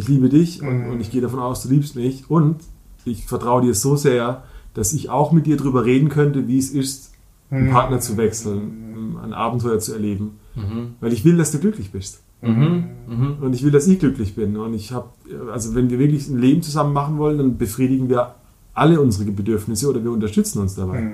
ich 0.00 0.08
liebe 0.08 0.28
dich 0.28 0.62
und, 0.62 0.86
Mhm. 0.86 0.90
und 0.92 1.00
ich 1.00 1.10
gehe 1.10 1.20
davon 1.20 1.38
aus, 1.38 1.62
du 1.62 1.68
liebst 1.68 1.94
mich 1.96 2.28
und 2.30 2.56
ich 3.04 3.26
vertraue 3.26 3.62
dir 3.62 3.74
so 3.74 3.96
sehr, 3.96 4.42
dass 4.74 4.92
ich 4.92 5.08
auch 5.10 5.32
mit 5.32 5.46
dir 5.46 5.56
drüber 5.56 5.84
reden 5.84 6.08
könnte, 6.08 6.48
wie 6.48 6.58
es 6.58 6.70
ist, 6.70 7.12
einen 7.50 7.70
Partner 7.70 7.98
zu 8.00 8.16
wechseln, 8.16 9.16
ein 9.22 9.32
Abenteuer 9.32 9.78
zu 9.80 9.92
erleben. 9.92 10.38
Mhm. 10.54 10.94
Weil 11.00 11.12
ich 11.12 11.24
will, 11.24 11.36
dass 11.36 11.50
du 11.50 11.58
glücklich 11.58 11.90
bist. 11.90 12.20
Mhm. 12.42 12.84
Mhm. 13.08 13.36
Und 13.40 13.54
ich 13.54 13.62
will, 13.64 13.70
dass 13.72 13.86
ich 13.88 13.98
glücklich 13.98 14.34
bin. 14.36 14.56
Und 14.56 14.72
ich 14.74 14.92
habe, 14.92 15.08
also 15.52 15.74
wenn 15.74 15.90
wir 15.90 15.98
wirklich 15.98 16.28
ein 16.28 16.38
Leben 16.38 16.62
zusammen 16.62 16.92
machen 16.92 17.18
wollen, 17.18 17.38
dann 17.38 17.58
befriedigen 17.58 18.08
wir 18.08 18.34
alle 18.72 19.00
unsere 19.00 19.30
Bedürfnisse 19.32 19.88
oder 19.90 20.02
wir 20.04 20.12
unterstützen 20.12 20.60
uns 20.60 20.74
dabei. 20.76 21.10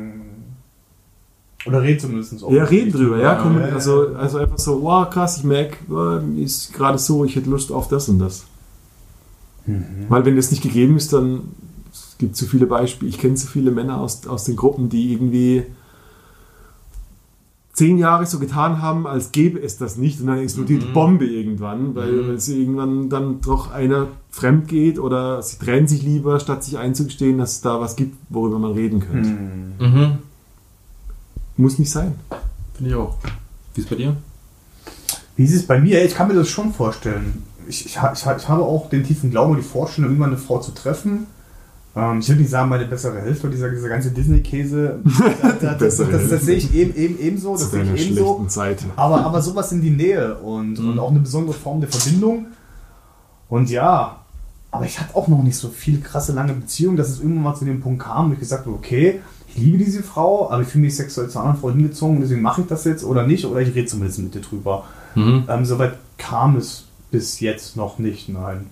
Oder 1.67 1.83
reden 1.83 1.99
zumindest 2.01 2.45
auch. 2.45 2.53
Ja, 2.53 2.65
reden 2.65 2.93
drüber, 2.93 3.17
ja. 3.17 3.33
Ja, 3.33 3.43
Komm, 3.43 3.59
ja, 3.59 3.69
ja. 3.69 3.75
also, 3.75 4.15
also 4.15 4.39
einfach 4.39 4.59
so, 4.59 4.83
wow, 4.83 5.09
krass, 5.09 5.39
ich 5.39 5.45
merke, 5.45 5.77
ist 6.37 6.73
gerade 6.75 6.99
so, 6.99 7.25
ich 7.25 7.35
hätte 7.35 7.51
Lust 7.51 7.73
auf 7.73 7.89
das 7.89 8.09
und 8.09 8.19
das. 8.19 8.45
Weil 10.09 10.25
wenn 10.25 10.37
das 10.37 10.51
nicht 10.51 10.63
gegeben 10.63 10.97
ist, 10.97 11.13
dann 11.13 11.41
es 11.93 12.17
gibt 12.19 12.37
zu 12.37 12.47
viele 12.47 12.67
Beispiele. 12.67 13.09
Ich 13.09 13.19
kenne 13.19 13.37
so 13.37 13.47
viele 13.47 13.71
Männer 13.71 14.01
aus, 14.01 14.27
aus 14.27 14.45
den 14.45 14.57
Gruppen, 14.57 14.89
die 14.89 15.13
irgendwie 15.13 15.65
zehn 17.73 17.99
Jahre 17.99 18.25
so 18.25 18.39
getan 18.39 18.81
haben, 18.81 19.07
als 19.07 19.33
gäbe 19.33 19.59
es 19.61 19.77
das 19.77 19.97
nicht 19.97 20.21
und 20.21 20.29
dann 20.29 20.39
explodiert 20.39 20.83
die 20.83 20.87
Bombe 20.93 21.27
irgendwann, 21.27 21.95
weil, 21.95 22.11
Mhm. 22.13 22.29
weil 22.29 22.41
sie 22.41 22.59
irgendwann 22.61 23.11
dann 23.11 23.43
doch 23.43 23.71
einer 23.71 24.09
fremd 24.31 24.67
geht 24.69 24.99
oder 24.99 25.43
sie 25.43 25.59
trennen 25.59 25.87
sich 25.87 26.03
lieber, 26.03 26.41
statt 26.41 26.65
sich 26.65 26.79
einzugestehen, 26.79 27.37
dass 27.37 27.53
es 27.57 27.61
da 27.61 27.79
was 27.81 27.97
gibt, 27.97 28.17
worüber 28.31 28.59
man 28.59 28.73
reden 28.73 29.01
könnte. 29.01 29.29
Hm. 29.29 29.73
Mhm. 29.79 30.19
Muss 31.59 31.79
nicht 31.79 31.91
sein. 31.91 32.15
Finde 32.75 32.91
ich 32.91 32.97
auch. 32.97 33.17
Wie 33.75 33.81
ist 33.83 33.91
bei 33.91 33.97
dir? 33.97 34.17
Wie 35.37 35.45
ist 35.45 35.55
es 35.55 35.67
bei 35.67 35.79
mir? 35.79 36.03
Ich 36.03 36.15
kann 36.15 36.29
mir 36.29 36.35
das 36.35 36.49
schon 36.49 36.73
vorstellen. 36.73 37.43
Ich, 37.69 37.87
ich, 37.87 37.87
ich, 37.87 38.03
ha- 38.03 38.13
ich 38.37 38.49
habe 38.49 38.63
auch 38.63 38.89
den 38.89 39.05
tiefen 39.05 39.31
Glauben 39.31 39.53
und 39.53 39.59
die 39.59 39.63
Vorstellung, 39.63 40.11
irgendwann 40.11 40.31
eine 40.31 40.39
Frau 40.39 40.59
zu 40.59 40.73
treffen. 40.73 41.27
Ähm, 41.95 42.19
ich 42.21 42.29
würde 42.29 42.43
nicht 42.43 42.51
sagen, 42.51 42.69
meine 42.69 42.85
bessere 42.85 43.21
Hälfte, 43.21 43.49
dieser, 43.49 43.71
dieser 43.71 43.89
ganze 43.89 44.11
Disney-Käse. 44.11 45.01
das, 45.61 45.79
das, 45.79 45.97
das, 45.97 46.29
das, 46.29 46.43
sehe 46.43 46.57
ich 46.57 46.75
eben, 46.75 46.95
eben, 46.95 47.19
ebenso. 47.19 47.53
Das 47.55 47.71
sehe 47.71 47.83
ich 47.95 48.07
ebenso. 48.11 48.45
Seite. 48.49 48.85
Aber, 48.97 49.25
aber 49.25 49.41
sowas 49.43 49.73
in 49.73 49.81
die 49.81 49.91
Nähe 49.91 50.37
und, 50.37 50.79
und 50.79 50.99
auch 50.99 51.11
eine 51.11 51.21
besondere 51.21 51.55
Form 51.55 51.81
der 51.81 51.89
Verbindung. 51.91 52.47
Und 53.49 53.71
ja, 53.71 54.17
aber 54.71 54.85
ich 54.85 54.99
hatte 55.01 55.15
auch 55.17 55.29
noch 55.29 55.43
nicht 55.43 55.57
so 55.57 55.69
viel 55.69 56.01
krasse 56.01 56.33
lange 56.33 56.53
Beziehungen, 56.53 56.97
dass 56.97 57.09
es 57.09 57.21
irgendwann 57.21 57.45
mal 57.45 57.55
zu 57.55 57.65
dem 57.65 57.81
Punkt 57.81 58.03
kam, 58.03 58.29
wo 58.29 58.35
ich 58.35 58.41
gesagt 58.41 58.67
habe, 58.67 58.77
okay, 58.77 59.21
ich 59.49 59.57
liebe 59.57 59.79
diese 59.79 60.03
Frau, 60.03 60.51
aber 60.51 60.63
ich 60.63 60.69
fühle 60.69 60.85
mich 60.85 60.97
sexuell 60.97 61.29
zu 61.31 61.39
einer 61.39 61.49
anderen 61.49 61.61
Frau 61.63 61.71
hingezogen, 61.71 62.21
deswegen 62.21 62.43
mache 62.43 62.61
ich 62.63 62.67
das 62.67 62.85
jetzt 62.85 63.05
oder 63.05 63.27
nicht, 63.27 63.47
oder 63.47 63.61
ich 63.61 63.75
rede 63.75 63.87
zumindest 63.87 64.19
mit 64.19 64.35
dir 64.35 64.41
drüber. 64.43 64.85
Mhm. 65.15 65.45
Ähm, 65.49 65.65
Soweit 65.65 65.95
kam 66.19 66.57
es 66.57 66.86
bis 67.11 67.41
jetzt 67.41 67.77
noch 67.77 67.99
nicht, 67.99 68.29
nein. 68.29 68.67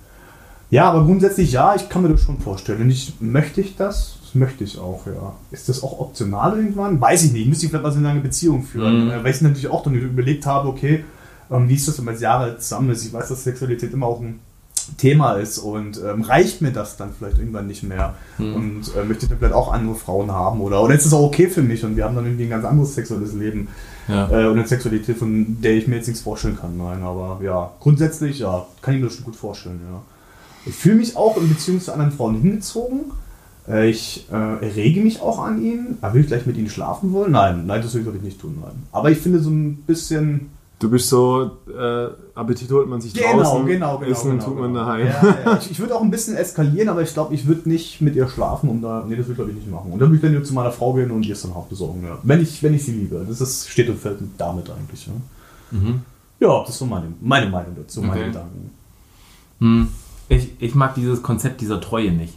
Ja, 0.70 0.90
aber 0.90 1.04
grundsätzlich 1.04 1.52
ja, 1.52 1.74
ich 1.74 1.88
kann 1.88 2.02
mir 2.02 2.08
das 2.08 2.22
schon 2.22 2.38
vorstellen. 2.40 2.82
Und 2.82 2.90
ich, 2.90 3.14
möchte 3.20 3.60
ich 3.60 3.76
das? 3.76 4.16
Das 4.22 4.34
möchte 4.34 4.64
ich 4.64 4.78
auch, 4.78 5.06
ja. 5.06 5.34
Ist 5.50 5.68
das 5.68 5.82
auch 5.82 6.00
optional 6.00 6.56
irgendwann? 6.56 7.00
Weiß 7.00 7.22
ich 7.24 7.32
nicht. 7.32 7.46
Müsste 7.46 7.66
ich 7.66 7.70
vielleicht 7.70 7.84
mal 7.84 7.92
so 7.92 7.98
eine 7.98 8.08
lange 8.08 8.20
Beziehung 8.20 8.62
führen. 8.62 9.06
Mhm. 9.06 9.10
Weil 9.22 9.32
ich 9.32 9.40
natürlich 9.40 9.68
auch 9.68 9.82
dann 9.82 9.94
überlegt 9.94 10.46
habe, 10.46 10.68
okay, 10.68 11.04
ähm, 11.50 11.68
wie 11.68 11.74
ist 11.74 11.86
das, 11.86 11.98
wenn 11.98 12.06
man 12.06 12.14
jetzt 12.14 12.22
Jahre 12.22 12.58
zusammen 12.58 12.90
ist? 12.90 13.04
Ich 13.04 13.12
weiß, 13.12 13.28
dass 13.28 13.44
Sexualität 13.44 13.92
immer 13.92 14.06
auch 14.06 14.20
ein 14.20 14.40
Thema 14.98 15.34
ist 15.34 15.58
und 15.58 15.98
ähm, 16.02 16.22
reicht 16.22 16.60
mir 16.60 16.70
das 16.72 16.96
dann 16.96 17.10
vielleicht 17.16 17.38
irgendwann 17.38 17.66
nicht 17.66 17.82
mehr 17.82 18.14
Mhm. 18.36 18.54
und 18.54 18.82
äh, 18.96 19.04
möchte 19.04 19.24
ich 19.24 19.30
dann 19.30 19.38
vielleicht 19.38 19.54
auch 19.54 19.72
andere 19.72 19.94
Frauen 19.94 20.30
haben 20.30 20.60
oder, 20.60 20.82
oder 20.82 20.94
ist 20.94 21.06
es 21.06 21.12
auch 21.14 21.22
okay 21.22 21.48
für 21.48 21.62
mich 21.62 21.84
und 21.84 21.96
wir 21.96 22.04
haben 22.04 22.14
dann 22.14 22.26
irgendwie 22.26 22.44
ein 22.44 22.50
ganz 22.50 22.64
anderes 22.66 22.94
sexuelles 22.94 23.32
Leben 23.32 23.68
Ja. 24.08 24.28
äh, 24.30 24.46
und 24.46 24.58
eine 24.58 24.66
Sexualität, 24.66 25.16
von 25.16 25.60
der 25.62 25.74
ich 25.74 25.86
mir 25.86 25.96
jetzt 25.96 26.08
nichts 26.08 26.22
vorstellen 26.22 26.58
kann. 26.58 26.76
Nein, 26.76 27.02
aber 27.02 27.40
ja, 27.42 27.72
grundsätzlich 27.80 28.40
ja, 28.40 28.66
kann 28.82 28.94
ich 28.94 29.00
mir 29.00 29.06
das 29.06 29.16
schon 29.16 29.24
gut 29.24 29.36
vorstellen, 29.36 29.80
ja. 29.90 30.02
Ich 30.66 30.74
fühle 30.74 30.96
mich 30.96 31.16
auch 31.16 31.36
in 31.36 31.48
Beziehung 31.48 31.80
zu 31.80 31.92
anderen 31.92 32.12
Frauen 32.12 32.40
hingezogen. 32.40 33.12
Äh, 33.68 33.90
ich 33.90 34.26
äh, 34.32 34.66
errege 34.66 35.00
mich 35.00 35.20
auch 35.20 35.38
an 35.38 35.62
ihnen. 35.62 35.98
Aber 36.00 36.14
will 36.14 36.22
ich 36.22 36.26
gleich 36.28 36.46
mit 36.46 36.56
ihnen 36.56 36.70
schlafen 36.70 37.12
wollen? 37.12 37.32
Nein, 37.32 37.66
nein, 37.66 37.82
das 37.82 37.92
glaube 37.92 38.16
ich 38.16 38.22
nicht 38.22 38.40
tun, 38.40 38.58
nein. 38.60 38.84
Aber 38.92 39.10
ich 39.10 39.18
finde 39.18 39.40
so 39.40 39.50
ein 39.50 39.76
bisschen. 39.86 40.50
Du 40.80 40.90
bist 40.90 41.08
so, 41.08 41.52
äh, 41.68 42.08
Appetit 42.34 42.70
holt 42.70 42.88
man 42.88 43.00
sich 43.00 43.12
draußen, 43.12 43.40
Essen 43.40 43.66
genau, 43.66 43.96
tut 44.44 44.58
man 44.58 44.72
genau. 44.72 44.84
daheim. 44.84 45.06
Ja, 45.06 45.36
ja. 45.44 45.58
Ich, 45.58 45.70
ich 45.70 45.78
würde 45.78 45.94
auch 45.94 46.02
ein 46.02 46.10
bisschen 46.10 46.36
eskalieren, 46.36 46.88
aber 46.88 47.00
ich 47.02 47.12
glaube, 47.14 47.32
ich 47.32 47.46
würde 47.46 47.68
nicht 47.68 48.00
mit 48.00 48.16
ihr 48.16 48.28
schlafen, 48.28 48.68
um 48.68 48.82
da. 48.82 49.04
Nee, 49.06 49.16
das 49.16 49.26
würde 49.26 49.32
ich 49.32 49.36
glaube 49.36 49.50
ich 49.52 49.56
nicht 49.56 49.70
machen. 49.70 49.92
Und 49.92 50.00
dann 50.00 50.08
würde 50.08 50.16
ich 50.16 50.22
dann 50.22 50.32
nur 50.32 50.44
zu 50.44 50.52
meiner 50.52 50.72
Frau 50.72 50.92
gehen 50.92 51.10
und 51.10 51.24
ihr 51.24 51.32
es 51.32 51.42
dann 51.42 51.52
auch 51.52 51.66
besorgen, 51.66 52.02
ja. 52.04 52.18
Wenn 52.22 52.42
ich, 52.42 52.62
wenn 52.62 52.74
ich 52.74 52.84
sie 52.84 52.92
liebe. 52.92 53.24
Das 53.26 53.40
ist, 53.40 53.68
steht 53.68 53.88
und 53.88 53.98
fällt 53.98 54.18
damit 54.36 54.68
eigentlich, 54.68 55.06
ja. 55.06 55.12
Mhm. 55.70 56.02
Ja, 56.40 56.60
das 56.60 56.70
ist 56.70 56.78
so 56.78 56.86
meine, 56.86 57.06
meine 57.20 57.48
Meinung 57.48 57.76
dazu, 57.76 58.00
meine 58.00 58.12
Okay. 58.12 58.26
Gedanken. 58.26 58.70
Hm. 59.60 59.88
Ich, 60.28 60.50
ich 60.58 60.74
mag 60.74 60.94
dieses 60.94 61.22
Konzept 61.22 61.60
dieser 61.60 61.80
Treue 61.80 62.10
nicht. 62.10 62.34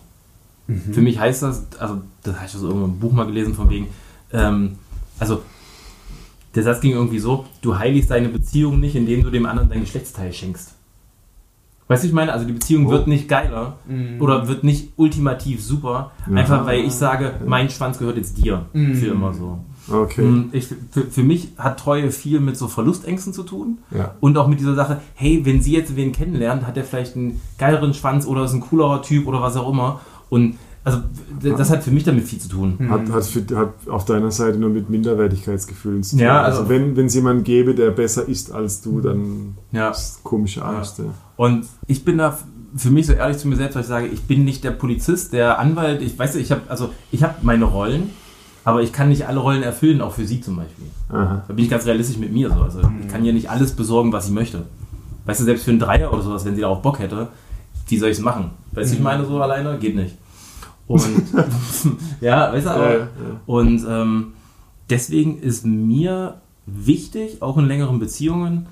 Mhm. 0.67 0.93
Für 0.93 1.01
mich 1.01 1.19
heißt 1.19 1.43
das, 1.43 1.63
also 1.79 2.01
das 2.23 2.35
habe 2.35 2.45
ich 2.45 2.55
aus 2.55 2.61
irgendeinem 2.61 2.99
Buch 2.99 3.11
mal 3.11 3.25
gelesen, 3.25 3.55
von 3.55 3.69
wegen, 3.69 3.87
ähm, 4.31 4.77
also 5.19 5.41
der 6.57 6.63
Satz 6.63 6.81
ging 6.81 6.91
irgendwie 6.91 7.19
so, 7.19 7.45
du 7.61 7.77
heiligst 7.77 8.11
deine 8.11 8.27
Beziehung 8.29 8.79
nicht, 8.81 8.95
indem 8.95 9.23
du 9.23 9.29
dem 9.29 9.45
anderen 9.45 9.69
dein 9.69 9.79
Geschlechtsteil 9.81 10.33
schenkst. 10.33 10.73
Weißt 11.87 12.03
du, 12.03 12.07
ich 12.09 12.13
meine, 12.13 12.33
also 12.33 12.45
die 12.45 12.51
Beziehung 12.51 12.87
Oh. 12.87 12.89
wird 12.91 13.07
nicht 13.07 13.29
geiler 13.29 13.77
oder 14.19 14.49
wird 14.49 14.65
nicht 14.65 14.89
ultimativ 14.97 15.63
super, 15.63 16.11
einfach 16.33 16.65
weil 16.65 16.81
ich 16.81 16.91
sage, 16.93 17.35
mein 17.45 17.69
Schwanz 17.69 17.97
gehört 17.97 18.17
jetzt 18.17 18.37
dir 18.43 18.65
für 18.73 19.07
immer 19.07 19.33
so. 19.33 19.59
Okay. 19.89 20.21
Und 20.21 20.53
Ich, 20.53 20.67
für, 20.91 21.05
für 21.09 21.23
mich 21.23 21.49
hat 21.57 21.79
Treue 21.79 22.11
viel 22.11 22.41
mit 22.41 22.57
so 22.57 22.67
Verlustängsten 22.67 23.31
zu 23.31 23.43
tun 23.43 23.77
Ja. 23.91 24.15
und 24.19 24.37
auch 24.37 24.47
mit 24.49 24.59
dieser 24.59 24.75
Sache, 24.75 24.99
hey, 25.15 25.45
wenn 25.45 25.61
sie 25.61 25.71
jetzt 25.71 25.95
wen 25.95 26.11
kennenlernt, 26.11 26.67
hat 26.67 26.75
er 26.75 26.83
vielleicht 26.83 27.15
einen 27.15 27.39
geileren 27.57 27.93
Schwanz 27.93 28.27
oder 28.27 28.43
ist 28.43 28.51
ein 28.53 28.59
coolerer 28.59 29.01
Typ 29.01 29.25
oder 29.27 29.41
was 29.41 29.55
auch 29.55 29.71
immer. 29.71 30.01
Und 30.29 30.57
also 30.87 30.99
das 31.55 31.69
hat 31.69 31.83
für 31.83 31.91
mich 31.91 32.03
damit 32.03 32.25
viel 32.27 32.39
zu 32.39 32.49
tun. 32.49 32.77
Hat, 32.89 33.09
hat, 33.11 33.25
für, 33.25 33.41
hat 33.57 33.73
auf 33.89 34.05
deiner 34.05 34.31
Seite 34.31 34.57
nur 34.57 34.69
mit 34.69 34.89
Minderwertigkeitsgefühlen 34.89 36.01
zu 36.03 36.11
tun. 36.17 36.19
Ja, 36.25 36.41
also, 36.41 36.59
also- 36.61 36.69
wenn 36.69 36.95
wenn 36.95 37.07
es 37.07 37.13
jemanden 37.15 37.43
gäbe, 37.43 37.75
der 37.75 37.91
besser 37.91 38.27
ist 38.27 38.51
als 38.51 38.81
du, 38.81 39.01
dann 39.01 39.55
Ja. 39.71 39.89
ist 39.89 40.23
komische 40.23 40.63
Angst. 40.63 40.99
Ja. 40.99 41.05
Und 41.35 41.65
ich 41.87 42.03
bin 42.05 42.17
da 42.17 42.37
für 42.75 42.89
mich 42.89 43.05
so 43.07 43.13
ehrlich 43.13 43.37
zu 43.37 43.47
mir 43.47 43.55
selbst, 43.55 43.75
weil 43.75 43.81
ich 43.81 43.87
sage, 43.87 44.07
ich 44.07 44.21
bin 44.23 44.45
nicht 44.45 44.63
der 44.63 44.71
Polizist, 44.71 45.33
der 45.33 45.59
Anwalt. 45.59 46.01
Ich 46.01 46.17
weiß, 46.17 46.35
ich 46.35 46.51
habe 46.51 46.61
also 46.69 46.89
ich 47.11 47.23
habe 47.23 47.35
meine 47.41 47.65
Rollen, 47.65 48.09
aber 48.63 48.81
ich 48.81 48.91
kann 48.93 49.09
nicht 49.09 49.27
alle 49.27 49.39
Rollen 49.39 49.63
erfüllen, 49.63 50.01
auch 50.01 50.13
für 50.13 50.25
sie 50.25 50.41
zum 50.41 50.55
Beispiel. 50.57 50.85
Aha. 51.09 51.43
Da 51.47 51.53
bin 51.53 51.63
ich 51.65 51.69
ganz 51.71 51.85
realistisch 51.85 52.17
mit 52.17 52.31
mir 52.31 52.49
so. 52.49 52.61
Also 52.61 52.79
ich 53.01 53.07
kann 53.09 53.23
ja 53.25 53.33
nicht 53.33 53.49
alles 53.49 53.73
besorgen, 53.73 54.11
was 54.13 54.27
ich 54.27 54.31
möchte. 54.33 54.63
Weißt 55.25 55.39
du, 55.41 55.43
selbst 55.45 55.65
für 55.65 55.71
einen 55.71 55.79
Dreier 55.79 56.13
oder 56.13 56.21
sowas, 56.23 56.45
wenn 56.45 56.55
sie 56.55 56.61
darauf 56.61 56.81
Bock 56.81 56.99
hätte, 56.99 57.27
wie 57.87 57.97
soll 57.97 58.09
ich 58.09 58.17
es 58.17 58.23
machen? 58.23 58.51
Weißt 58.71 58.91
du, 58.91 58.95
ich 58.97 59.01
meine 59.03 59.25
so 59.25 59.41
alleine? 59.41 59.77
Geht 59.77 59.95
nicht. 59.95 60.15
Und 60.87 61.03
ja, 62.21 62.51
weißt 62.51 62.65
du, 62.65 62.69
aber. 62.69 62.91
Ja, 62.91 62.97
ja. 62.99 63.07
Und 63.45 63.85
ähm, 63.87 64.33
deswegen 64.89 65.39
ist 65.39 65.65
mir 65.65 66.41
wichtig, 66.65 67.41
auch 67.41 67.57
in 67.57 67.65
längeren 67.65 67.99
Beziehungen, 67.99 68.67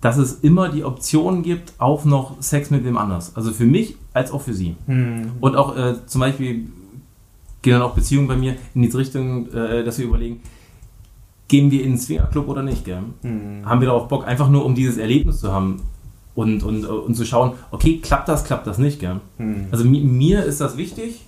dass 0.00 0.18
es 0.18 0.40
immer 0.40 0.68
die 0.68 0.84
Option 0.84 1.42
gibt, 1.42 1.72
auch 1.78 2.04
noch 2.04 2.40
Sex 2.42 2.70
mit 2.70 2.84
wem 2.84 2.98
anders. 2.98 3.36
Also 3.36 3.52
für 3.52 3.64
mich 3.64 3.96
als 4.12 4.32
auch 4.32 4.42
für 4.42 4.52
sie. 4.54 4.76
Und 5.40 5.56
auch 5.56 5.76
äh, 5.76 5.94
zum 6.06 6.20
Beispiel 6.20 6.66
gehen 7.62 7.72
dann 7.72 7.82
auch 7.82 7.94
Beziehungen 7.94 8.28
bei 8.28 8.36
mir 8.36 8.56
in 8.74 8.82
diese 8.82 8.98
Richtung, 8.98 9.50
äh, 9.52 9.82
dass 9.82 9.98
wir 9.98 10.06
überlegen, 10.06 10.40
gehen 11.48 11.70
wir 11.70 11.82
in 11.82 11.92
den 11.92 11.98
Swingerclub 11.98 12.48
oder 12.48 12.62
nicht, 12.62 12.84
gell? 12.84 13.02
Haben 13.64 13.80
wir 13.80 13.88
darauf 13.88 14.08
Bock, 14.08 14.26
einfach 14.26 14.48
nur 14.50 14.64
um 14.64 14.74
dieses 14.74 14.98
Erlebnis 14.98 15.40
zu 15.40 15.52
haben 15.52 15.82
und, 16.34 16.62
und, 16.62 16.84
äh, 16.84 16.86
und 16.86 17.14
zu 17.14 17.24
schauen, 17.24 17.52
okay, 17.70 17.98
klappt 18.02 18.28
das, 18.28 18.44
klappt 18.44 18.66
das 18.66 18.76
nicht, 18.78 19.00
gell? 19.00 19.20
Also 19.70 19.84
mi 19.84 20.00
mir 20.00 20.44
ist 20.44 20.60
das 20.60 20.76
wichtig. 20.76 21.22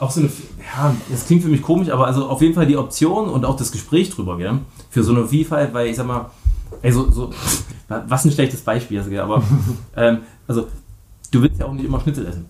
Auch 0.00 0.10
so 0.10 0.20
eine, 0.20 0.28
ja, 0.28 0.94
das 1.10 1.26
klingt 1.26 1.42
für 1.42 1.48
mich 1.48 1.62
komisch, 1.62 1.88
aber 1.90 2.06
also 2.06 2.28
auf 2.28 2.42
jeden 2.42 2.54
Fall 2.54 2.66
die 2.66 2.76
Option 2.76 3.28
und 3.28 3.44
auch 3.44 3.56
das 3.56 3.72
Gespräch 3.72 4.10
drüber, 4.10 4.36
gell? 4.36 4.58
Für 4.90 5.02
so 5.02 5.12
eine 5.14 5.26
Vielfalt, 5.26 5.72
weil 5.72 5.88
ich 5.88 5.96
sag 5.96 6.06
mal, 6.06 6.30
ey, 6.82 6.92
so, 6.92 7.10
so 7.10 7.30
was 7.88 8.24
ein 8.24 8.30
schlechtes 8.32 8.60
Beispiel, 8.62 8.98
also, 8.98 9.10
gell? 9.10 9.20
aber 9.20 9.42
ähm, 9.96 10.18
also 10.46 10.66
du 11.30 11.42
willst 11.42 11.58
ja 11.60 11.66
auch 11.66 11.72
nicht 11.72 11.84
immer 11.86 12.00
Schnitzel 12.00 12.26
essen. 12.26 12.46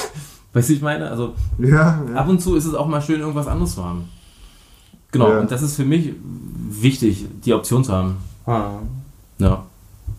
Weißt 0.52 0.68
du, 0.68 0.72
ich 0.72 0.82
meine? 0.82 1.08
Also 1.10 1.34
Ja, 1.58 2.02
ja. 2.08 2.14
ab 2.14 2.28
und 2.28 2.40
zu 2.40 2.56
ist 2.56 2.64
es 2.64 2.74
auch 2.74 2.86
mal 2.88 3.00
schön, 3.02 3.20
irgendwas 3.20 3.46
anderes 3.46 3.74
zu 3.74 3.84
haben. 3.84 4.08
Genau, 5.12 5.30
Ja. 5.30 5.40
und 5.40 5.50
das 5.50 5.62
ist 5.62 5.76
für 5.76 5.84
mich 5.84 6.12
wichtig, 6.70 7.26
die 7.44 7.54
Option 7.54 7.84
zu 7.84 7.92
haben. 7.92 8.16
Ah. 8.46 8.70
Ja. 9.38 9.64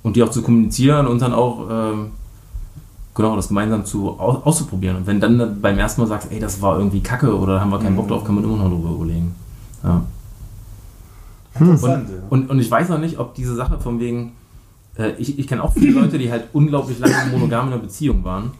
Und 0.02 0.16
die 0.16 0.24
auch 0.24 0.30
zu 0.32 0.42
kommunizieren 0.42 1.08
und 1.08 1.22
dann 1.22 1.34
auch 1.34 1.68
ähm, 1.70 2.12
genau 3.20 3.36
das 3.36 3.50
gemeinsam 3.50 3.86
zu 3.86 4.20
aus, 4.20 4.44
auszuprobieren. 4.46 4.98
Und 4.98 5.08
wenn 5.08 5.20
dann 5.20 5.62
beim 5.62 5.78
ersten 5.78 6.02
Mal 6.02 6.08
sagst, 6.08 6.32
ey, 6.32 6.40
das 6.40 6.62
war 6.62 6.78
irgendwie 6.78 7.02
Kacke 7.02 7.38
oder 7.38 7.56
da 7.56 7.62
haben 7.62 7.70
wir 7.70 7.80
keinen 7.80 7.96
Bock 7.96 8.08
drauf, 8.08 8.24
kann 8.24 8.36
man 8.36 8.44
immer 8.44 8.58
noch 8.58 8.70
drüber 8.70 8.92
überlegen. 8.92 9.36
Ja. 9.84 10.04
Interessant, 11.60 12.10
ja. 12.10 12.16
Und, 12.30 12.50
und 12.50 12.60
ich 12.60 12.72
weiß 12.72 12.90
noch 12.90 13.00
nicht, 13.00 13.20
ob 13.20 13.36
diese 13.36 13.56
Sache 13.56 13.80
von 13.80 14.00
wegen, 14.00 14.34
äh, 14.98 15.12
ich, 15.18 15.38
ich 15.38 15.48
kenne 15.48 15.64
auch 15.64 15.74
viele 15.74 16.00
Leute, 16.00 16.18
die 16.18 16.32
halt 16.32 16.46
unglaublich 16.54 17.00
lange 17.00 17.32
monogam 17.32 17.68
in 17.68 17.74
einer 17.74 17.82
Beziehung 17.82 18.24
waren 18.24 18.52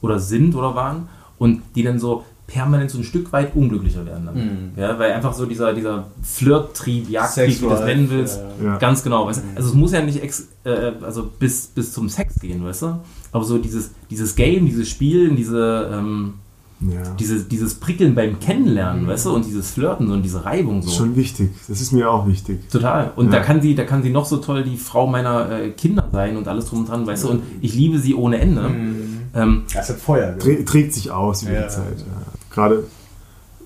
oder 0.00 0.20
sind 0.20 0.54
oder 0.54 0.74
waren 0.74 1.08
und 1.38 1.62
die 1.74 1.82
dann 1.82 1.98
so 1.98 2.24
permanent 2.46 2.90
so 2.90 2.98
ein 2.98 3.04
Stück 3.04 3.32
weit 3.32 3.56
unglücklicher 3.56 4.04
werden 4.04 4.26
dann. 4.26 4.72
Ja, 4.76 4.98
weil 4.98 5.12
einfach 5.12 5.32
so 5.32 5.46
dieser, 5.46 5.72
dieser 5.72 6.06
Flirt-Trieb, 6.22 7.08
Jagdtrieb, 7.08 7.48
wie 7.48 7.64
du 7.64 7.68
das 7.70 7.84
nennen 7.84 8.10
willst, 8.10 8.40
ja. 8.60 8.66
Ja. 8.66 8.76
ganz 8.76 9.02
genau. 9.02 9.26
Weißt? 9.26 9.42
du? 9.42 9.56
Also 9.56 9.70
es 9.70 9.74
muss 9.74 9.92
ja 9.92 10.02
nicht 10.02 10.22
ex, 10.22 10.48
äh, 10.64 10.92
also 11.02 11.24
bis, 11.38 11.66
bis 11.68 11.92
zum 11.92 12.08
Sex 12.08 12.38
gehen, 12.40 12.62
weißt 12.62 12.82
du? 12.82 12.98
Aber 13.34 13.44
so 13.44 13.58
dieses, 13.58 13.90
dieses 14.10 14.34
Game, 14.36 14.64
dieses 14.66 14.88
Spielen, 14.88 15.34
diese, 15.36 15.90
ähm, 15.92 16.34
ja. 16.80 17.02
diese, 17.18 17.40
dieses 17.44 17.74
Prickeln 17.74 18.14
beim 18.14 18.38
Kennenlernen, 18.38 19.06
weißt 19.08 19.26
du, 19.26 19.34
und 19.34 19.44
dieses 19.44 19.72
Flirten 19.72 20.10
und 20.10 20.22
diese 20.22 20.44
Reibung 20.44 20.82
so. 20.82 20.90
Schon 20.90 21.16
wichtig. 21.16 21.50
Das 21.68 21.80
ist 21.80 21.92
mir 21.92 22.08
auch 22.10 22.26
wichtig. 22.28 22.68
Total. 22.70 23.12
Und 23.16 23.26
Ja. 23.26 23.38
da 23.38 23.40
kann 23.40 23.60
sie, 23.60 23.74
da 23.74 23.84
kann 23.84 24.02
sie 24.04 24.10
noch 24.10 24.24
so 24.24 24.36
toll 24.38 24.62
die 24.64 24.76
Frau 24.76 25.06
meiner 25.08 25.50
äh, 25.50 25.70
Kinder 25.70 26.08
sein 26.12 26.36
und 26.36 26.46
alles 26.48 26.66
drum 26.66 26.80
und 26.80 26.88
dran, 26.88 27.06
weißt 27.06 27.24
du, 27.24 27.28
und 27.30 27.42
ich 27.60 27.74
liebe 27.74 27.98
sie 27.98 28.14
ohne 28.14 28.38
Ende. 28.38 28.70
Ähm, 29.34 29.62
Das 29.74 29.88
hat 29.88 29.96
Feuer. 29.98 30.38
Trä 30.38 30.62
trägt 30.64 30.94
sich 30.94 31.10
aus 31.10 31.42
über 31.42 31.52
Ja. 31.54 31.62
die 31.64 31.68
Zeit. 31.70 31.98
Ja. 31.98 32.04
Gerade, 32.50 32.84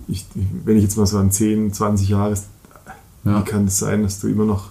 ich, 0.06 0.24
wenn 0.64 0.76
ich 0.78 0.82
jetzt 0.84 0.96
mal 0.96 1.04
so 1.06 1.18
an 1.18 1.30
10, 1.30 1.72
20 1.74 2.08
Jahre, 2.08 2.34
Ja. 3.24 3.40
wie 3.40 3.44
kann 3.50 3.66
es 3.66 3.78
sein, 3.78 4.02
dass 4.02 4.18
du 4.20 4.28
immer 4.28 4.46
noch, 4.46 4.68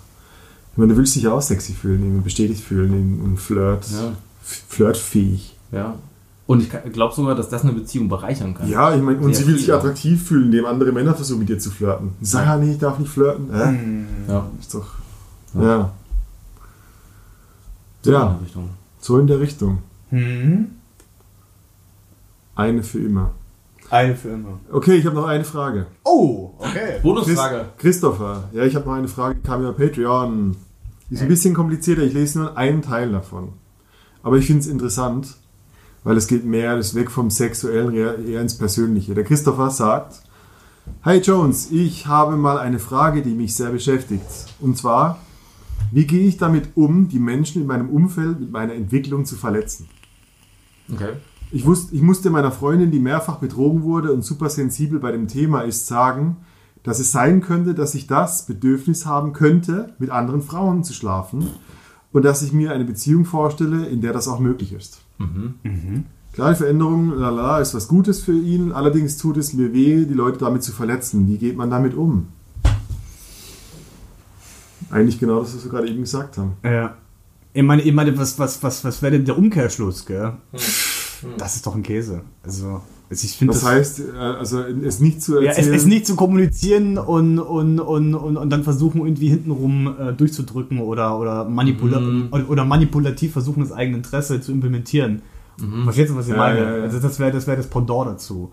ich 0.71 0.77
meine, 0.79 0.93
du 0.93 0.97
willst 0.97 1.15
dich 1.15 1.23
ja 1.23 1.33
auch 1.33 1.41
sexy 1.41 1.73
fühlen, 1.73 2.23
bestätigt 2.23 2.63
fühlen, 2.63 3.21
im 3.23 3.37
Flirt, 3.37 3.85
Ja. 3.91 4.13
Flirtfähig. 4.47 5.55
ja. 5.71 5.95
Und 6.45 6.61
ich 6.63 6.69
glaube 6.93 7.13
sogar, 7.13 7.35
dass 7.35 7.49
das 7.49 7.63
eine 7.63 7.73
Beziehung 7.73 8.07
bereichern 8.07 8.53
kann. 8.53 8.69
Ja, 8.69 8.95
ich 8.95 9.01
meine, 9.01 9.17
und 9.19 9.35
Sehr 9.35 9.43
sie 9.43 9.51
will 9.51 9.57
sich 9.59 9.73
attraktiv 9.73 10.25
fühlen, 10.29 10.45
indem 10.45 10.63
andere 10.65 10.93
Männer 10.93 11.13
versuchen 11.13 11.39
mit 11.39 11.49
dir 11.49 11.59
zu 11.59 11.69
flirten. 11.69 12.11
Sag 12.21 12.45
ja 12.45 12.55
nee, 12.55 12.71
ich 12.71 12.77
darf 12.77 12.97
nicht 12.99 13.11
flirten. 13.11 13.53
Äh? 13.53 14.31
Ja. 14.31 14.47
Ist 14.57 14.73
doch, 14.73 14.85
Ja. 15.55 15.61
ja. 15.61 15.91
So 18.01 18.09
in 18.11 18.13
Ja, 18.13 18.25
der 18.29 18.41
Richtung. 18.41 18.69
so 19.01 19.19
in 19.19 19.27
der 19.27 19.39
Richtung. 19.41 19.77
Mhm. 20.09 20.67
Eine 22.55 22.81
für 22.81 22.99
immer. 22.99 23.31
Eine 23.89 24.15
für 24.15 24.29
immer. 24.29 24.59
Okay, 24.71 24.95
ich 24.95 25.05
habe 25.05 25.17
noch 25.17 25.27
eine 25.27 25.43
Frage. 25.43 25.87
Oh, 26.05 26.51
okay. 26.59 26.99
Bonusfrage. 27.03 27.65
Christopher, 27.77 28.45
ja, 28.53 28.63
ich 28.63 28.73
habe 28.75 28.85
noch 28.85 28.93
eine 28.93 29.09
Frage, 29.09 29.35
die 29.35 29.41
kam 29.45 29.61
über 29.61 29.73
Patreon. 29.73 30.55
Die 31.09 31.13
ist 31.15 31.21
ein 31.21 31.27
bisschen 31.27 31.53
komplizierter, 31.53 32.03
ich 32.03 32.13
lese 32.13 32.39
nur 32.39 32.57
einen 32.57 32.81
Teil 32.81 33.11
davon. 33.11 33.49
Aber 34.23 34.37
ich 34.37 34.47
finde 34.47 34.61
es 34.61 34.67
interessant, 34.67 35.35
weil 36.03 36.17
es 36.17 36.27
geht 36.27 36.45
mehr, 36.45 36.75
das 36.75 36.95
weg 36.95 37.11
vom 37.11 37.29
Sexuellen 37.29 37.93
eher 37.93 38.17
eher 38.19 38.41
ins 38.41 38.57
Persönliche. 38.57 39.13
Der 39.13 39.23
Christopher 39.23 39.69
sagt, 39.69 40.21
Hi 41.03 41.17
Jones, 41.17 41.69
ich 41.71 42.07
habe 42.07 42.37
mal 42.37 42.57
eine 42.57 42.79
Frage, 42.79 43.21
die 43.21 43.33
mich 43.33 43.55
sehr 43.55 43.71
beschäftigt. 43.71 44.25
Und 44.59 44.77
zwar, 44.77 45.19
wie 45.91 46.05
gehe 46.05 46.27
ich 46.27 46.37
damit 46.37 46.69
um, 46.75 47.07
die 47.09 47.19
Menschen 47.19 47.61
in 47.61 47.67
meinem 47.67 47.89
Umfeld 47.89 48.39
mit 48.39 48.51
meiner 48.51 48.73
Entwicklung 48.73 49.25
zu 49.25 49.35
verletzen? 49.35 49.89
Okay. 50.91 51.13
Ich, 51.51 51.65
wusste, 51.65 51.95
ich 51.95 52.01
musste 52.01 52.29
meiner 52.29 52.51
Freundin, 52.51 52.91
die 52.91 52.99
mehrfach 52.99 53.37
betrogen 53.37 53.83
wurde 53.83 54.11
und 54.11 54.23
super 54.23 54.49
sensibel 54.49 54.99
bei 54.99 55.11
dem 55.11 55.27
Thema 55.27 55.61
ist, 55.61 55.87
sagen, 55.87 56.37
dass 56.83 56.99
es 56.99 57.11
sein 57.11 57.41
könnte, 57.41 57.73
dass 57.73 57.95
ich 57.95 58.07
das 58.07 58.45
Bedürfnis 58.45 59.05
haben 59.05 59.33
könnte, 59.33 59.93
mit 59.99 60.09
anderen 60.09 60.41
Frauen 60.41 60.83
zu 60.83 60.93
schlafen 60.93 61.49
und 62.17 62.23
dass 62.23 62.41
ich 62.41 62.51
mir 62.51 62.71
eine 62.71 62.83
Beziehung 62.83 63.25
vorstelle, 63.25 63.85
in 63.85 64.01
der 64.01 64.11
das 64.11 64.27
auch 64.27 64.39
möglich 64.39 64.73
ist. 64.73 65.01
Klar, 66.33 66.49
die 66.49 66.55
Veränderung 66.55 67.11
lalala, 67.11 67.59
ist 67.59 67.75
was 67.75 67.87
Gutes 67.87 68.21
für 68.21 68.33
ihn, 68.33 68.71
allerdings 68.71 69.17
tut 69.17 69.37
es 69.37 69.53
mir 69.53 69.71
weh, 69.71 70.03
die 70.03 70.15
Leute 70.15 70.39
damit 70.39 70.63
zu 70.63 70.71
verletzen. 70.71 71.27
Wie 71.27 71.37
geht 71.37 71.55
man 71.55 71.69
damit 71.69 71.93
um? 71.93 72.29
Eigentlich 74.89 75.19
genau 75.19 75.41
das, 75.41 75.55
was 75.55 75.63
wir 75.63 75.69
gerade 75.69 75.89
eben 75.89 76.01
gesagt 76.01 76.39
haben. 76.39 76.53
Ja. 76.63 76.97
Ich 77.53 77.61
meine, 77.61 77.83
ich 77.83 77.93
meine 77.93 78.17
was, 78.17 78.39
was, 78.39 78.63
was, 78.63 78.83
was 78.83 78.99
wäre 79.03 79.11
denn 79.11 79.25
der 79.25 79.37
Umkehrschluss, 79.37 80.03
gell? 80.03 80.33
Das 81.37 81.55
ist 81.55 81.67
doch 81.67 81.75
ein 81.75 81.83
Käse. 81.83 82.21
Also, 82.41 82.81
also 83.09 83.25
ich 83.25 83.37
finde 83.37 83.53
Das 83.53 83.63
heißt, 83.63 83.99
äh, 83.99 84.17
also 84.17 84.61
es 84.61 84.99
nicht 84.99 85.21
zu 85.21 85.39
Ja, 85.41 85.51
es, 85.51 85.57
erzählen. 85.57 85.75
es 85.75 85.85
nicht 85.85 86.05
zu 86.07 86.15
kommunizieren 86.15 86.97
und, 86.97 87.39
und, 87.39 87.79
und, 87.79 88.15
und, 88.15 88.37
und 88.37 88.49
dann 88.49 88.63
versuchen, 88.63 89.01
irgendwie 89.05 89.29
hintenrum 89.29 89.95
äh, 89.99 90.13
durchzudrücken 90.13 90.79
oder, 90.79 91.17
oder, 91.19 91.45
manipula 91.45 92.01
oder, 92.31 92.49
oder 92.49 92.65
manipulativ 92.65 93.33
versuchen, 93.33 93.61
das 93.61 93.71
eigene 93.71 93.97
Interesse 93.97 94.41
zu 94.41 94.51
implementieren. 94.51 95.21
Verstehst 95.85 96.11
du, 96.11 96.15
was 96.15 96.25
ich 96.27 96.31
Ja, 96.33 96.37
meine? 96.37 96.59
ja, 96.59 96.77
ja. 96.77 96.83
Also 96.83 96.99
das 96.99 97.19
wäre 97.19 97.31
das, 97.31 97.47
wär 97.47 97.55
das 97.55 97.67
Pendant 97.67 98.07
dazu. 98.09 98.51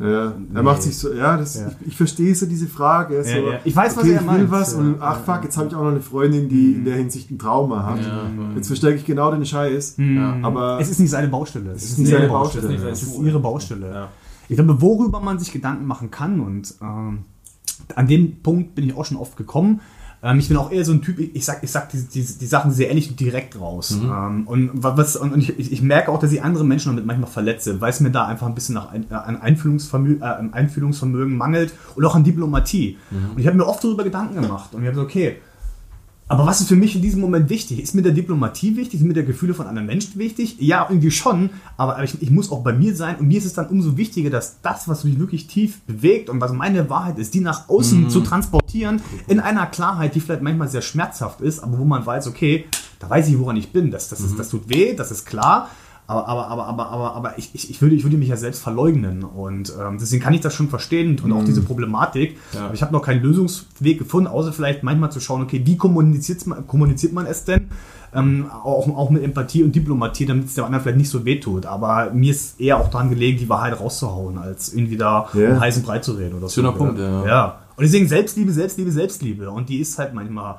Ja, 0.00 0.32
er 0.54 0.62
macht 0.62 0.82
sich 0.82 0.96
so, 0.96 1.12
ja, 1.12 1.36
das, 1.36 1.56
Ja. 1.56 1.68
Ich, 1.82 1.88
ich 1.88 1.96
verstehe 1.96 2.34
so 2.34 2.46
diese 2.46 2.66
Frage. 2.66 3.22
So, 3.22 3.30
ja. 3.30 3.58
Ich 3.64 3.76
weiß, 3.76 3.96
was 3.96 4.02
okay, 4.04 4.14
er 4.14 4.20
ich 4.20 4.26
meint. 4.26 4.40
will 4.40 4.50
was 4.50 4.72
und 4.72 4.96
ach 5.00 5.20
fuck, 5.24 5.44
jetzt 5.44 5.58
habe 5.58 5.68
ich 5.68 5.74
auch 5.74 5.82
noch 5.82 5.90
eine 5.90 6.00
Freundin, 6.00 6.48
die 6.48 6.72
in 6.72 6.84
der 6.86 6.96
Hinsicht 6.96 7.30
ein 7.30 7.38
Trauma 7.38 7.84
hat. 7.84 8.00
Ja, 8.00 8.22
Jetzt 8.56 8.68
verstecke 8.68 8.96
ich 8.96 9.04
genau 9.04 9.30
den 9.30 9.44
Scheiß. 9.44 9.96
Ja. 9.98 10.38
Aber 10.42 10.80
Es 10.80 10.88
ist 10.90 11.00
nicht 11.00 11.10
seine 11.10 11.28
Baustelle. 11.28 11.72
Es 11.72 11.84
ist 11.84 11.98
nicht 11.98 12.08
seine 12.10 12.24
ihre 12.24 12.32
Baustelle. 12.32 12.64
Es 12.68 12.72
ist 12.72 12.80
nicht 12.80 12.92
Es 12.92 13.02
ist 13.02 13.14
seine 13.14 13.28
ihre 13.28 13.40
Baustelle. 13.40 13.90
Ja. 13.92 14.08
Ich 14.48 14.56
glaube, 14.56 14.80
worüber 14.80 15.20
man 15.20 15.38
sich 15.38 15.52
Gedanken 15.52 15.84
machen 15.86 16.10
kann 16.10 16.40
und 16.40 16.74
ähm, 16.80 17.18
an 17.94 18.06
den 18.08 18.40
Punkt 18.42 18.74
bin 18.74 18.86
ich 18.86 18.96
auch 18.96 19.04
schon 19.04 19.18
oft 19.18 19.36
gekommen. 19.36 19.80
Ähm, 20.22 20.38
ich 20.38 20.48
bin 20.48 20.56
auch 20.56 20.70
eher 20.70 20.84
so 20.84 20.92
ein 20.92 21.02
Typ, 21.02 21.18
ich, 21.18 21.44
sag, 21.44 21.62
ich 21.62 21.70
sag 21.70 21.88
die, 21.90 22.02
die, 22.02 22.22
die 22.22 22.46
Sachen 22.46 22.70
sehr 22.70 22.88
ehrlich 22.88 23.10
und 23.10 23.18
direkt 23.18 23.58
raus. 23.58 23.92
Ähm, 24.02 24.46
und 24.46 24.70
was, 24.74 25.16
und 25.16 25.36
ich, 25.38 25.58
ich 25.58 25.72
ich 25.72 25.82
merke 25.82 26.10
auch, 26.10 26.18
dass 26.18 26.32
ich 26.32 26.42
andere 26.42 26.64
Menschen 26.64 26.90
damit 26.90 27.06
manchmal 27.06 27.30
verletze, 27.30 27.80
weil 27.80 27.90
es 27.90 28.00
mir 28.00 28.10
da 28.10 28.26
einfach 28.26 28.46
ein 28.46 28.54
bisschen 28.54 28.74
nach 28.74 28.90
ein, 28.90 29.06
äh, 29.10 29.14
an 29.14 29.40
Einfühlungsvermögen, 29.40 30.22
äh, 30.22 30.56
Einfühlungsvermögen 30.56 31.36
mangelt 31.36 31.72
und 31.94 32.04
auch 32.04 32.14
an 32.14 32.24
Diplomatie. 32.24 32.98
Und 33.10 33.38
ich 33.38 33.46
habe 33.46 33.56
mir 33.56 33.66
oft 33.66 33.82
darüber 33.82 34.04
Gedanken 34.04 34.40
gemacht 34.40 34.74
und 34.74 34.82
ich 34.82 34.88
habe 34.88 34.96
so, 34.96 35.02
okay, 35.02 35.36
aber 36.30 36.46
was 36.46 36.60
ist 36.60 36.68
für 36.68 36.76
mich 36.76 36.94
in 36.94 37.02
diesem 37.02 37.20
Moment 37.20 37.50
wichtig? 37.50 37.82
Ist 37.82 37.92
mir 37.92 38.02
der 38.02 38.12
Diplomatie 38.12 38.76
wichtig? 38.76 39.00
Ist 39.00 39.04
mir 39.04 39.14
der 39.14 39.24
Gefühle 39.24 39.52
von 39.52 39.66
anderen 39.66 39.88
Menschen 39.88 40.16
wichtig? 40.16 40.58
Ja, 40.60 40.86
irgendwie 40.88 41.10
schon. 41.10 41.50
Aber, 41.76 42.00
ich, 42.04 42.22
ich 42.22 42.30
muss 42.30 42.52
auch 42.52 42.62
bei 42.62 42.72
mir 42.72 42.94
sein. 42.94 43.16
Und 43.16 43.26
mir 43.26 43.38
ist 43.38 43.46
es 43.46 43.54
dann 43.54 43.66
umso 43.66 43.96
wichtiger, 43.96 44.30
dass 44.30 44.60
das, 44.62 44.86
was 44.86 45.02
mich 45.02 45.18
wirklich 45.18 45.48
tief 45.48 45.80
bewegt 45.88 46.30
und 46.30 46.40
was 46.40 46.52
meine 46.52 46.88
Wahrheit 46.88 47.18
ist, 47.18 47.34
die 47.34 47.40
nach 47.40 47.68
außen 47.68 48.10
zu 48.10 48.20
transportieren, 48.20 49.02
in 49.26 49.40
einer 49.40 49.66
Klarheit, 49.66 50.14
die 50.14 50.20
vielleicht 50.20 50.42
manchmal 50.42 50.68
sehr 50.68 50.82
schmerzhaft 50.82 51.40
ist, 51.40 51.58
aber 51.58 51.80
wo 51.80 51.84
man 51.84 52.06
weiß, 52.06 52.28
okay, 52.28 52.66
da 53.00 53.10
weiß 53.10 53.26
ich, 53.26 53.36
woran 53.36 53.56
ich 53.56 53.72
bin. 53.72 53.90
Das, 53.90 54.08
das, 54.08 54.20
ist, 54.20 54.38
das 54.38 54.50
tut 54.50 54.68
weh, 54.68 54.94
das 54.94 55.10
ist 55.10 55.26
klar. 55.26 55.68
Aber, 56.10 56.26
aber, 56.26 56.48
aber, 56.48 56.66
aber, 56.66 56.90
aber, 56.90 57.14
aber 57.14 57.38
ich, 57.38 57.50
ich, 57.54 57.70
ich, 57.70 57.80
würde, 57.80 57.94
ich 57.94 58.02
würde 58.02 58.16
mich 58.16 58.28
ja 58.28 58.36
selbst 58.36 58.60
verleugnen. 58.62 59.22
Und 59.22 59.72
ähm, 59.80 59.98
deswegen 60.00 60.20
kann 60.20 60.34
ich 60.34 60.40
das 60.40 60.52
schon 60.54 60.68
verstehen 60.68 61.20
und 61.22 61.32
auch 61.32 61.44
diese 61.44 61.62
Problematik. 61.62 62.36
Aber 62.58 62.74
ich 62.74 62.82
habe 62.82 62.92
noch 62.92 63.02
keinen 63.02 63.22
Lösungsweg 63.22 63.98
gefunden, 64.00 64.26
außer 64.26 64.52
vielleicht 64.52 64.82
manchmal 64.82 65.12
zu 65.12 65.20
schauen, 65.20 65.40
okay, 65.42 65.62
wie 65.64 65.76
kommuniziert 65.76 66.44
man, 66.48 66.66
kommuniziert 66.66 67.12
man 67.12 67.26
es 67.26 67.44
denn? 67.44 67.68
Ähm, 68.12 68.46
auch, 68.50 68.88
auch 68.88 69.10
mit 69.10 69.22
Empathie 69.22 69.62
und 69.62 69.72
Diplomatie, 69.72 70.26
damit 70.26 70.46
es 70.46 70.54
dem 70.54 70.64
anderen 70.64 70.82
vielleicht 70.82 70.98
nicht 70.98 71.10
so 71.10 71.24
wehtut. 71.24 71.64
Aber 71.64 72.10
mir 72.12 72.32
ist 72.32 72.60
eher 72.60 72.78
auch 72.80 72.90
daran 72.90 73.08
gelegen, 73.08 73.38
die 73.38 73.48
Wahrheit 73.48 73.78
rauszuhauen, 73.78 74.36
als 74.36 74.74
irgendwie 74.74 74.96
da 74.96 75.28
Ja. 75.32 75.52
um 75.52 75.60
heißen 75.60 75.84
Brei 75.84 76.00
zu 76.00 76.14
reden 76.14 76.34
oder 76.38 76.48
so. 76.48 76.54
Schöner 76.54 76.72
Punkt, 76.72 76.98
ja. 76.98 77.24
ja. 77.24 77.58
Und 77.76 77.84
deswegen 77.84 78.08
Selbstliebe, 78.08 78.50
Selbstliebe, 78.50 78.90
Selbstliebe. 78.90 79.48
Und 79.48 79.68
die 79.68 79.78
ist 79.78 79.96
halt 79.96 80.12
manchmal, 80.12 80.56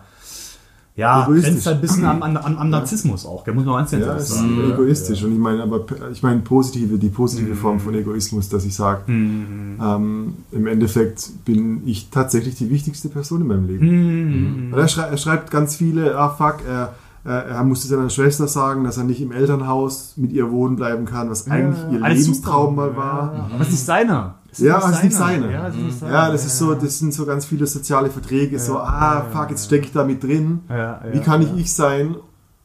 ja, 0.95 1.23
Egoistisch. 1.23 1.51
grenzt 1.51 1.65
halt 1.67 1.77
ein 1.77 1.81
bisschen 1.81 2.05
am, 2.05 2.21
am, 2.21 2.37
am, 2.37 2.57
am 2.57 2.69
Narzissmus 2.69 3.25
auch. 3.25 3.43
Der 3.45 3.53
muss 3.53 3.65
man 3.65 3.75
ganz 3.77 3.91
Ja, 3.93 4.15
es 4.15 4.29
ist 4.29 4.35
sagen. 4.35 4.71
egoistisch. 4.73 5.23
Und 5.23 5.31
ich 5.31 5.39
meine, 5.39 5.63
aber 5.63 5.85
ich 6.11 6.21
meine 6.21 6.41
positive, 6.41 6.97
die 6.97 7.09
positive 7.09 7.55
Form 7.55 7.79
von 7.79 7.93
Egoismus, 7.95 8.49
dass 8.49 8.65
ich 8.65 8.75
sage, 8.75 9.01
ähm, 9.07 10.33
im 10.51 10.67
Endeffekt 10.67 11.45
bin 11.45 11.81
ich 11.87 12.09
tatsächlich 12.09 12.55
die 12.55 12.69
wichtigste 12.69 13.09
Person 13.09 13.41
in 13.41 13.47
meinem 13.47 13.67
Leben. 13.67 14.67
Weil 14.71 14.81
er, 14.81 14.87
schrei 14.87 15.03
er 15.03 15.17
schreibt 15.17 15.49
ganz 15.49 15.75
viele, 15.77 16.17
ah 16.17 16.29
fuck, 16.29 16.57
er, 16.67 16.93
er, 17.23 17.45
er 17.45 17.63
musste 17.63 17.87
seiner 17.87 18.09
Schwester 18.09 18.47
sagen, 18.47 18.83
dass 18.83 18.97
er 18.97 19.03
nicht 19.05 19.21
im 19.21 19.31
Elternhaus 19.31 20.13
mit 20.17 20.31
ihr 20.33 20.51
wohnen 20.51 20.75
bleiben 20.75 21.05
kann, 21.05 21.29
was 21.29 21.49
eigentlich 21.49 21.79
ihr 21.91 22.03
Alles 22.03 22.19
Lebenstraum 22.21 22.75
super. 22.75 22.87
mal 22.87 22.95
war. 22.97 23.49
Es 23.59 23.67
ist 23.67 23.71
nicht 23.73 23.85
seiner. 23.85 24.35
Es 24.51 24.59
Ja, 24.59 24.79
es 24.79 24.97
ist 24.97 25.03
nicht 25.05 25.15
seiner. 25.15 25.49
Ja, 25.49 25.67
es 25.69 25.75
ist. 25.75 26.01
Ja, 26.01 26.29
das 26.31 26.45
ist 26.45 26.57
so, 26.57 26.73
das 26.75 26.99
sind 26.99 27.13
so 27.13 27.25
ganz 27.25 27.45
viele 27.45 27.65
soziale 27.67 28.09
Verträge, 28.09 28.59
so, 28.59 28.77
ah, 28.79 29.25
fuck, 29.31 29.49
jetzt 29.49 29.65
stecke 29.65 29.85
ich 29.85 29.93
da 29.93 30.03
mit 30.03 30.21
drin. 30.23 30.59
Ja, 30.69 30.77
ja, 30.77 31.01
Wie 31.13 31.19
kann 31.21 31.41
ich 31.41 31.49
ich 31.57 31.73
sein 31.73 32.15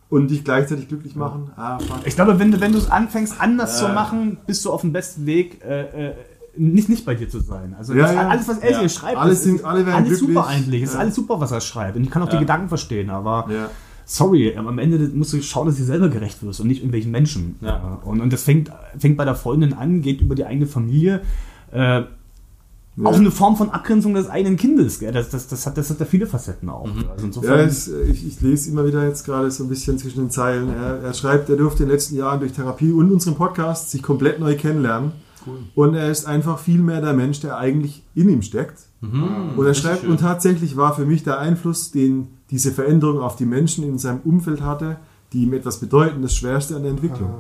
und 0.08 0.30
dich 0.30 0.42
gleichzeitig 0.44 0.88
glücklich 0.88 1.14
machen? 1.14 1.50
Ah, 1.56 1.78
fuck. 1.78 1.98
Ich 2.04 2.14
glaube, 2.16 2.38
wenn 2.40 2.50
du, 2.50 2.60
wenn 2.60 2.72
du 2.72 2.78
es 2.78 2.90
anfängst, 2.90 3.34
anders 3.40 3.78
zu 3.78 3.88
machen, 3.88 4.38
bist 4.46 4.64
du 4.64 4.72
auf 4.72 4.80
dem 4.80 4.92
besten 4.92 5.26
Weg, 5.26 5.62
äh, 5.64 6.08
äh, 6.08 6.14
nicht, 6.56 6.88
nicht 6.88 7.04
bei 7.04 7.14
dir 7.14 7.28
zu 7.28 7.38
sein. 7.40 7.76
Also 7.78 7.92
Ja, 7.94 8.02
das, 8.06 8.14
ja. 8.14 8.28
alles, 8.28 8.48
was 8.48 8.58
er 8.58 8.70
Ja. 8.72 8.78
hier 8.80 8.88
schreibt, 8.88 9.18
Alles 9.18 9.38
ist, 9.40 9.44
sind- 9.44 9.64
alle 9.64 9.84
werden 9.86 10.04
alles 10.06 10.18
super 10.18 10.32
glücklich. 10.32 10.56
eigentlich. 10.56 10.82
Es 10.82 10.88
ist 10.90 10.94
Ja. 10.94 11.00
alles 11.00 11.14
super, 11.14 11.38
was 11.38 11.50
er 11.52 11.60
schreibt. 11.60 11.96
Und 11.96 12.02
ich 12.04 12.10
kann 12.10 12.22
auch 12.22 12.28
die 12.28 12.34
Ja. 12.34 12.40
Gedanken 12.40 12.68
verstehen, 12.68 13.10
aber 13.10 13.46
Ja. 13.50 13.68
sorry, 14.06 14.56
am 14.56 14.78
Ende 14.78 14.98
musst 15.14 15.32
du 15.34 15.42
schauen, 15.42 15.66
dass 15.66 15.76
du 15.76 15.82
dir 15.82 15.86
selber 15.86 16.08
gerecht 16.08 16.42
wirst 16.42 16.60
und 16.60 16.68
nicht 16.68 16.78
irgendwelchen 16.78 17.10
Menschen. 17.12 17.56
Ja. 17.60 18.00
Und, 18.04 18.20
und 18.22 18.32
das 18.32 18.42
fängt, 18.42 18.70
fängt 18.98 19.16
bei 19.18 19.24
der 19.24 19.34
Freundin 19.34 19.74
an, 19.74 20.00
geht 20.02 20.20
über 20.22 20.34
die 20.34 20.46
eigene 20.46 20.66
Familie. 20.66 21.20
Äh, 21.76 22.04
Auch 23.04 23.16
eine 23.16 23.30
Form 23.30 23.56
von 23.56 23.70
Abgrenzung 23.70 24.14
des 24.14 24.28
eigenen 24.30 24.56
Kindes. 24.56 24.98
Gell? 24.98 25.12
Das, 25.12 25.28
das, 25.28 25.48
das, 25.48 25.66
hat, 25.66 25.76
das 25.76 25.90
hat 25.90 26.00
ja 26.00 26.06
viele 26.06 26.26
Facetten 26.26 26.68
auch. 26.70 26.88
Also 27.10 27.42
Ja, 27.42 27.56
es, 27.56 27.88
ich, 27.88 28.26
ich 28.26 28.40
lese 28.40 28.70
immer 28.70 28.86
wieder 28.86 29.06
jetzt 29.06 29.24
gerade 29.26 29.50
so 29.50 29.64
ein 29.64 29.68
bisschen 29.68 29.98
zwischen 29.98 30.20
den 30.20 30.30
Zeilen. 30.30 30.70
Er, 30.70 31.00
er 31.02 31.12
schreibt, 31.12 31.50
er 31.50 31.56
durfte 31.56 31.82
in 31.82 31.88
den 31.88 31.92
letzten 31.94 32.16
Jahren 32.16 32.40
durch 32.40 32.52
Therapie 32.52 32.92
und 32.92 33.12
unseren 33.12 33.34
Podcast 33.34 33.90
sich 33.90 34.02
komplett 34.02 34.40
neu 34.40 34.56
kennenlernen. 34.56 35.12
Und 35.74 35.94
er 35.94 36.10
ist 36.10 36.24
einfach 36.26 36.58
viel 36.58 36.80
mehr 36.80 37.00
der 37.00 37.12
Mensch, 37.12 37.40
der 37.40 37.56
eigentlich 37.58 38.02
in 38.14 38.28
ihm 38.30 38.42
steckt. 38.42 38.78
und 39.56 39.64
er 39.66 39.74
schreibt, 39.74 40.04
und 40.04 40.18
tatsächlich 40.20 40.76
war 40.76 40.94
für 40.96 41.04
mich 41.06 41.22
der 41.22 41.38
Einfluss, 41.38 41.92
den 41.92 42.28
diese 42.50 42.72
Veränderung 42.72 43.20
auf 43.20 43.36
die 43.36 43.44
Menschen 43.44 43.84
in 43.84 43.98
seinem 43.98 44.20
Umfeld 44.24 44.62
hatte, 44.62 44.96
die 45.32 45.42
ihm 45.42 45.54
etwas 45.54 45.78
bedeuten, 45.78 46.22
das 46.22 46.36
Schwerste 46.36 46.76
an 46.76 46.82
der 46.82 46.92
Entwicklung. 46.92 47.34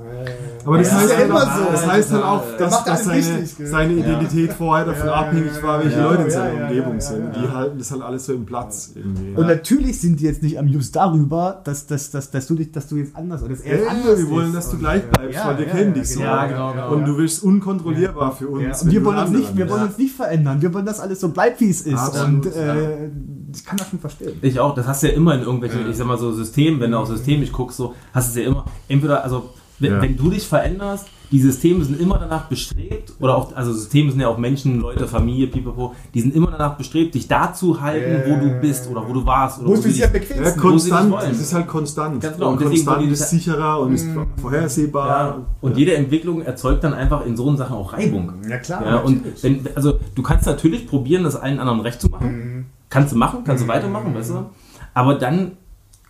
Aber 0.64 0.78
das 0.78 0.88
Ja, 0.88 0.94
heißt, 0.96 1.04
ist 1.04 1.10
ja 1.12 1.18
halt 1.18 1.28
immer 1.28 1.42
auch, 1.42 1.56
so. 1.56 1.70
das 1.70 1.86
heißt 1.86 2.12
halt 2.12 2.24
auch, 2.24 2.42
dass, 2.58 2.84
dass 2.84 3.04
seine, 3.04 3.18
richtig, 3.18 3.68
seine 3.68 3.92
Identität 3.92 4.52
vorher 4.52 4.86
davon 4.86 5.08
abhängig 5.08 5.62
war, 5.62 5.84
welche 5.84 5.98
ja, 5.98 6.04
Leute 6.04 6.22
in 6.24 6.30
seiner 6.30 6.54
ja, 6.54 6.66
Umgebung 6.66 6.94
ja, 6.94 7.00
sind. 7.00 7.36
Die 7.36 7.48
halten 7.48 7.78
das 7.78 7.90
halt 7.92 8.02
alles 8.02 8.26
so 8.26 8.32
im 8.32 8.44
Platz 8.44 8.90
irgendwie. 8.96 9.34
Und 9.36 9.46
natürlich 9.46 10.00
sind 10.00 10.18
die 10.18 10.24
jetzt 10.24 10.42
nicht 10.42 10.58
amused 10.58 10.96
darüber, 10.96 11.60
dass, 11.62 11.86
dass, 11.86 12.10
dass, 12.10 12.32
dass, 12.32 12.46
du, 12.48 12.56
dich, 12.56 12.72
dass 12.72 12.88
du 12.88 12.96
jetzt 12.96 13.14
anders 13.14 13.42
oder 13.42 13.54
dass 13.54 13.60
er 13.60 13.88
anders 13.88 14.18
wir 14.18 14.30
wollen, 14.30 14.52
dass 14.52 14.70
du 14.70 14.78
gleich 14.78 15.08
bleibst, 15.08 15.36
ja, 15.36 15.46
weil 15.46 15.58
wir 15.58 15.66
ja, 15.66 15.72
kennen 15.72 15.94
ja, 15.94 16.00
dich 16.00 16.10
so. 16.10 16.20
genau, 16.20 16.32
Ja, 16.32 16.46
genau, 16.46 16.72
genau. 16.72 16.92
Und 16.92 17.04
du 17.04 17.18
wirst 17.18 17.42
unkontrollierbar 17.44 18.32
für 18.34 18.48
uns. 18.48 18.82
Und 18.82 18.90
wir 18.90 19.04
wollen, 19.04 19.18
uns 19.18 19.30
nicht, 19.30 19.38
anderer 19.50 19.56
wir 19.56 19.64
bist. 19.64 19.76
wollen 19.76 19.86
uns 19.88 19.98
nicht 19.98 20.16
verändern. 20.16 20.60
Wir 20.62 20.74
wollen, 20.74 20.86
dass 20.86 20.98
alles 20.98 21.20
so 21.20 21.28
bleibt, 21.28 21.60
wie 21.60 21.70
es 21.70 21.82
ist. 21.82 21.96
Absolut, 21.96 22.46
und 22.46 22.56
äh, 22.56 23.10
ich 23.56 23.64
kann 23.64 23.76
das 23.76 23.88
schon 23.90 23.98
verstehen. 23.98 24.38
Ich 24.42 24.60
auch, 24.60 24.74
das 24.74 24.86
hast 24.86 25.02
du 25.02 25.08
ja 25.08 25.14
immer 25.14 25.34
in 25.34 25.40
irgendwelchen, 25.42 25.90
ich 25.90 25.96
sag 25.96 26.06
mal 26.06 26.18
so 26.18 26.32
Systemen, 26.32 26.78
wenn 26.80 26.90
du 26.92 26.98
auch 26.98 27.06
systemisch 27.06 27.50
guckst, 27.52 27.76
so, 27.78 27.94
hast 28.12 28.28
du 28.34 28.38
es 28.40 28.44
ja 28.44 28.50
immer, 28.52 28.64
entweder, 28.88 29.24
also, 29.24 29.50
wenn, 29.78 29.92
Ja. 29.92 30.00
wenn 30.02 30.16
du 30.16 30.30
dich 30.30 30.46
veränderst, 30.46 31.06
die 31.32 31.40
Systeme 31.40 31.84
sind 31.84 32.00
immer 32.00 32.18
danach 32.18 32.44
bestrebt, 32.48 33.12
oder 33.18 33.36
auch, 33.36 33.54
also 33.56 33.72
Systeme 33.72 34.10
sind 34.12 34.20
ja 34.20 34.28
auch 34.28 34.38
Menschen, 34.38 34.80
Leute, 34.80 35.06
Familie, 35.08 35.48
pipapo, 35.48 35.92
die 36.14 36.20
sind 36.20 36.34
immer 36.36 36.52
danach 36.52 36.76
bestrebt, 36.78 37.14
dich 37.16 37.26
da 37.28 37.52
zu 37.52 37.80
halten, 37.80 38.22
wo 38.30 38.36
du 38.40 38.60
bist, 38.60 38.88
oder 38.88 39.06
wo 39.06 39.12
du 39.12 39.26
warst, 39.26 39.58
oder 39.60 39.68
Wo 39.70 39.74
du 39.74 39.82
dich- 39.82 40.00
bequemsten? 40.00 40.44
Ja, 40.44 40.50
sie 40.52 40.58
konstant. 40.60 41.10
nicht 41.10 41.18
wollen. 41.20 41.30
Es 41.32 41.40
ist 41.40 41.52
halt 41.52 41.66
konstant. 41.66 42.20
Ganz 42.22 42.36
genau, 42.36 42.46
Und 42.50 42.52
und 42.54 42.60
deswegen 42.62 42.86
konstant 42.86 43.10
ist 43.12 43.28
sicherer 43.30 43.80
und 43.80 43.92
ist 43.94 44.06
vorhersehbar. 44.40 45.08
Ja, 45.08 45.46
und 45.60 45.76
jede 45.76 45.94
Entwicklung 45.96 46.42
erzeugt 46.42 46.84
dann 46.84 46.94
einfach 46.94 47.26
in 47.26 47.36
so 47.36 47.54
Sachen 47.56 47.76
auch 47.76 47.92
Reibung. 47.92 48.32
Ja, 48.48 48.58
klar, 48.58 48.86
Ja, 48.86 48.96
und 48.98 49.22
wenn, 49.42 49.66
also 49.74 49.98
du 50.14 50.22
kannst 50.22 50.46
natürlich 50.46 50.86
probieren, 50.86 51.24
das 51.24 51.36
allen 51.36 51.58
anderen 51.58 51.80
recht 51.80 52.00
zu 52.00 52.08
machen. 52.08 52.28
Mhm. 52.28 52.66
Kannst 52.88 53.12
du 53.12 53.16
machen, 53.16 53.40
kannst 53.44 53.64
du 53.64 53.68
weitermachen, 53.68 54.14
weißt 54.14 54.30
du? 54.30 54.46
Aber 54.94 55.14
dann 55.16 55.52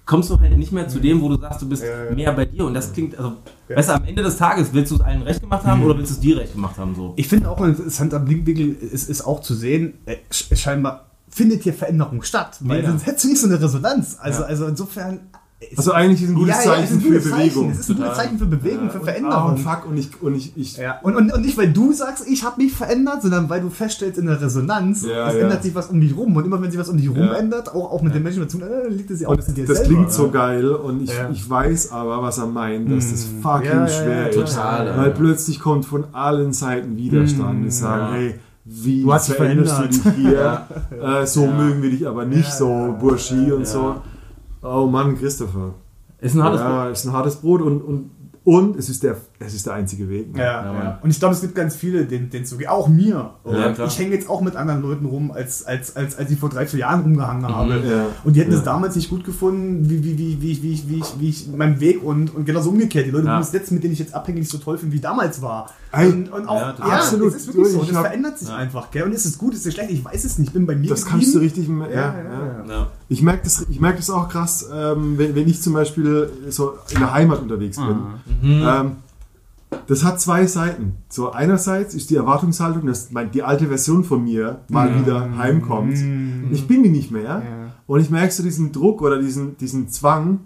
kommst 0.04 0.30
du 0.30 0.38
halt 0.38 0.56
nicht 0.56 0.70
mehr 0.72 0.86
zu 0.88 1.00
dem, 1.00 1.20
wo 1.20 1.28
du 1.28 1.40
sagst, 1.40 1.62
du 1.62 1.68
bist 1.68 1.82
Ja, 1.82 2.04
ja. 2.04 2.14
mehr 2.14 2.32
bei 2.32 2.44
dir. 2.44 2.64
Und 2.66 2.74
das 2.74 2.92
klingt, 2.92 3.16
also, 3.18 3.32
weißt 3.68 3.88
du, 3.88 3.94
am 3.94 4.04
Ende 4.04 4.22
des 4.22 4.36
Tages, 4.36 4.68
willst 4.72 4.92
du 4.92 4.96
es 4.96 5.00
allen 5.00 5.22
recht 5.22 5.40
gemacht 5.40 5.64
Mhm. 5.64 5.68
haben 5.68 5.82
oder 5.84 5.98
willst 5.98 6.10
du 6.12 6.14
es 6.14 6.20
dir 6.20 6.36
recht 6.38 6.52
gemacht 6.52 6.78
haben? 6.78 6.94
So? 6.94 7.14
Ich 7.16 7.26
finde 7.28 7.50
auch 7.50 7.60
ein 7.60 7.70
interessanter 7.70 8.20
Blickwinkel 8.20 8.72
ist, 8.74 9.08
ist 9.08 9.22
auch 9.22 9.40
zu 9.40 9.54
sehen, 9.54 9.94
äh, 10.06 10.16
sch- 10.30 10.54
scheinbar 10.56 11.06
findet 11.28 11.64
hier 11.64 11.74
Veränderung 11.74 12.22
statt, 12.22 12.56
weil 12.60 12.86
sonst 12.86 13.04
hättest 13.06 13.24
du 13.24 13.28
nicht 13.28 13.40
so 13.40 13.48
eine 13.48 13.60
Resonanz. 13.60 14.16
Also, 14.20 14.42
Ja. 14.42 14.46
also 14.48 14.66
insofern. 14.66 15.20
Also 15.74 15.92
eigentlich 15.92 16.22
ist 16.22 16.28
ein 16.28 16.34
gutes 16.34 16.54
ja, 16.56 16.62
ja, 16.64 16.76
Zeichen 16.76 16.94
ein 16.96 17.00
für 17.00 17.08
gutes 17.08 17.24
Bewegung. 17.30 17.48
Zeichen. 17.68 17.70
Es 17.70 17.78
ist 17.80 17.90
ein 17.90 17.96
gutes. 17.96 18.14
Zeichen 18.14 18.38
für 18.38 18.44
Bewegung, 18.44 18.90
für 18.90 18.98
Und, 18.98 19.08
ah, 19.08 19.10
Veränderung. 19.10 19.50
und 19.52 19.58
fuck, 19.58 19.86
und 19.88 19.96
ich, 19.96 20.22
und 20.22 20.34
ich, 20.34 20.52
ich 20.54 20.76
Ja, 20.76 21.00
und, 21.02 21.16
und, 21.16 21.32
und 21.32 21.40
nicht, 21.40 21.56
weil 21.56 21.72
du 21.72 21.94
sagst, 21.94 22.28
ich 22.28 22.44
habe 22.44 22.62
mich 22.62 22.74
verändert, 22.74 23.22
sondern 23.22 23.48
weil 23.48 23.62
du 23.62 23.70
feststellst 23.70 24.18
in 24.18 24.26
der 24.26 24.38
Resonanz, 24.38 25.06
Ja, 25.06 25.28
es 25.28 25.34
ja. 25.36 25.40
ändert 25.40 25.62
sich 25.62 25.74
was 25.74 25.86
um 25.86 25.98
dich 25.98 26.14
rum. 26.14 26.36
Und 26.36 26.44
immer 26.44 26.60
wenn 26.60 26.70
sich 26.70 26.78
was 26.78 26.90
um 26.90 26.98
dich 26.98 27.08
rum 27.08 27.16
Ja. 27.18 27.32
ändert, 27.36 27.70
auch, 27.74 27.90
auch 27.90 28.02
mit 28.02 28.14
den 28.14 28.22
Menschen 28.22 28.42
dazu, 28.42 28.60
äh, 28.60 28.88
liegt 28.90 29.10
es 29.10 29.20
ja 29.22 29.28
auch 29.28 29.32
Und 29.32 29.56
dir 29.56 29.64
das 29.66 29.78
selber. 29.78 29.94
klingt 29.94 30.12
so 30.12 30.30
geil 30.30 30.68
und 30.68 31.02
ich, 31.02 31.10
Ja. 31.16 31.30
ich 31.32 31.48
weiß 31.48 31.90
aber, 31.90 32.20
was 32.22 32.36
er 32.36 32.46
meint, 32.48 32.90
dass 32.92 33.10
das 33.10 33.26
fucking 33.42 33.64
Ja, 33.70 33.80
ja, 33.80 33.88
schwer 33.88 34.20
ja, 34.22 34.26
ist. 34.26 34.34
total, 34.54 34.98
Weil 34.98 35.08
ja. 35.08 35.14
plötzlich 35.14 35.58
kommt 35.60 35.86
von 35.86 36.04
allen 36.12 36.52
Seiten 36.52 36.98
Widerstand. 36.98 37.64
Die 37.64 37.70
sagen, 37.70 38.12
Ja. 38.14 38.20
hey, 38.20 38.34
wie 38.66 39.02
Du 39.04 39.12
hast 39.14 39.32
veränderst 39.32 39.78
du 39.80 39.88
dich 39.88 40.02
hier? 40.16 40.66
Äh, 41.02 41.24
so 41.26 41.46
mögen 41.46 41.82
wir 41.82 41.90
dich 41.90 42.06
aber 42.06 42.26
nicht, 42.26 42.52
so 42.52 42.94
Burschi 43.00 43.52
und 43.52 43.60
Ja. 43.60 43.64
so. 43.64 43.96
Oh 44.66 44.86
Mann, 44.86 45.16
Christopher. 45.16 45.74
Ist 46.20 46.34
ein 46.34 46.42
hartes 46.42 46.60
ja, 46.60 46.88
ist 46.88 47.04
ein 47.06 47.12
hartes 47.12 47.36
Brot 47.36 47.60
und, 47.62 47.82
und, 47.82 48.10
und 48.44 48.76
es, 48.76 48.88
ist 48.88 49.02
der, 49.02 49.16
es 49.38 49.54
ist 49.54 49.66
der 49.66 49.74
einzige 49.74 50.08
Weg. 50.08 50.34
ne? 50.34 50.42
Ja, 50.42 50.64
Ja. 50.64 50.98
Und 51.02 51.10
ich 51.10 51.18
glaube, 51.18 51.34
es 51.34 51.40
gibt 51.42 51.54
ganz 51.54 51.76
viele, 51.76 52.04
denen 52.06 52.30
denen 52.30 52.44
so 52.46 52.56
geht. 52.56 52.68
Auch 52.68 52.88
mir. 52.88 53.30
Ja, 53.44 53.84
ich 53.86 53.98
hänge 53.98 54.14
jetzt 54.14 54.28
auch 54.30 54.40
mit 54.40 54.56
anderen 54.56 54.82
Leuten 54.82 55.04
rum, 55.06 55.30
als, 55.30 55.64
als, 55.64 55.94
als, 55.96 56.16
als 56.16 56.30
ich 56.30 56.38
vor 56.38 56.48
drei, 56.48 56.66
vier 56.66 56.80
Jahren 56.80 57.02
rumgehangen 57.02 57.46
habe. 57.46 57.74
Ja. 57.86 58.06
Und 58.24 58.34
die 58.34 58.40
hätten 58.40 58.52
Ja. 58.52 58.58
es 58.58 58.64
damals 58.64 58.96
nicht 58.96 59.10
gut 59.10 59.24
gefunden, 59.24 59.88
wie, 59.90 60.02
wie, 60.02 60.18
wie, 60.18 60.40
wie, 60.40 60.50
ich- 60.52 60.62
wie, 60.62 60.72
ich- 60.72 60.88
wie, 60.88 60.98
ich, 61.00 61.20
wie 61.20 61.28
ich 61.28 61.48
meinen 61.48 61.80
Weg 61.80 62.02
und, 62.02 62.34
und 62.34 62.44
genauso 62.46 62.70
umgekehrt. 62.70 63.06
Die 63.06 63.10
Leute, 63.10 63.26
Ja. 63.26 63.36
die 63.38 63.42
es 63.42 63.52
jetzt, 63.52 63.70
mit 63.72 63.82
denen 63.84 63.92
ich 63.92 63.98
jetzt 63.98 64.14
abhängig 64.14 64.48
so 64.48 64.58
toll 64.58 64.78
finde, 64.78 64.94
wie 64.94 65.00
damals 65.00 65.42
war. 65.42 65.70
Und, 65.92 66.30
und 66.30 66.46
auch, 66.48 66.60
ja, 66.60 66.66
ja, 66.68 66.72
total. 66.72 66.90
Absolut. 66.92 67.28
es 67.28 67.36
ist 67.42 67.46
wirklich 67.48 67.72
so. 67.72 67.82
Es 67.82 67.92
hab- 67.94 68.02
verändert 68.06 68.38
sich 68.38 68.48
Ja. 68.48 68.56
einfach. 68.56 68.90
Gell? 68.90 69.02
Und 69.04 69.12
ist 69.12 69.24
es 69.24 69.38
gut, 69.38 69.54
ist 69.54 69.64
es 69.66 69.72
schlecht? 69.74 69.90
Ich 69.90 70.04
weiß 70.04 70.24
es 70.24 70.38
nicht. 70.38 70.48
Ich 70.48 70.52
bin 70.54 70.66
bei 70.66 70.74
mir 70.76 70.88
Das 70.90 71.04
kannst 71.06 71.34
du 71.34 71.40
geblieben. 71.40 71.82
richtig. 71.82 71.94
Ja, 71.94 72.00
Ja, 72.00 72.14
ja, 72.16 72.22
ja, 72.22 72.64
ja. 72.68 72.72
Ja. 72.74 72.86
Ich 73.08 73.22
merke 73.22 73.40
das, 73.44 73.64
ich 73.68 73.80
merk 73.80 73.96
das 73.96 74.10
auch 74.10 74.28
krass, 74.28 74.68
ähm, 74.72 75.16
wenn, 75.16 75.34
wenn 75.34 75.48
ich 75.48 75.62
zum 75.62 75.72
Beispiel 75.74 76.28
so 76.50 76.74
in 76.90 76.98
der 76.98 77.12
Heimat 77.12 77.40
unterwegs 77.40 77.76
bin. 77.78 77.96
Ähm, 78.42 78.92
das 79.86 80.04
hat 80.04 80.20
zwei 80.20 80.46
Seiten. 80.46 80.96
So 81.08 81.32
einerseits 81.32 81.94
ist 81.94 82.10
die 82.10 82.16
Erwartungshaltung, 82.16 82.86
dass 82.86 83.10
mein, 83.10 83.30
die 83.30 83.42
alte 83.42 83.66
Version 83.66 84.04
von 84.04 84.22
mir 84.24 84.60
mal 84.68 84.98
wieder 85.00 85.36
heimkommt. 85.38 85.96
Ich 86.50 86.66
bin 86.66 86.82
die 86.82 86.90
nicht 86.90 87.10
mehr. 87.10 87.42
Und 87.86 88.00
ich 88.00 88.10
merke 88.10 88.32
so 88.32 88.42
diesen 88.42 88.72
Druck 88.72 89.02
oder 89.02 89.20
diesen, 89.20 89.56
diesen 89.58 89.88
Zwang, 89.88 90.40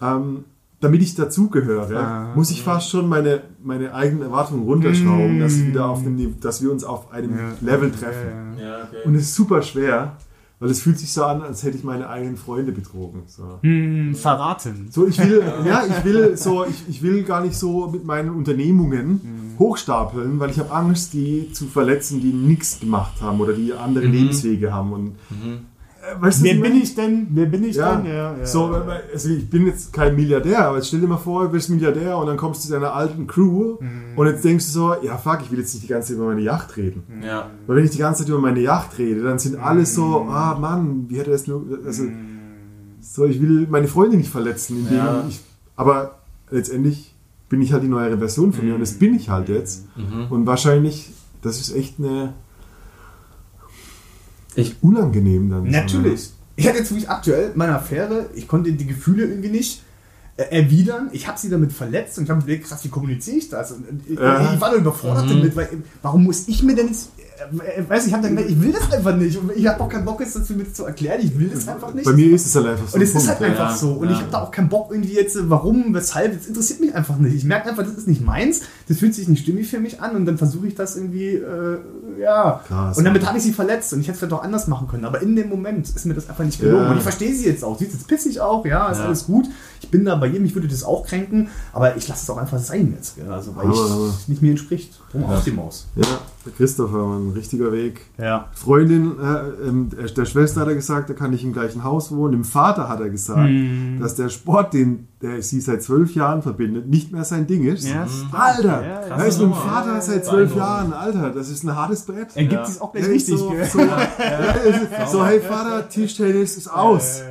ähm, 0.00 0.44
damit 0.80 1.00
ich 1.00 1.14
dazugehöre, 1.14 1.96
Ah, 1.96 2.32
muss 2.34 2.50
ich 2.50 2.62
fast 2.62 2.90
schon 2.90 3.08
meine, 3.08 3.42
meine 3.62 3.94
eigenen 3.94 4.22
Erwartungen 4.24 4.64
runterschrauben, 4.64 5.38
dass, 5.38 5.56
wir 5.58 5.68
wieder 5.68 5.88
auf 5.88 6.02
dem, 6.02 6.40
dass 6.40 6.60
wir 6.62 6.70
uns 6.72 6.82
auf 6.84 7.12
einem 7.12 7.30
Ja. 7.38 7.52
Level 7.60 7.90
treffen. 7.92 8.58
Ja, 8.58 8.78
okay. 8.82 8.96
Und 9.06 9.14
es 9.14 9.22
ist 9.22 9.34
super 9.36 9.62
schwer, 9.62 10.16
Weil 10.62 10.70
es 10.70 10.80
fühlt 10.80 10.96
sich 10.96 11.12
so 11.12 11.24
an, 11.24 11.42
als 11.42 11.64
hätte 11.64 11.76
ich 11.76 11.82
meine 11.82 12.08
eigenen 12.08 12.36
Freunde 12.36 12.70
betrogen. 12.70 13.24
So. 13.26 13.58
Hm, 13.62 14.14
verraten. 14.14 14.86
So, 14.90 15.08
ich 15.08 15.18
will, 15.18 15.42
ja, 15.66 15.82
ich 15.84 16.04
will 16.04 16.36
so, 16.36 16.64
ich, 16.64 16.88
ich 16.88 17.02
will 17.02 17.24
gar 17.24 17.42
nicht 17.42 17.56
so 17.56 17.88
mit 17.88 18.04
meinen 18.04 18.30
Unternehmungen 18.30 19.56
hochstapeln, 19.58 20.38
weil 20.38 20.50
ich 20.50 20.60
habe 20.60 20.70
Angst, 20.70 21.14
die 21.14 21.50
zu 21.52 21.66
verletzen, 21.66 22.20
die 22.20 22.32
nichts 22.32 22.78
gemacht 22.78 23.20
haben 23.20 23.40
oder 23.40 23.54
die 23.54 23.72
andere 23.72 24.04
Lebenswege 24.06 24.72
haben. 24.72 24.92
Und 24.92 25.08
äh, 25.08 25.58
weißt 26.20 26.40
du, 26.40 26.44
Wer 26.44 26.54
bin 26.60 26.76
ich 26.76 26.94
denn? 26.94 27.26
Wer 27.30 27.46
bin 27.46 27.64
ich 27.64 27.76
Ja, 27.76 27.96
denn? 27.96 28.06
Ja, 28.06 28.36
ja. 28.36 28.46
so, 28.46 28.70
weil- 28.70 29.02
also 29.12 29.28
ich 29.28 29.48
bin 29.48 29.66
jetzt 29.66 29.92
kein 29.92 30.16
Milliardär, 30.16 30.66
aber 30.66 30.76
jetzt 30.78 30.88
stell 30.88 31.00
dir 31.00 31.06
mal 31.06 31.16
vor, 31.16 31.44
du 31.44 31.50
bist 31.50 31.70
Milliardär 31.70 32.16
und 32.18 32.26
dann 32.26 32.36
kommst 32.36 32.62
du 32.64 32.66
zu 32.68 32.72
deiner 32.72 32.92
alten 32.94 33.26
Crew 33.26 33.76
Mhm. 33.80 34.16
und 34.18 34.26
jetzt 34.26 34.44
denkst 34.44 34.66
du 34.66 34.70
so, 34.72 34.94
ja 35.02 35.16
fuck, 35.16 35.38
ich 35.42 35.50
will 35.52 35.58
jetzt 35.60 35.72
nicht 35.74 35.84
die 35.84 35.88
ganze 35.92 36.08
Zeit 36.08 36.16
über 36.16 36.26
meine 36.26 36.40
Yacht 36.42 36.76
reden. 36.76 37.02
Ja. 37.24 37.50
Weil 37.66 37.76
wenn 37.76 37.84
ich 37.84 37.90
die 37.92 37.98
ganze 37.98 38.22
Zeit 38.22 38.28
über 38.30 38.38
meine 38.40 38.60
Yacht 38.60 38.98
rede, 38.98 39.22
dann 39.22 39.38
sind 39.38 39.56
alle 39.56 39.86
so, 39.86 40.26
ah 40.28 40.56
Mann, 40.60 41.06
wie 41.08 41.18
hätte 41.18 41.30
das 41.30 41.46
nur, 41.46 41.64
also, 41.86 42.04
so, 43.00 43.24
ich 43.26 43.40
will 43.40 43.66
meine 43.70 43.88
Freunde 43.88 44.16
nicht 44.16 44.30
verletzen, 44.30 44.78
indem 44.78 44.96
Ja. 44.98 45.24
ich, 45.28 45.40
aber 45.76 46.16
letztendlich 46.50 47.14
bin 47.48 47.60
ich 47.62 47.72
halt 47.72 47.82
die 47.82 47.88
neuere 47.88 48.16
Version 48.18 48.52
von 48.52 48.64
mir 48.64 48.74
und 48.74 48.80
das 48.80 48.92
bin 48.94 49.14
ich 49.14 49.28
halt 49.28 49.48
jetzt. 49.48 49.86
Und 50.30 50.46
wahrscheinlich, 50.46 51.12
das 51.42 51.60
ist 51.60 51.76
echt 51.76 51.98
eine, 51.98 52.32
Ich- 54.54 54.76
unangenehm 54.82 55.50
dann. 55.50 55.70
Natürlich. 55.70 56.30
Ich 56.56 56.66
hatte 56.68 56.78
jetzt 56.78 56.90
wirklich 56.90 57.08
aktuell 57.08 57.52
meine 57.54 57.74
Affäre, 57.74 58.26
ich 58.34 58.46
konnte 58.46 58.70
die 58.72 58.86
Gefühle 58.86 59.24
irgendwie 59.24 59.48
nicht 59.48 59.82
äh, 60.36 60.44
erwidern. 60.44 61.08
Ich 61.12 61.26
habe 61.26 61.38
sie 61.38 61.48
damit 61.50 61.72
verletzt 61.72 62.18
und 62.18 62.24
ich 62.24 62.30
habe 62.30 62.40
mir 62.40 62.46
gedacht, 62.46 62.68
krass, 62.70 62.84
wie 62.84 62.88
kommuniziere 62.88 63.36
ich 63.38 63.48
das? 63.48 63.72
Und, 63.72 63.88
und 63.88 64.02
ich, 64.08 64.18
war 64.18 64.70
da 64.70 64.74
überfordert 64.76 65.28
damit, 65.30 65.56
weil 65.56 65.68
warum 66.02 66.24
muss 66.24 66.48
ich 66.48 66.62
mir 66.62 66.74
denn 66.74 66.88
jetzt, 66.88 67.10
äh, 67.18 67.22
äh, 67.22 67.31
weiß 67.88 68.02
ich, 68.02 68.08
ich 68.08 68.12
habe 68.14 68.22
dann 68.22 68.36
gedacht, 68.36 68.50
ich 68.52 68.60
will 68.62 68.72
das 68.72 68.92
einfach 68.92 69.16
nicht 69.16 69.36
und 69.38 69.50
ich 69.54 69.66
habe 69.66 69.80
auch 69.82 69.88
keinen 69.88 70.04
Bock 70.04 70.20
jetzt 70.20 70.36
dazu 70.36 70.54
mir 70.54 70.70
zu 70.72 70.84
erklären, 70.84 71.20
ich 71.22 71.38
will 71.38 71.48
das 71.48 71.66
einfach 71.68 71.92
nicht. 71.92 72.04
Bei 72.04 72.12
mir 72.12 72.32
ist 72.34 72.46
es 72.46 72.54
halt 72.54 72.66
einfach 72.66 72.88
so. 72.88 72.96
Und 72.96 73.02
es 73.02 73.14
ist 73.14 73.28
halt 73.28 73.42
einfach 73.42 73.70
ja. 73.70 73.76
so. 73.76 73.92
Und 73.92 74.08
Ja. 74.08 74.12
ich 74.14 74.20
habe 74.20 74.30
da 74.30 74.42
auch 74.42 74.50
keinen 74.50 74.68
Bock 74.68 74.90
irgendwie 74.92 75.14
jetzt, 75.14 75.36
äh, 75.36 75.48
warum, 75.50 75.92
weshalb, 75.94 76.36
das 76.38 76.46
interessiert 76.46 76.80
mich 76.80 76.94
einfach 76.94 77.16
nicht. 77.18 77.34
Ich 77.34 77.44
merke 77.44 77.68
einfach, 77.70 77.82
das 77.84 77.94
ist 77.94 78.08
nicht 78.08 78.22
meins, 78.24 78.60
das 78.88 78.98
fühlt 78.98 79.14
sich 79.14 79.28
nicht 79.28 79.42
stimmig 79.42 79.68
für 79.68 79.80
mich 79.80 80.00
an 80.00 80.16
und 80.16 80.26
dann 80.26 80.38
versuche 80.38 80.66
ich 80.66 80.74
das 80.74 80.96
irgendwie, 80.96 81.28
äh, 81.34 81.78
ja. 82.20 82.60
Krass. 82.66 82.98
und 82.98 83.04
damit 83.04 83.26
habe 83.26 83.38
ich 83.38 83.44
sie 83.44 83.52
verletzt 83.52 83.92
und 83.92 84.00
ich 84.00 84.06
hätte 84.06 84.14
es 84.14 84.18
vielleicht 84.20 84.34
auch 84.34 84.42
anders 84.44 84.66
machen 84.68 84.88
können. 84.88 85.04
Aber 85.04 85.20
in 85.22 85.34
dem 85.36 85.48
Moment 85.48 85.88
ist 85.88 86.04
mir 86.06 86.14
das 86.14 86.28
einfach 86.28 86.44
nicht 86.44 86.60
gelungen. 86.60 86.84
Ja. 86.84 86.90
Und 86.90 86.96
ich 86.98 87.02
verstehe 87.02 87.34
sie 87.34 87.46
jetzt 87.46 87.64
auch. 87.64 87.78
Sie 87.78 87.84
ist 87.86 87.92
jetzt 87.94 88.06
pissig 88.08 88.40
auch, 88.40 88.64
ja, 88.66 88.88
ist 88.90 88.98
Ja. 88.98 89.04
alles 89.06 89.24
gut. 89.26 89.46
Ich 89.80 89.90
bin 89.90 90.04
da 90.04 90.14
bei 90.14 90.28
ihr, 90.28 90.40
mich 90.40 90.54
würde 90.54 90.68
das 90.68 90.84
auch 90.84 91.04
kränken, 91.06 91.48
aber 91.72 91.96
ich 91.96 92.06
lasse 92.08 92.22
es 92.22 92.30
auch 92.30 92.36
einfach 92.38 92.58
sein 92.60 92.92
jetzt. 92.96 93.16
Also, 93.28 93.56
weil 93.56 93.66
aber- 93.66 94.14
nicht 94.28 94.42
mir 94.42 94.50
entspricht. 94.50 95.00
Drum 95.10 95.24
auf 95.24 95.44
die 95.44 95.50
Maus. 95.50 95.86
Ja, 95.96 96.06
Christopher, 96.56 97.18
ein 97.18 97.31
richtiger 97.32 97.72
Weg. 97.72 98.00
Ja. 98.18 98.48
Freundin, 98.52 99.12
äh, 99.20 99.68
ähm, 99.68 99.90
der 99.90 100.24
Schwester 100.24 100.60
hat 100.62 100.68
er 100.68 100.74
gesagt, 100.74 101.08
er 101.10 101.16
kann 101.16 101.30
nicht 101.30 101.44
im 101.44 101.52
gleichen 101.52 101.84
Haus 101.84 102.10
wohnen. 102.12 102.32
Dem 102.32 102.44
Vater 102.44 102.88
hat 102.88 103.00
er 103.00 103.10
gesagt, 103.10 103.48
Hm. 103.48 103.98
dass 104.00 104.14
der 104.14 104.28
Sport, 104.28 104.72
den 104.74 105.08
der 105.20 105.40
sie 105.42 105.60
seit 105.60 105.82
zwölf 105.84 106.14
Jahren 106.16 106.42
verbindet, 106.42 106.88
nicht 106.88 107.12
mehr 107.12 107.22
sein 107.24 107.46
Ding 107.46 107.64
ist. 107.64 107.88
Ja, 107.88 108.06
Alter, 108.32 108.82
Ja, 108.84 109.06
ja. 109.08 109.22
ist 109.22 109.38
mit 109.38 109.48
dem 109.50 109.54
Vater 109.54 110.00
seit 110.00 110.24
zwölf. 110.26 110.54
Jahren. 110.56 110.92
Alter, 110.92 111.30
das 111.30 111.48
ist 111.48 111.62
ein 111.62 111.74
hartes 111.76 112.02
Brett. 112.02 112.28
Er 112.34 112.44
gibt 112.44 112.66
es 112.66 112.80
auch 112.80 112.92
ist 112.94 113.08
richtig. 113.08 113.38
so, 113.38 113.50
gell? 113.50 113.64
so, 113.64 113.78
so, 115.12 115.24
hey 115.24 115.40
Vater, 115.40 115.88
Tischtennis 115.88 116.56
ist 116.56 116.68
aus. 116.68 117.22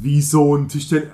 Wie 0.00 0.22
so 0.22 0.54
ein 0.56 0.68
Tischtennis. 0.68 1.08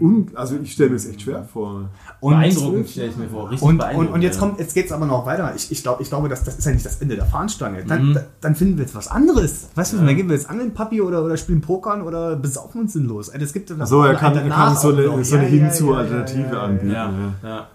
Und, 0.00 0.34
also 0.34 0.56
ich 0.62 0.72
stelle 0.72 0.88
mir 0.88 0.96
das 0.96 1.04
echt 1.04 1.20
schwer 1.20 1.44
vor. 1.44 1.90
Und- 2.20 2.32
Beeindruckend 2.32 2.88
stelle 2.88 3.08
ich 3.08 3.16
mir 3.18 3.28
vor. 3.28 3.50
Richtig 3.50 3.62
Und, 3.62 3.72
und, 3.72 3.78
beeindruckend. 3.78 4.14
und 4.14 4.22
jetzt 4.22 4.34
ja. 4.36 4.40
kommt, 4.40 4.58
jetzt 4.58 4.72
geht's 4.72 4.90
aber 4.90 5.04
noch 5.04 5.26
weiter. 5.26 5.52
Ich, 5.54 5.70
ich, 5.70 5.82
glaub, 5.82 6.00
ich 6.00 6.08
glaube, 6.08 6.30
das, 6.30 6.44
das 6.44 6.56
ist 6.56 6.64
ja 6.64 6.72
nicht 6.72 6.86
das 6.86 7.02
Ende 7.02 7.14
der 7.16 7.26
Fahnenstange. 7.26 7.84
Dann, 7.84 8.08
Mhm. 8.08 8.14
da, 8.14 8.20
dann 8.40 8.54
finden 8.54 8.78
wir 8.78 8.84
jetzt 8.84 8.94
was 8.94 9.08
anderes. 9.08 9.68
Weißt 9.74 9.92
du, 9.92 9.98
dann 9.98 10.06
gehen 10.16 10.28
wir 10.28 10.34
jetzt 10.34 10.48
angeln, 10.48 10.72
Papi, 10.72 11.02
oder, 11.02 11.22
oder 11.22 11.36
spielen 11.36 11.60
Pokern 11.60 12.00
oder 12.00 12.36
besaufen 12.36 12.80
uns 12.80 12.94
sinnlos. 12.94 13.28
Ey, 13.28 13.38
Das 13.38 13.52
gibt 13.52 13.68
ja 13.68 13.84
So, 13.84 14.02
er 14.02 14.14
kann, 14.14 14.34
er 14.34 14.48
kann 14.48 14.74
so 14.76 14.88
eine, 14.88 15.02
so 15.24 15.36
eine 15.36 15.44
Ja, 15.48 15.54
ja, 15.56 15.64
Hinzu-Alternative 15.64 16.40
ja, 16.40 16.46
ja, 16.46 16.52
ja, 16.54 16.62
anbieten. 16.62 16.90
Ja, 16.92 17.12
Ja. 17.42 17.66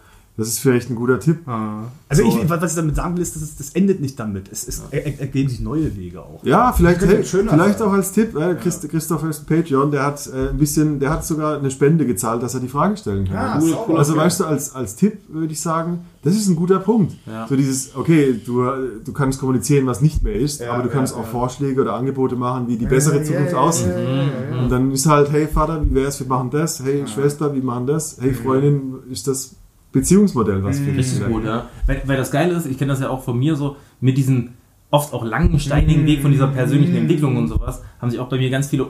Ja. 0.42 0.46
Das 0.46 0.48
ist 0.50 0.60
vielleicht 0.60 0.90
ein 0.90 0.96
guter 0.96 1.20
Tipp. 1.20 1.40
ja. 1.48 1.92
Also 2.10 2.24
So. 2.24 2.28
ich, 2.44 2.50
was 2.50 2.72
ich 2.72 2.76
damit 2.76 2.96
sagen 2.98 3.16
will, 3.16 3.22
ist, 3.22 3.36
dass 3.36 3.42
es, 3.44 3.56
das 3.56 3.70
endet 3.70 4.02
nicht 4.02 4.20
damit. 4.20 4.50
Es, 4.52 4.68
es 4.68 4.82
er, 4.92 5.20
ergeben 5.22 5.48
sich 5.50 5.62
neue 5.62 5.96
Wege 5.96 6.20
auch. 6.22 6.44
Ja, 6.44 6.74
vielleicht, 6.74 7.00
könnte 7.00 7.16
hey, 7.18 7.24
vielleicht 7.24 7.82
auch 7.82 7.94
als 7.94 8.12
Tipp. 8.12 8.36
Äh, 8.36 8.56
Christ, 8.56 8.88
Christopher 8.90 9.30
ist 9.30 9.44
ein 9.44 9.46
Patreon, 9.46 9.92
der 9.92 10.04
hat 10.06 10.28
äh, 10.28 10.50
ein 10.50 10.58
bisschen, 10.58 11.00
der 11.00 11.10
hat 11.12 11.26
sogar 11.26 11.58
eine 11.58 11.72
Spende 11.72 12.06
gezahlt, 12.06 12.44
dass 12.44 12.54
er 12.54 12.60
die 12.60 12.68
Frage 12.68 12.98
stellen 12.98 13.26
kann. 13.26 13.34
Ja, 13.36 13.60
Cool, 13.62 13.70
sauber. 13.70 13.86
cool. 13.90 13.98
also 13.98 14.12
okay. 14.14 14.22
weißt 14.22 14.40
du, 14.42 14.46
als, 14.46 14.76
als 14.76 14.96
Tipp 14.98 15.20
würde 15.30 15.54
ich 15.54 15.62
sagen, 15.62 16.00
das 16.24 16.36
ist 16.36 16.48
ein 16.50 16.56
guter 16.58 16.80
Punkt. 16.80 17.14
Ja. 17.26 17.48
So 17.48 17.56
dieses, 17.56 17.96
okay, 17.96 18.40
du, 18.46 18.64
du 19.06 19.14
kannst 19.14 19.40
kommunizieren, 19.40 19.86
was 19.88 20.02
nicht 20.02 20.22
mehr 20.22 20.36
ist, 20.36 20.60
Ja, 20.60 20.74
aber 20.74 20.84
du 20.84 20.90
ja, 20.90 20.94
kannst 20.96 21.16
ja. 21.16 21.22
auch 21.22 21.26
Vorschläge 21.26 21.82
oder 21.82 21.94
Angebote 21.94 22.36
machen, 22.36 22.68
wie 22.68 22.76
die 22.78 22.86
bessere 22.86 23.20
Ja, 23.20 23.24
Zukunft 23.24 23.52
ja, 23.54 23.58
ja, 23.58 23.64
aussieht. 23.64 23.88
ja, 23.88 24.00
ja, 24.00 24.16
ja, 24.24 24.56
ja. 24.56 24.64
Und 24.64 24.70
dann 24.70 24.92
ist 24.92 25.06
halt, 25.06 25.32
hey 25.32 25.48
Vater, 25.48 25.84
wie 25.84 25.96
wär's, 25.96 26.20
wir 26.20 26.28
machen 26.28 26.50
das. 26.52 26.84
Hey 26.84 27.08
Schwester, 27.08 27.54
wir 27.54 27.64
machen 27.64 27.88
das. 27.88 28.18
Hey 28.20 28.34
Freundin, 28.34 28.96
ist 29.10 29.28
das 29.28 29.56
Beziehungsmodell 29.92 30.64
was 30.64 30.80
für? 30.80 30.96
Richtig 30.96 31.26
gut, 31.26 31.46
ja. 31.46 31.68
Weil, 31.86 32.02
weil 32.06 32.18
das 32.18 32.32
Geile 32.32 32.54
ist, 32.54 32.66
ich 32.66 32.78
kenne 32.78 32.92
das 32.92 33.02
ja 33.02 33.10
auch 33.10 33.24
von 33.24 33.38
mir 33.38 33.56
so, 33.56 33.76
mit 34.00 34.18
diesem 34.18 34.52
oft 34.90 35.14
auch 35.14 35.24
langen, 35.24 35.60
steinigen 35.60 36.06
Weg 36.06 36.22
von 36.22 36.32
dieser 36.32 36.48
persönlichen 36.48 36.96
Entwicklung 36.96 37.38
und 37.38 37.48
sowas, 37.48 37.82
haben 38.02 38.12
sich 38.12 38.20
auch 38.20 38.30
bei 38.30 38.38
mir 38.38 38.50
ganz 38.50 38.68
viele, 38.68 38.88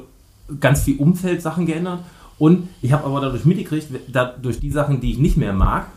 ganz 0.59 0.81
viel 0.81 0.97
Umfeldsachen 0.97 1.65
geändert. 1.65 1.99
Und 2.37 2.69
ich 2.81 2.91
habe 2.91 3.05
aber 3.05 3.21
dadurch 3.21 3.45
mitgekriegt, 3.45 3.87
durch 4.41 4.59
die 4.59 4.71
Sachen, 4.71 4.99
die 4.99 5.11
ich 5.11 5.19
nicht 5.19 5.37
mehr 5.37 5.53
mag, 5.53 5.87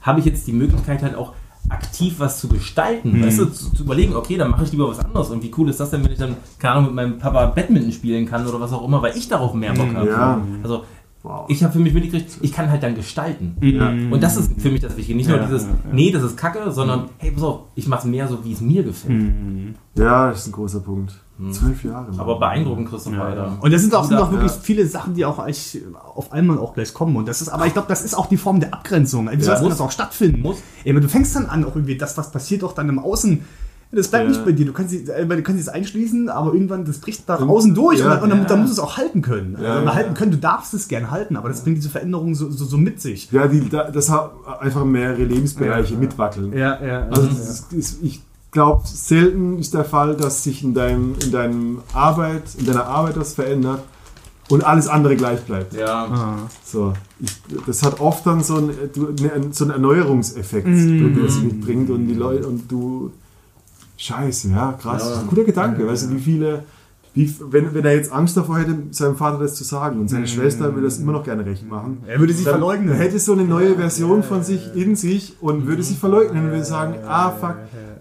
habe 0.00 0.20
ich 0.20 0.26
jetzt 0.26 0.46
die 0.46 0.52
Möglichkeit 0.52 1.02
halt 1.02 1.14
auch 1.14 1.34
aktiv 1.68 2.14
was 2.18 2.40
zu 2.40 2.48
gestalten, 2.48 3.22
weißt 3.22 3.38
du, 3.38 3.44
zu, 3.46 3.72
zu 3.72 3.84
überlegen, 3.84 4.16
okay, 4.16 4.36
dann 4.36 4.50
mache 4.50 4.64
ich 4.64 4.72
lieber 4.72 4.88
was 4.88 4.98
anderes. 4.98 5.28
Und 5.28 5.42
wie 5.42 5.52
cool 5.56 5.68
ist 5.68 5.78
das 5.78 5.90
denn, 5.90 6.02
wenn 6.02 6.12
ich 6.12 6.18
dann, 6.18 6.36
keine 6.58 6.74
Ahnung, 6.74 6.86
mit 6.86 6.94
meinem 6.94 7.18
Papa 7.18 7.46
Badminton 7.46 7.92
spielen 7.92 8.26
kann 8.26 8.46
oder 8.46 8.60
was 8.60 8.72
auch 8.72 8.84
immer, 8.84 9.02
weil 9.02 9.16
ich 9.16 9.28
darauf 9.28 9.52
mehr 9.52 9.74
Bock 9.74 9.94
habe. 9.94 10.08
Ja. 10.08 10.40
Also 10.62 10.84
Wow. 11.22 11.44
ich 11.50 11.62
habe 11.62 11.72
für 11.74 11.80
mich 11.80 11.92
mitgekriegt, 11.92 12.38
ich 12.40 12.50
kann 12.52 12.70
halt 12.70 12.82
dann 12.82 12.94
gestalten. 12.94 13.56
Ja. 13.60 13.90
Und 13.90 14.22
das 14.22 14.38
ist 14.38 14.58
für 14.58 14.70
mich 14.70 14.80
das 14.80 14.96
Wichtige. 14.96 15.16
Nicht 15.18 15.28
nur 15.28 15.36
Ja, 15.36 15.44
dieses, 15.44 15.64
ja, 15.64 15.68
ja. 15.68 15.76
nee, 15.92 16.10
das 16.10 16.22
ist 16.22 16.36
kacke, 16.38 16.70
sondern, 16.70 17.10
hey, 17.18 17.30
pass 17.30 17.42
auf, 17.42 17.60
ich 17.74 17.86
mache 17.88 18.00
es 18.00 18.04
mehr 18.06 18.26
so, 18.26 18.42
wie 18.42 18.52
es 18.52 18.62
mir 18.62 18.82
gefällt. 18.82 19.22
Ja, 19.96 20.30
das 20.30 20.40
ist 20.40 20.46
ein 20.48 20.52
großer 20.52 20.80
Punkt. 20.80 21.12
Zwölf 21.52 21.84
Jahre. 21.84 22.10
Mann. 22.10 22.20
Aber 22.20 22.38
beeindruckend, 22.38 22.88
Christoph, 22.90 23.18
Alter. 23.18 23.56
Und 23.60 23.72
das 23.72 23.80
sind 23.80 23.94
auch, 23.94 24.04
sind 24.04 24.18
Ja, 24.18 24.24
auch 24.24 24.30
wirklich 24.30 24.52
ja. 24.52 24.58
viele 24.62 24.86
Sachen, 24.86 25.14
die 25.14 25.24
auch 25.24 25.38
eigentlich 25.38 25.78
auf 26.14 26.32
einmal 26.32 26.58
auch 26.58 26.74
gleich 26.74 26.92
kommen. 26.92 27.16
Und 27.16 27.26
das 27.28 27.40
ist, 27.40 27.48
aber 27.48 27.66
ich 27.66 27.72
glaube, 27.72 27.88
das 27.88 28.02
ist 28.04 28.14
auch 28.14 28.26
die 28.26 28.36
Form 28.36 28.60
der 28.60 28.74
Abgrenzung. 28.74 29.26
Also, 29.28 29.40
Wie 29.52 29.56
soll 29.56 29.68
das 29.70 29.80
auch 29.80 29.90
stattfinden? 29.90 30.42
Muss. 30.42 30.58
Ja, 30.84 30.92
aber 30.92 31.00
du 31.00 31.08
fängst 31.08 31.34
dann 31.36 31.46
an, 31.46 31.64
auch 31.64 31.74
irgendwie 31.76 31.96
das, 31.96 32.16
was 32.18 32.30
passiert, 32.30 32.62
auch 32.62 32.72
dann 32.74 32.88
im 32.90 32.98
Außen. 32.98 33.42
Das 33.92 34.06
bleibt 34.08 34.24
Ja. 34.26 34.30
nicht 34.30 34.44
bei 34.44 34.52
dir. 34.52 34.66
Du 34.66 34.72
kannst, 34.72 34.90
sie- 34.92 35.04
äh, 35.08 35.26
du 35.26 35.42
kannst 35.42 35.60
es 35.60 35.68
einschließen, 35.68 36.28
aber 36.28 36.54
irgendwann, 36.54 36.84
das 36.84 36.98
bricht 36.98 37.26
nach 37.28 37.40
außen 37.40 37.74
durch 37.74 37.98
Ja. 37.98 38.04
und, 38.04 38.10
dann, 38.12 38.22
und 38.22 38.30
dann, 38.30 38.38
Ja. 38.42 38.44
dann 38.44 38.60
musst 38.60 38.70
du 38.70 38.74
es 38.74 38.78
auch 38.88 38.96
halten 38.96 39.20
können. 39.20 39.56
Ja, 39.60 39.74
also, 39.74 39.86
ja. 39.86 39.94
halten 39.94 40.14
können, 40.14 40.30
du 40.30 40.36
darfst 40.38 40.72
es 40.74 40.86
gern 40.86 41.10
halten, 41.10 41.36
aber 41.36 41.48
das 41.48 41.62
bringt 41.64 41.78
diese 41.78 41.88
Veränderung 41.90 42.34
so, 42.36 42.50
so, 42.50 42.64
so 42.64 42.76
mit 42.78 43.00
sich. 43.00 43.32
Ja, 43.32 43.48
die, 43.48 43.68
da- 43.68 43.90
das 43.90 44.08
hat 44.10 44.30
einfach 44.60 44.84
mehrere 44.84 45.24
Lebensbereiche 45.24 45.94
Ja. 45.94 46.00
mitwackeln. 46.00 46.52
Ja, 46.52 46.80
ja. 46.84 47.08
Also 47.08 47.26
das 47.26 47.38
ist, 47.50 47.72
ist, 47.72 47.98
ich 48.02 48.20
glaube, 48.52 48.82
selten 48.86 49.58
ist 49.58 49.74
der 49.74 49.84
Fall, 49.84 50.16
dass 50.16 50.44
sich 50.44 50.62
in 50.62 50.72
deinem, 50.72 51.14
in 51.24 51.32
deinem 51.32 51.78
Arbeit, 51.92 52.42
in 52.58 52.66
deiner 52.66 52.86
Arbeit 52.86 53.18
was 53.18 53.34
verändert 53.34 53.80
und 54.50 54.64
alles 54.64 54.86
andere 54.86 55.16
gleich 55.16 55.40
bleibt. 55.42 55.74
Ja, 55.74 56.04
Ah. 56.06 56.34
So, 56.64 56.92
ich, 57.18 57.32
das 57.66 57.82
hat 57.82 57.98
oft 58.00 58.24
dann 58.24 58.42
so 58.44 58.56
einen, 58.56 58.70
du- 58.94 59.10
ne- 59.20 59.48
so 59.50 59.64
einen 59.64 59.72
Erneuerungseffekt, 59.72 60.68
Mhm. 60.68 61.14
der 61.16 61.24
es 61.24 61.40
mitbringt 61.40 61.90
und 61.90 62.06
die 62.06 62.14
Leute 62.14 62.46
und 62.46 62.70
du 62.70 63.10
Scheiße, 64.04 64.48
ja, 64.48 64.72
krass. 64.80 65.02
Ja. 65.02 65.08
Das 65.10 65.16
ist 65.18 65.22
ein 65.24 65.28
guter 65.28 65.44
Gedanke, 65.44 65.86
weißt 65.86 66.06
du, 66.10 66.14
wie 66.14 66.18
viele, 66.20 66.62
wie, 67.12 67.34
wenn, 67.50 67.74
wenn 67.74 67.84
er 67.84 67.94
jetzt 67.96 68.10
Angst 68.12 68.34
davor 68.36 68.58
hätte, 68.58 68.74
seinem 68.92 69.16
Vater 69.16 69.38
das 69.38 69.56
zu 69.56 69.64
sagen 69.64 70.00
und 70.00 70.08
seine 70.08 70.26
Schwester 70.26 70.72
würde 70.74 70.86
das 70.86 70.98
immer 70.98 71.12
noch 71.12 71.22
gerne 71.24 71.44
recht 71.44 71.68
machen. 71.68 71.98
Er 72.06 72.18
würde 72.18 72.32
sie 72.32 72.44
Dann 72.44 72.54
verleugnen. 72.54 72.94
hätte 72.94 73.18
so 73.18 73.32
eine 73.34 73.44
neue 73.44 73.74
Version 73.74 74.22
von 74.22 74.42
sich 74.42 74.74
in 74.74 74.96
sich 74.96 75.34
und 75.42 75.66
würde 75.66 75.82
sie 75.82 75.96
verleugnen 75.96 76.44
und 76.46 76.50
würde 76.52 76.64
sagen, 76.64 76.94
ah 77.06 77.30
fuck, 77.30 77.56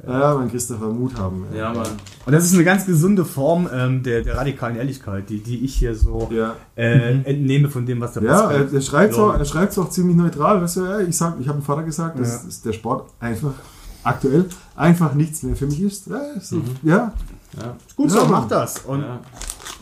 ja, 0.08 0.36
mein 0.36 0.50
Christopher 0.50 0.88
Mut 0.88 1.18
haben. 1.20 1.44
ja, 1.54 1.74
Mann. 1.74 1.86
Und 2.26 2.32
das 2.34 2.46
ist 2.46 2.54
eine 2.54 2.64
ganz 2.64 2.86
gesunde 2.86 3.26
Form 3.26 3.68
ähm, 3.74 4.02
der, 4.04 4.22
der 4.22 4.38
radikalen 4.38 4.78
Ehrlichkeit, 4.78 5.30
die, 5.30 5.44
die 5.44 5.66
ich 5.66 5.76
hier 5.76 5.96
so 5.96 6.30
Ja, 6.32 6.56
äh, 6.78 7.16
entnehme 7.24 7.68
von 7.70 7.86
dem, 7.86 8.00
was 8.00 8.14
der 8.14 8.24
ja 8.24 8.34
Pascal 8.44 8.68
er, 8.68 8.74
er 8.74 8.82
schreibt 8.82 9.16
auch, 9.16 9.34
er 9.38 9.46
schreibt 9.46 9.78
auch 9.78 9.90
ziemlich 9.90 10.16
neutral. 10.16 10.62
Weißt 10.62 10.78
du, 10.78 10.86
ja, 10.86 11.00
ich 11.02 11.18
sag, 11.18 11.36
ich 11.42 11.48
habe 11.50 11.60
dem 11.60 11.64
Vater 11.66 11.84
gesagt, 11.84 12.18
dass, 12.20 12.38
Ja. 12.42 12.46
dass 12.46 12.62
der 12.62 12.74
Sport 12.74 13.10
einfach 13.20 13.52
aktuell 14.04 14.46
einfach 14.76 15.14
nichts 15.14 15.44
mehr 15.44 15.56
für 15.56 15.66
mich 15.68 15.82
ist. 15.82 16.08
Ja, 16.08 16.20
so, 16.42 16.62
ja. 16.84 17.14
Ja, 17.60 17.76
Gut 17.96 18.12
so, 18.12 18.26
mach 18.28 18.48
das. 18.48 18.80
Und 18.80 19.02
ja. 19.02 19.20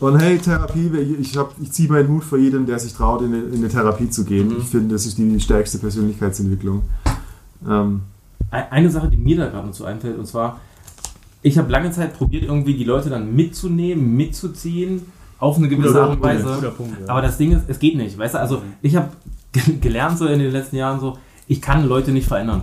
Und 0.00 0.18
hey, 0.20 0.38
Therapie, 0.38 0.90
ich, 1.20 1.36
hab, 1.36 1.52
ich 1.60 1.72
ziehe 1.72 1.90
meinen 1.90 2.08
Hut 2.08 2.24
vor 2.24 2.38
jedem, 2.38 2.66
der 2.66 2.78
sich 2.78 2.94
traut, 2.94 3.20
in 3.22 3.34
eine, 3.34 3.42
in 3.44 3.56
eine 3.56 3.68
Therapie 3.68 4.08
zu 4.08 4.24
gehen. 4.24 4.54
Ich 4.58 4.64
finde, 4.68 4.94
das 4.94 5.04
ist 5.06 5.18
die 5.18 5.40
stärkste 5.40 5.78
Persönlichkeitsentwicklung. 5.78 6.82
Ähm, 7.68 8.02
Ein- 8.50 8.70
Eine 8.70 8.90
Sache, 8.90 9.08
die 9.08 9.16
mir 9.16 9.36
da 9.36 9.48
gerade 9.48 9.66
noch 9.66 9.74
so 9.74 9.84
einfällt, 9.84 10.16
und 10.18 10.26
zwar, 10.26 10.60
ich 11.42 11.58
habe 11.58 11.70
lange 11.70 11.90
Zeit 11.90 12.16
probiert, 12.16 12.44
irgendwie 12.44 12.74
die 12.76 12.84
Leute 12.84 13.10
dann 13.10 13.34
mitzunehmen, 13.34 14.16
mitzuziehen, 14.16 15.02
auf 15.40 15.56
eine 15.58 15.68
gewisse 15.68 16.00
Art 16.00 16.12
und 16.12 16.22
Weise. 16.22 16.44
guter 16.44 16.70
Punkt, 16.70 16.96
ja. 17.00 17.08
Aber 17.08 17.20
das 17.22 17.36
Ding 17.36 17.52
ist, 17.52 17.64
es 17.68 17.78
geht 17.78 17.96
nicht, 17.96 18.16
weißt 18.16 18.34
du? 18.34 18.38
Also, 18.40 18.62
ich 18.82 18.96
habe 18.96 19.08
gelernt 19.80 20.16
so 20.18 20.26
in 20.26 20.38
den 20.38 20.52
letzten 20.52 20.76
Jahren 20.76 21.00
so, 21.00 21.18
ich 21.48 21.60
kann 21.60 21.86
Leute 21.86 22.12
nicht 22.12 22.26
verändern. 22.28 22.62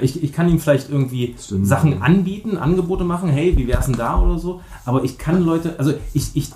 Ich, 0.00 0.22
ich 0.22 0.32
kann 0.32 0.48
ihm 0.48 0.60
vielleicht 0.60 0.90
irgendwie 0.90 1.34
Stimmt. 1.40 1.66
Sachen 1.66 2.02
anbieten, 2.02 2.56
Angebote 2.56 3.02
machen, 3.04 3.28
hey, 3.30 3.56
wie 3.56 3.66
wär's 3.66 3.86
denn 3.86 3.96
da 3.96 4.20
oder 4.20 4.38
so. 4.38 4.60
Aber 4.84 5.02
ich 5.02 5.18
kann 5.18 5.42
Leute, 5.44 5.74
also 5.78 5.92
ich, 6.14 6.30
ich, 6.34 6.50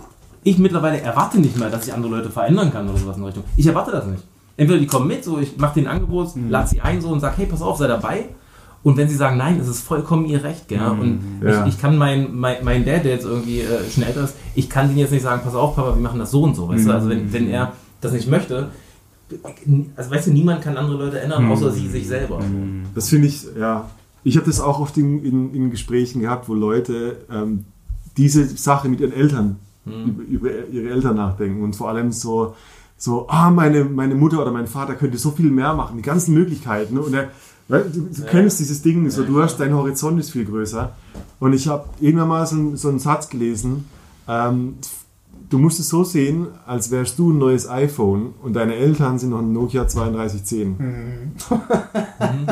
ich 0.45 0.59
mittlerweile 0.59 1.01
erwarte 1.01 1.41
nicht 1.41 1.57
mehr, 1.59 1.69
dass 1.71 1.87
ich 1.89 1.93
andere 1.93 2.13
Leute 2.17 2.31
verändern 2.31 2.73
kann 2.73 2.89
oder 2.89 2.99
sowas 2.99 3.17
in 3.17 3.23
der 3.23 3.29
Richtung. 3.29 3.45
Ich 3.57 3.67
erwarte 3.67 3.91
das 3.91 4.07
nicht. 4.07 4.23
Entweder 4.57 4.79
die 4.79 4.87
kommen 4.87 5.09
mit, 5.09 5.25
so 5.25 5.39
ich 5.39 5.57
mache 5.59 5.75
den 5.75 5.89
Angebot, 5.89 6.29
lade 6.49 6.69
sie 6.69 6.81
ein 6.81 7.01
so 7.01 7.09
und 7.11 7.21
sage, 7.21 7.39
hey, 7.39 7.47
pass 7.47 7.63
auf, 7.63 7.79
sei 7.79 7.89
dabei. 7.89 8.27
Und 8.85 8.97
wenn 8.97 9.09
sie 9.09 9.17
sagen, 9.17 9.37
nein, 9.37 9.59
es 9.61 9.67
ist 9.67 9.81
vollkommen 9.81 10.27
ihr 10.27 10.45
Recht, 10.45 10.69
gell? 10.69 10.79
Und 10.81 11.21
Ja. 11.43 11.67
ich, 11.67 11.75
ich 11.75 11.81
kann 11.81 11.99
mein, 11.99 12.33
mein, 12.37 12.59
mein 12.63 12.85
Dad, 12.85 13.05
der 13.05 13.13
jetzt 13.15 13.25
irgendwie 13.25 13.61
äh, 13.61 13.91
schon 13.93 14.05
älter 14.05 14.23
ist, 14.23 14.37
ich 14.55 14.71
kann 14.71 14.87
den 14.89 14.97
jetzt 14.99 15.11
nicht 15.11 15.23
sagen, 15.25 15.43
pass 15.45 15.57
auf, 15.57 15.75
Papa, 15.75 15.97
wir 15.97 16.01
machen 16.03 16.21
das 16.21 16.31
so 16.31 16.43
und 16.45 16.55
so, 16.55 16.69
weißt 16.69 16.87
du? 16.87 16.93
Also 16.93 17.09
wenn, 17.09 17.33
wenn 17.33 17.49
er 17.51 17.73
das 18.01 18.13
nicht 18.13 18.31
möchte, 18.31 18.69
also 19.97 20.11
weißt 20.11 20.27
du, 20.29 20.33
niemand 20.33 20.63
kann 20.63 20.77
andere 20.77 20.97
Leute 20.97 21.21
ändern, 21.21 21.51
außer 21.51 21.73
sie 21.73 21.89
sich 21.89 22.07
selber. 22.07 22.41
Das 22.95 23.09
finde 23.09 23.29
ich, 23.29 23.47
ja. 23.59 23.91
Ich 24.25 24.37
habe 24.37 24.47
das 24.47 24.61
auch 24.61 24.81
oft 24.81 24.97
in, 24.99 25.25
in, 25.25 25.55
in 25.55 25.71
Gesprächen 25.71 26.21
gehabt, 26.21 26.49
wo 26.49 26.55
Leute 26.55 27.19
ähm, 27.31 27.65
diese 28.17 28.45
Sache 28.47 28.89
mit 28.89 29.01
ihren 29.01 29.13
Eltern, 29.13 29.57
über, 29.85 30.23
über 30.25 30.51
ihre 30.73 30.89
Eltern 30.91 31.15
nachdenken 31.17 31.63
und 31.63 31.77
vor 31.77 31.89
allem 31.89 32.11
so, 32.11 32.57
so 32.99 33.29
ah, 33.29 33.51
meine, 33.51 33.85
meine 33.85 34.17
Mutter 34.17 34.41
oder 34.43 34.51
mein 34.51 34.67
Vater 34.67 34.95
könnte 34.97 35.17
so 35.19 35.31
viel 35.31 35.51
mehr 35.51 35.75
machen, 35.75 35.97
die 35.97 36.03
ganzen 36.03 36.35
Möglichkeiten. 36.35 36.95
Ne? 36.95 37.03
Und 37.03 37.15
er, 37.15 37.31
weil 37.69 37.85
du, 37.85 38.01
du 38.13 38.23
kennst 38.25 38.59
dieses 38.59 38.83
Ding, 38.83 39.09
so, 39.11 39.23
du 39.23 39.41
hast, 39.43 39.59
dein 39.61 39.73
Horizont 39.75 40.19
ist 40.19 40.31
viel 40.31 40.45
größer. 40.45 40.93
Und 41.39 41.53
ich 41.53 41.69
habe 41.69 41.85
irgendwann 42.01 42.29
mal 42.29 42.47
so, 42.49 42.57
einen- 42.57 42.77
so 42.77 42.89
einen 42.89 42.99
Satz 42.99 43.29
gelesen, 43.29 43.85
ähm, 44.27 44.75
du 45.49 45.59
musst 45.59 45.79
es 45.81 45.89
so 45.89 46.03
sehen, 46.05 46.49
als 46.67 46.91
wärst 46.91 47.19
du 47.19 47.31
ein 47.33 47.39
neues 47.39 47.69
iPhone 47.69 48.35
und 48.43 48.55
deine 48.57 48.75
Eltern 48.75 49.19
sind 49.19 49.31
noch 49.31 49.39
ein 49.41 49.53
Nokia 49.53 49.85
3210. 49.85 50.77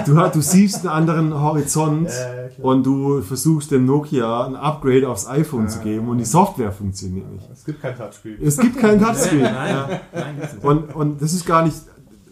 Du, 0.07 0.17
hast- 0.17 0.35
du 0.37 0.41
siehst 0.41 0.81
einen 0.87 0.89
anderen 0.89 1.41
Horizont 1.41 2.09
Äh, 2.09 2.63
und 2.63 2.85
du 2.87 3.21
versuchst 3.23 3.71
dem 3.71 3.87
Nokia 3.87 4.47
ein 4.47 4.57
Upgrade 4.57 5.09
aufs 5.09 5.27
iPhone 5.27 5.69
zu 5.69 5.81
geben 5.81 6.09
und 6.09 6.19
die 6.19 6.25
Software 6.25 6.73
funktioniert 6.73 7.31
nicht. 7.33 7.49
Es 7.53 7.65
gibt 7.65 7.81
kein 7.83 7.97
Touchscreen. 7.97 8.37
Es 8.43 8.57
gibt 8.59 8.79
keinen 8.79 9.01
Touchscreen. 9.01 9.43
Nein, 9.43 9.75
Ja. 9.75 9.89
nein, 10.13 10.49
Und, 10.63 10.95
und 10.95 11.23
das 11.23 11.33
ist 11.33 11.47
gar 11.47 11.65
nicht, 11.65 11.77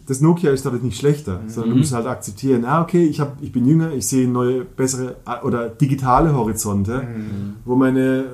das 0.07 0.21
Nokia 0.21 0.51
ist 0.51 0.67
dadurch 0.67 0.83
nicht 0.83 0.99
schlechter, 0.99 1.41
sondern 1.47 1.71
du 1.73 1.77
musst 1.79 1.93
halt 1.95 2.07
akzeptieren, 2.07 2.65
ah, 2.65 2.83
okay, 2.83 3.05
ich, 3.05 3.21
hab, 3.21 3.37
ich 3.41 3.53
bin 3.53 3.67
jünger, 3.67 3.93
ich 3.93 4.07
sehe 4.07 4.29
neue, 4.29 4.65
bessere 4.65 5.17
äh, 5.27 5.45
oder 5.47 5.69
digitale 5.69 6.35
Horizonte, 6.35 7.03
wo 7.65 7.77
meine 7.77 8.25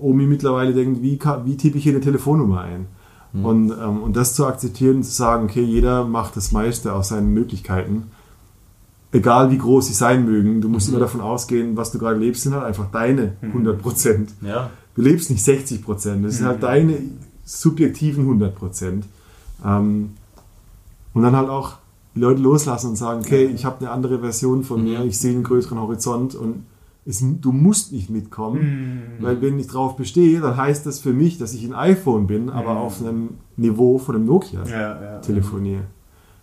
Omi 0.00 0.26
mittlerweile 0.26 0.72
denkt, 0.72 1.02
wie, 1.02 1.18
wie 1.44 1.56
tippe 1.56 1.78
ich 1.78 1.84
hier 1.84 1.92
eine 1.92 2.00
Telefonnummer 2.00 2.62
ein? 2.62 2.86
Und, 3.32 3.70
ähm, 3.70 4.02
und 4.02 4.16
das 4.16 4.34
zu 4.34 4.44
akzeptieren 4.46 4.96
und 4.96 5.02
zu 5.04 5.12
sagen, 5.12 5.44
okay, 5.44 5.62
jeder 5.62 6.04
macht 6.04 6.36
das 6.36 6.50
meiste 6.50 6.92
aus 6.92 7.08
seinen 7.08 7.32
Möglichkeiten, 7.32 8.10
egal 9.12 9.50
wie 9.52 9.58
groß 9.58 9.86
sie 9.86 9.92
sein 9.92 10.24
mögen, 10.24 10.60
du 10.60 10.68
musst 10.68 10.88
immer 10.88 10.98
davon 10.98 11.20
ausgehen, 11.20 11.76
was 11.76 11.92
du 11.92 11.98
gerade 11.98 12.18
lebst, 12.18 12.42
sind 12.42 12.54
halt 12.54 12.64
einfach 12.64 12.90
deine 12.90 13.34
100 13.42 13.80
Prozent. 13.80 14.30
ja. 14.42 14.70
Du 14.96 15.02
lebst 15.02 15.30
nicht 15.30 15.44
60 15.44 15.84
Prozent, 15.84 16.24
das 16.24 16.38
sind 16.38 16.46
halt 16.46 16.64
deine 16.64 16.98
subjektiven 17.44 18.24
100 18.24 18.54
Prozent. 18.54 19.04
Ähm, 19.64 20.10
und 21.14 21.22
dann 21.22 21.36
halt 21.36 21.48
auch 21.48 21.74
die 22.14 22.20
Leute 22.20 22.42
loslassen 22.42 22.90
und 22.90 22.96
sagen, 22.96 23.20
okay, 23.20 23.44
ich 23.46 23.64
habe 23.64 23.78
eine 23.80 23.90
andere 23.90 24.18
Version 24.18 24.64
von 24.64 24.82
mir, 24.82 25.04
ich 25.04 25.18
sehe 25.18 25.32
einen 25.32 25.44
größeren 25.44 25.78
Horizont 25.78 26.34
und 26.34 26.64
es, 27.10 27.22
du 27.40 27.52
musst 27.52 27.92
nicht 27.92 28.08
mitkommen, 28.10 29.02
weil 29.20 29.40
wenn 29.42 29.58
ich 29.58 29.66
drauf 29.66 29.96
bestehe, 29.96 30.40
dann 30.40 30.56
heißt 30.56 30.86
das 30.86 31.00
für 31.00 31.12
mich, 31.12 31.38
dass 31.38 31.52
ich 31.54 31.64
ein 31.64 31.74
iPhone 31.74 32.26
bin, 32.26 32.48
aber 32.50 32.76
auf 32.78 33.00
einem 33.00 33.30
Niveau 33.56 33.98
von 33.98 34.14
einem 34.16 34.26
Nokia 34.26 34.62
Ja, 34.64 35.02
ja. 35.02 35.18
telefoniere. 35.18 35.82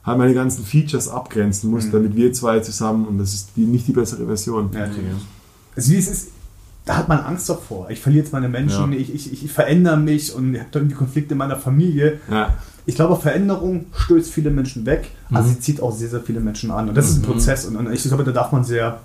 Halt 0.04 0.18
meine 0.20 0.34
ganzen 0.34 0.64
Features 0.64 1.10
abgrenzen 1.10 1.70
muss, 1.72 1.90
damit 1.92 2.16
wir 2.16 2.32
zwei 2.34 2.60
zusammen, 2.62 3.06
und 3.08 3.18
das 3.18 3.34
ist 3.34 3.50
die, 3.56 3.66
nicht 3.66 3.88
die 3.88 3.94
bessere 3.94 4.26
Version. 4.26 4.70
Ja, 4.74 4.88
nee. 4.88 4.94
Also 5.76 5.92
wie 5.92 5.98
es 5.98 6.08
ist, 6.10 6.30
da 6.86 6.96
hat 6.98 7.10
man 7.10 7.20
Angst 7.20 7.50
davor. 7.50 7.90
Ich 7.90 8.00
verliere 8.00 8.24
jetzt 8.24 8.32
meine 8.32 8.48
Menschen, 8.48 8.94
Ja. 8.94 8.98
ich, 8.98 9.14
ich, 9.14 9.44
ich 9.44 9.52
verändere 9.52 9.98
mich 9.98 10.34
und 10.34 10.54
ich 10.56 10.60
habe 10.62 10.70
irgendwie 10.74 10.96
Konflikte 10.96 11.34
in 11.34 11.38
meiner 11.38 11.58
Familie. 11.58 12.22
Ja. 12.32 12.54
Ich 12.86 12.96
glaube, 12.96 13.18
Veränderung 13.18 13.88
stößt 13.94 14.32
viele 14.32 14.50
Menschen 14.50 14.86
weg, 14.86 15.12
aber 15.30 15.42
Mhm. 15.42 15.48
sie 15.50 15.60
zieht 15.60 15.82
auch 15.82 15.92
sehr, 15.92 16.08
sehr 16.08 16.22
viele 16.22 16.40
Menschen 16.40 16.72
an. 16.72 16.88
Und 16.88 16.96
das 16.96 17.10
ist 17.10 17.18
ein 17.18 17.22
Prozess. 17.24 17.66
Und, 17.66 17.76
und 17.76 17.92
ich 17.92 18.02
glaube, 18.04 18.24
da 18.24 18.32
darf 18.32 18.54
man 18.54 18.64
sehr, 18.64 19.02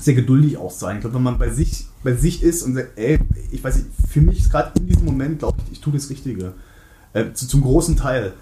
sehr 0.00 0.14
geduldig 0.14 0.56
auch 0.58 0.70
sein. 0.70 0.96
Ich 0.96 1.00
glaube, 1.02 1.16
wenn 1.16 1.22
man 1.22 1.38
bei 1.38 1.50
sich, 1.50 1.86
bei 2.02 2.14
sich 2.14 2.42
ist 2.42 2.62
und 2.62 2.74
sagt, 2.74 2.96
ey, 2.98 3.18
ich 3.50 3.62
weiß 3.62 3.76
nicht, 3.76 3.88
für 4.08 4.20
mich 4.20 4.38
ist 4.40 4.50
gerade 4.50 4.70
in 4.78 4.86
diesem 4.86 5.04
Moment, 5.04 5.38
glaube 5.40 5.58
ich, 5.66 5.72
ich 5.72 5.80
tue 5.80 5.92
das 5.92 6.08
Richtige. 6.10 6.52
Äh, 7.12 7.32
zu, 7.34 7.46
zum 7.48 7.60
großen 7.62 7.96
Teil. 7.96 8.32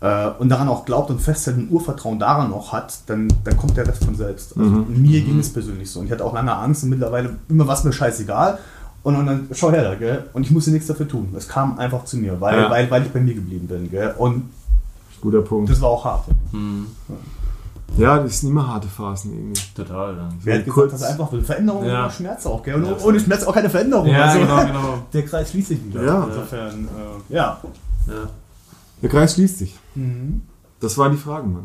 Äh, 0.00 0.28
und 0.38 0.48
daran 0.48 0.68
auch 0.68 0.84
glaubt 0.84 1.10
und 1.10 1.20
festhält 1.20 1.56
und 1.56 1.70
Urvertrauen 1.70 2.18
daran 2.18 2.52
auch 2.52 2.72
hat, 2.72 2.98
dann, 3.06 3.28
dann 3.44 3.56
kommt 3.56 3.76
der 3.76 3.86
Rest 3.86 4.04
von 4.04 4.14
selbst. 4.14 4.56
Also 4.56 4.68
Mhm. 4.70 5.02
Mir 5.02 5.20
ging 5.20 5.38
es 5.38 5.52
persönlich 5.52 5.90
so. 5.90 6.00
Und 6.00 6.06
ich 6.06 6.12
hatte 6.12 6.24
auch 6.24 6.34
lange 6.34 6.52
Angst 6.54 6.82
und 6.84 6.90
mittlerweile 6.90 7.36
immer 7.48 7.66
was 7.66 7.84
mir 7.84 7.92
scheißegal. 7.92 8.58
Und, 9.02 9.16
und 9.16 9.26
dann 9.26 9.48
schau 9.52 9.70
her 9.70 9.82
da, 9.84 9.94
gell? 9.94 10.24
Und 10.32 10.44
ich 10.44 10.50
musste 10.50 10.70
nichts 10.70 10.86
dafür 10.88 11.06
tun. 11.06 11.28
Es 11.36 11.46
kam 11.46 11.78
einfach 11.78 12.04
zu 12.06 12.16
mir, 12.16 12.40
weil, 12.40 12.58
Ja. 12.58 12.70
weil, 12.70 12.90
weil 12.90 13.02
ich 13.04 13.12
bei 13.12 13.20
mir 13.20 13.34
geblieben 13.34 13.66
bin. 13.68 13.90
Gell? 13.90 14.14
Und 14.18 14.50
Guter 15.20 15.42
Punkt. 15.42 15.70
das 15.70 15.80
war 15.80 15.90
auch 15.90 16.04
hart. 16.04 16.24
Ja, 16.52 17.14
das 17.96 18.40
sind 18.40 18.50
immer 18.50 18.66
harte 18.66 18.88
Phasen 18.88 19.32
irgendwie. 19.32 19.60
Total. 19.74 20.16
Ja. 20.16 20.28
Wer 20.42 20.54
hat 20.58 20.64
gesagt, 20.64 20.74
kurz- 20.74 20.92
dass 20.92 21.02
er 21.02 21.10
einfach? 21.10 21.30
Veränderung 21.42 21.84
Ja. 21.84 22.02
ohne 22.04 22.10
Schmerz 22.12 22.46
auch, 22.46 22.62
gell? 22.62 22.74
Und 22.74 22.84
Ja, 22.86 22.96
ohne 23.04 23.20
Schmerz 23.20 23.44
auch 23.44 23.54
keine 23.54 23.70
Veränderung. 23.70 24.06
Ja, 24.06 24.24
Also, 24.24 24.40
genau, 24.40 24.64
genau. 24.66 24.98
Der 25.12 25.24
Kreis 25.24 25.50
schließt 25.50 25.68
sich 25.68 25.84
wieder. 25.84 26.02
Ja. 26.04 26.24
Insofern, 26.24 26.88
äh, 27.30 27.34
ja. 27.34 27.60
Ja. 28.08 28.14
Der 29.02 29.08
Kreis 29.10 29.34
schließt 29.34 29.58
sich. 29.58 29.78
Mhm. 29.94 30.42
Das 30.80 30.96
waren 30.98 31.12
die 31.12 31.18
Fragen, 31.18 31.52
Mann. 31.52 31.64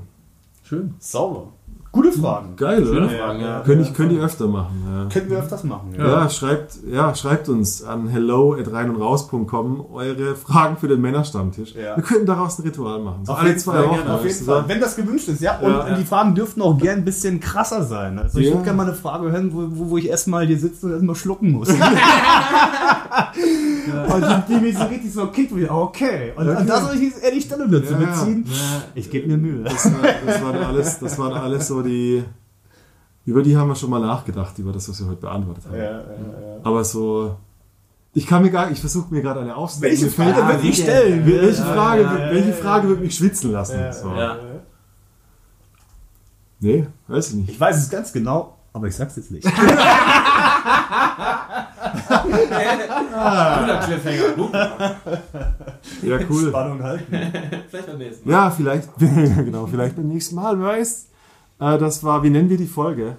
Schön. 0.64 0.94
Sauber. 1.00 1.48
Gute 1.92 2.12
Fragen. 2.12 2.56
Geil, 2.56 2.86
Schöne 2.86 3.08
oder? 3.08 3.10
Fragen, 3.10 3.42
ja. 3.42 3.62
Könnte 3.62 3.82
ich, 3.84 3.94
könnt 3.96 4.12
ihr 4.12 4.22
öfter 4.22 4.46
machen. 4.48 4.84
Ja. 4.88 5.10
Könnten 5.12 5.32
wir 5.32 5.40
öfters 5.40 5.64
machen. 5.64 5.96
Ja. 5.98 6.30
schreibt, 6.30 6.74
ja, 6.88 7.16
schreibt 7.16 7.50
uns 7.50 7.84
an 7.84 8.08
hello 8.10 8.54
at 8.54 8.72
rein 8.72 8.92
und 8.92 9.02
raus.com 9.02 9.86
eure 9.92 10.36
Fragen 10.36 10.78
für 10.78 10.88
den 10.88 11.02
Männerstammtisch. 11.02 11.74
Ja. 11.74 11.96
Wir 11.96 12.04
könnten 12.04 12.28
daraus 12.28 12.60
ein 12.60 12.62
Ritual 12.62 13.00
machen. 13.00 13.26
So 13.26 13.32
Auf 13.32 13.40
alle 13.40 13.48
jeden 13.50 13.60
zwei 13.60 13.74
Fall, 13.74 13.88
Wochen. 13.88 13.96
gerne, 13.96 14.14
auf 14.14 14.24
jeden 14.24 14.46
Fall. 14.46 14.64
Wenn 14.68 14.80
das 14.80 14.96
gewünscht 14.98 15.30
ist, 15.30 15.42
ja. 15.42 15.58
Und, 15.58 15.72
Ja. 15.72 15.96
die 15.96 16.04
Fragen 16.06 16.36
dürften 16.36 16.62
auch 16.62 16.78
gern 16.78 17.00
ein 17.00 17.06
bisschen 17.06 17.40
krasser 17.40 17.84
sein. 17.84 18.20
Also 18.20 18.38
ich 18.38 18.46
Ja. 18.48 18.54
würde 18.54 18.66
gerne 18.66 18.78
mal 18.78 18.84
eine 18.84 18.94
Frage 18.94 19.32
hören, 19.32 19.52
wo, 19.52 19.66
wo, 19.72 19.90
wo 19.90 19.98
ich 19.98 20.10
erstmal 20.10 20.46
hier 20.46 20.60
sitze 20.60 20.86
und 20.86 20.92
erstmal 20.92 21.16
schlucken 21.16 21.52
muss. 21.54 21.70
Und 23.90 24.22
die, 24.22 24.54
die 24.54 24.60
mir 24.62 24.74
so 24.78 24.84
richtig 24.86 25.12
so 25.14 25.28
kickt, 25.28 25.52
ich, 25.56 25.70
okay. 25.72 26.34
Und, 26.36 26.48
Okay. 26.48 26.62
und 26.62 26.70
da 26.70 26.82
soll 26.82 26.96
ich 26.96 27.02
jetzt 27.02 27.24
ehrlich 27.24 27.44
Stellung 27.46 27.72
dazu 27.72 27.94
Ja, 27.94 28.00
ja. 28.00 28.06
beziehen. 28.08 28.46
Ich 28.94 29.10
gebe 29.10 29.28
mir 29.28 29.38
Mühe. 29.38 29.64
Das, 29.64 29.86
war, 29.92 30.00
das, 30.26 30.44
waren 30.44 30.58
alles, 30.64 31.00
das 31.00 31.18
waren 31.18 31.34
alles 31.34 31.68
so 31.68 31.79
die. 31.84 32.24
Über 33.26 33.44
die 33.44 33.56
haben 33.56 33.68
wir 33.68 33.76
schon 33.76 33.90
mal 33.90 34.00
nachgedacht, 34.00 34.58
über 34.58 34.72
das, 34.72 34.90
was 34.90 35.00
wir 35.00 35.08
heute 35.08 35.22
beantwortet 35.22 35.66
haben. 35.66 35.78
Ja, 35.78 35.84
ja, 35.84 35.92
ja. 35.92 36.60
Aber 36.64 36.84
so. 36.84 37.36
Ich 38.14 38.26
kann 38.26 38.42
mir 38.42 38.50
gar 38.50 38.72
ich 38.72 38.80
versuche 38.80 39.14
mir 39.14 39.22
gerade 39.22 39.42
eine 39.42 39.56
aufzunehmen. 39.56 39.92
Welche 39.92 40.10
Frage 40.10 40.48
wird 40.48 40.64
ich 40.64 40.82
stellen? 40.82 41.26
Welche 41.28 41.62
Frage, 41.62 42.02
ja, 42.02 42.18
ja, 42.18 42.32
welche 42.32 42.50
ja, 42.50 42.56
Frage 42.56 42.84
ja. 42.84 42.90
wird 42.90 43.02
mich 43.02 43.16
schwitzen 43.16 43.52
lassen? 43.52 43.80
Ja, 43.80 43.94
so. 43.94 44.10
ja. 44.10 44.38
Nee, 46.60 46.88
weiß 47.08 47.30
ich 47.30 47.36
nicht. 47.36 47.50
Ich 47.52 47.60
weiß 47.60 47.78
es 47.78 47.90
ganz 47.90 48.12
genau, 48.12 48.58
aber 48.74 48.88
ich 48.88 48.96
sag's 48.96 49.16
jetzt 49.16 49.30
nicht. 49.32 49.48
Guter 53.60 53.80
Cliffhanger. 53.86 54.32
Gut. 54.36 54.54
Ja, 56.02 56.20
cool. 56.30 56.50
Spannung 56.50 56.84
halten. 56.84 57.06
Vielleicht 57.70 57.88
beim 57.88 57.98
nächsten 57.98 58.30
Mal. 58.30 58.36
Ja, 58.36 58.52
vielleicht, 58.52 58.90
ja, 59.00 59.42
genau, 59.42 59.66
vielleicht 59.68 59.96
beim 59.96 60.08
nächsten 60.08 60.36
Mal, 60.36 60.60
wer 60.60 60.68
weiß. 60.68 61.09
Äh, 61.60 61.78
das 61.78 62.04
war, 62.04 62.24
wie 62.24 62.30
nennen 62.30 62.50
wir 62.50 62.58
die 62.58 62.68
Folge? 62.68 63.18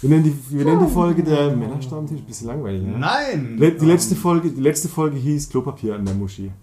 Wir 0.00 0.10
nennen 0.10 0.24
die, 0.24 0.36
wir 0.56 0.64
nennen 0.64 0.86
die 0.86 0.92
Folge 0.92 1.22
der 1.22 1.56
Männerstammtisch, 1.56 2.20
bisschen 2.20 2.48
langweilig, 2.48 2.82
ne? 2.82 2.98
Nein! 2.98 3.56
Le- 3.58 3.72
Die 3.72 3.86
letzte, 3.86 4.14
Folge, 4.14 4.50
die 4.50 4.60
letzte 4.60 4.88
Folge 4.88 5.16
hieß 5.16 5.48
Klopapier 5.48 5.94
an 5.94 6.04
der 6.04 6.14
Muschi. 6.14 6.50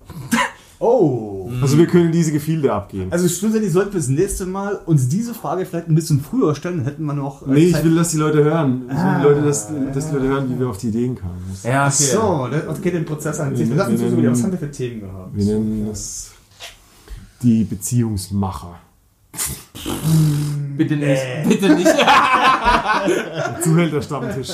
Oh! 0.84 1.47
Also 1.62 1.78
wir 1.78 1.86
können 1.86 2.12
diese 2.12 2.32
Gefilde 2.32 2.74
abgehen. 2.74 3.12
Also 3.12 3.28
schlussendlich 3.28 3.72
sollten 3.72 3.93
wir 3.93 3.99
das 3.99 4.07
nächste 4.09 4.47
Mal 4.47 4.80
uns 4.88 5.07
diese 5.07 5.36
Frage 5.36 5.64
vielleicht 5.68 5.88
ein 5.88 5.93
bisschen 5.93 6.22
früher 6.22 6.55
stellen, 6.55 6.78
dann 6.78 6.86
hätten 6.86 7.05
wir 7.05 7.14
noch. 7.14 7.43
äh, 7.45 7.51
Nee, 7.51 7.59
ich 7.66 7.74
Zeit- 7.74 7.84
will, 7.84 7.93
dass 7.93 8.09
die 8.09 8.18
Leute 8.18 8.43
hören. 8.43 8.86
Ich 8.89 8.95
will, 8.97 9.16
die 9.20 9.24
Leute, 9.24 9.41
dass, 9.43 9.68
dass 9.93 10.07
die 10.09 10.16
Leute 10.16 10.28
hören, 10.30 10.49
wie 10.49 10.59
wir 10.59 10.68
auf 10.70 10.80
die 10.80 10.88
Ideen 10.88 11.16
kamen. 11.16 11.38
Ja, 11.64 11.86
Ach 11.86 11.91
so, 11.91 12.47
okay, 12.68 12.89
den 12.89 13.05
Prozess 13.05 13.39
an 13.39 13.55
sich. 13.55 13.70
Wir- 13.70 13.76
Lass 13.76 13.89
uns 13.89 14.01
wieder, 14.01 14.12
was 14.12 14.22
nennen- 14.39 14.43
haben 14.43 14.51
wir 14.53 14.57
für 14.57 14.72
Themen 14.72 15.01
gehabt? 15.01 15.36
Wir 15.36 15.45
nennen 15.45 15.86
das 15.88 16.32
die 17.43 17.64
Beziehungsmacher. 17.64 18.80
Bitte 20.77 20.95
nicht. 20.95 21.21
Bitte 21.47 21.75
nicht. 21.75 21.88
Zuhälter 23.61 24.01
Stammtisch. 24.01 24.49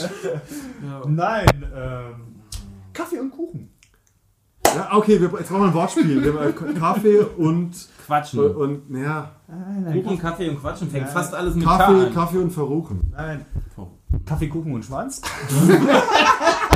Nein, 1.07 1.65
ähm, 1.75 2.43
Kaffee 2.93 3.19
und 3.19 3.31
Kuchen. 3.31 3.69
Ja, 4.75 4.89
okay, 4.91 5.19
wir, 5.19 5.31
jetzt 5.39 5.49
brauchen 5.49 5.61
wir 5.61 5.67
ein 5.67 5.73
Wortspiel. 5.73 6.23
Wir 6.23 6.33
haben 6.33 6.75
Kaffee 6.75 7.19
und, 7.19 7.73
Quatschen. 8.05 8.55
und 8.55 8.95
ja, 8.95 9.31
Kuchen, 9.91 10.19
Kaffee 10.19 10.49
und 10.49 10.59
Quatschen 10.61 10.89
fängt 10.89 11.09
fast 11.09 11.33
alles 11.33 11.55
mit 11.55 11.65
Kaffee, 11.65 12.07
an. 12.07 12.13
Kaffee 12.13 12.37
und 12.37 12.51
Verruchen. 12.51 13.11
Nein. 13.15 13.45
Kaffee, 14.25 14.47
Kuchen 14.47 14.73
und 14.73 14.83
Schwanz. 14.83 15.21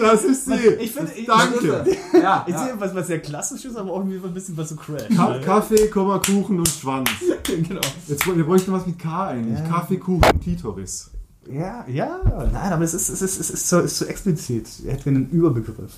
Das 0.00 0.24
ist 0.24 0.46
sie. 0.46 0.54
Ich 0.80 0.92
finde, 0.92 1.12
ich, 1.12 1.26
Danke. 1.26 1.84
Ja, 2.12 2.44
Ich 2.46 2.52
ja. 2.52 2.64
sehe 2.64 2.74
was, 2.78 2.94
was 2.94 3.06
sehr 3.06 3.20
klassisch 3.20 3.64
ist, 3.64 3.76
aber 3.76 3.92
auch 3.92 3.98
irgendwie 3.98 4.26
ein 4.26 4.34
bisschen 4.34 4.56
was 4.56 4.70
so 4.70 4.76
crash. 4.76 5.08
Ka 5.14 5.38
Kaffee, 5.38 5.88
Komma, 5.88 6.18
Kuchen 6.18 6.58
und 6.58 6.68
Schwanz. 6.68 7.10
genau. 7.44 7.80
Jetzt, 8.06 8.26
wir 8.26 8.44
bräuchten 8.44 8.72
was 8.72 8.86
mit 8.86 8.98
K 8.98 9.28
eigentlich. 9.28 9.58
Ja. 9.58 9.66
Kaffee, 9.66 9.96
Kuchen 9.96 10.24
und 10.32 10.42
Klitoris. 10.42 11.10
Ja, 11.50 11.84
ja, 11.86 12.20
nein, 12.52 12.72
aber 12.72 12.84
es 12.84 12.94
ist, 12.94 13.10
es 13.10 13.20
ist, 13.20 13.38
es 13.38 13.50
ist, 13.50 13.68
so, 13.68 13.80
ist 13.80 13.98
so 13.98 14.06
explizit. 14.06 14.66
Er 14.86 14.94
hat 14.94 15.06
einen 15.06 15.28
Überbegriff. 15.28 15.92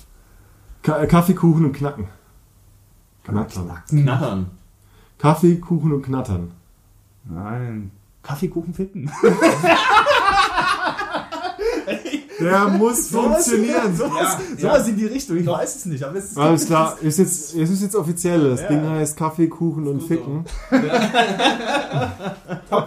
Ka 0.83 0.99
äh, 0.99 1.07
Kaffee, 1.07 1.33
Kuchen 1.33 1.65
und 1.65 1.73
Knacken. 1.73 2.07
Knattern. 3.23 3.71
Knattern. 3.87 4.51
Kaffee, 5.17 5.55
Kuchen 5.55 5.93
und 5.93 6.03
Knattern. 6.03 6.51
Nein. 7.23 7.91
Kaffeekuchen 8.23 8.73
ficken. 8.73 9.09
Der 12.39 12.67
muss 12.77 13.07
funktionieren. 13.09 13.95
Sowas, 13.95 14.37
Ja, 14.57 14.69
sowas 14.69 14.85
ja. 14.87 14.91
in 14.93 14.97
die 14.97 15.05
Richtung. 15.05 15.37
Ich 15.37 15.47
weiß 15.47 15.75
es 15.75 15.85
nicht. 15.85 16.03
Aber 16.03 16.17
es 16.17 16.25
ist 16.31 16.37
Alles 16.37 16.65
klar, 16.65 16.97
ist 17.01 17.17
jetzt, 17.19 17.55
es 17.55 17.69
ist 17.69 17.81
jetzt 17.81 17.95
offiziell. 17.95 18.49
Das 18.51 18.61
Ja. 18.61 18.67
Ding 18.67 18.87
heißt 18.89 19.17
Kaffee, 19.17 19.47
Kuchen 19.47 19.87
und 19.87 20.01
Ficken. 20.03 20.45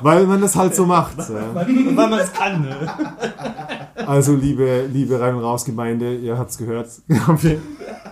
Weil 0.02 0.26
man 0.26 0.40
das 0.40 0.56
halt 0.56 0.74
so 0.74 0.86
macht. 0.86 1.16
Weil 1.18 1.92
man 1.92 2.12
es 2.14 2.32
kann. 2.32 2.62
Ne? 2.62 2.76
Also, 4.06 4.34
liebe, 4.34 4.86
liebe 4.90 5.20
Rein- 5.20 5.34
und 5.36 5.42
Raus-Gemeinde, 5.42 6.16
ihr 6.16 6.36
habt's 6.36 6.56
gehört. 6.58 6.88
Kaffee, 7.26 7.58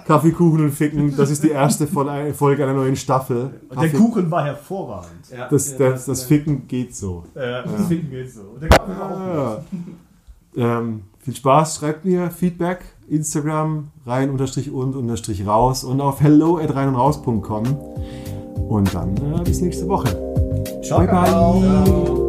Kaffee, 0.07 0.31
Kuchen 0.33 0.65
und 0.65 0.71
Ficken, 0.73 1.17
das 1.17 1.31
ist 1.31 1.43
die 1.43 1.49
erste 1.51 1.87
Vol- 1.87 2.33
Folge 2.35 2.63
einer 2.63 2.75
neuen 2.75 2.95
Staffel. 2.95 3.51
Und 3.71 3.81
der 3.81 3.89
Kaffee- 3.89 3.97
Kuchen 3.97 4.31
war 4.31 4.45
hervorragend. 4.45 5.11
Das, 5.51 5.73
ja, 5.73 5.79
das, 5.91 6.05
das 6.05 6.23
Ficken 6.25 6.69
geht 6.69 6.95
so. 6.95 7.25
Ja, 7.35 7.63
das 7.63 7.87
Ficken 7.89 8.11
geht 8.11 8.33
so. 8.33 8.43
Und 8.43 8.61
der 8.63 8.69
Kaffee 8.69 8.93
war 8.99 9.11
auch 9.11 9.57
gut. 9.57 9.65
Ähm, 10.57 11.03
viel 11.19 11.35
Spaß, 11.35 11.77
schreibt 11.77 12.05
mir 12.05 12.31
Feedback, 12.31 12.81
Instagram, 13.09 13.89
rein 14.07 14.31
unterstrich 14.31 14.71
und 14.71 14.97
unterstrich 14.97 15.47
raus 15.47 15.85
und 15.85 16.01
auf 16.01 16.21
hello 16.21 16.59
at 16.59 16.75
rein 16.75 16.89
und 16.89 16.97
raus.com. 16.97 17.65
Und 18.69 18.95
dann 18.95 19.17
äh, 19.17 19.43
bis 19.45 19.61
nächste 19.61 19.89
Woche. 19.89 20.09
Ciao, 20.83 20.99
Bye, 20.99 21.07
bye. 21.07 21.17
Kakao. 21.17 22.28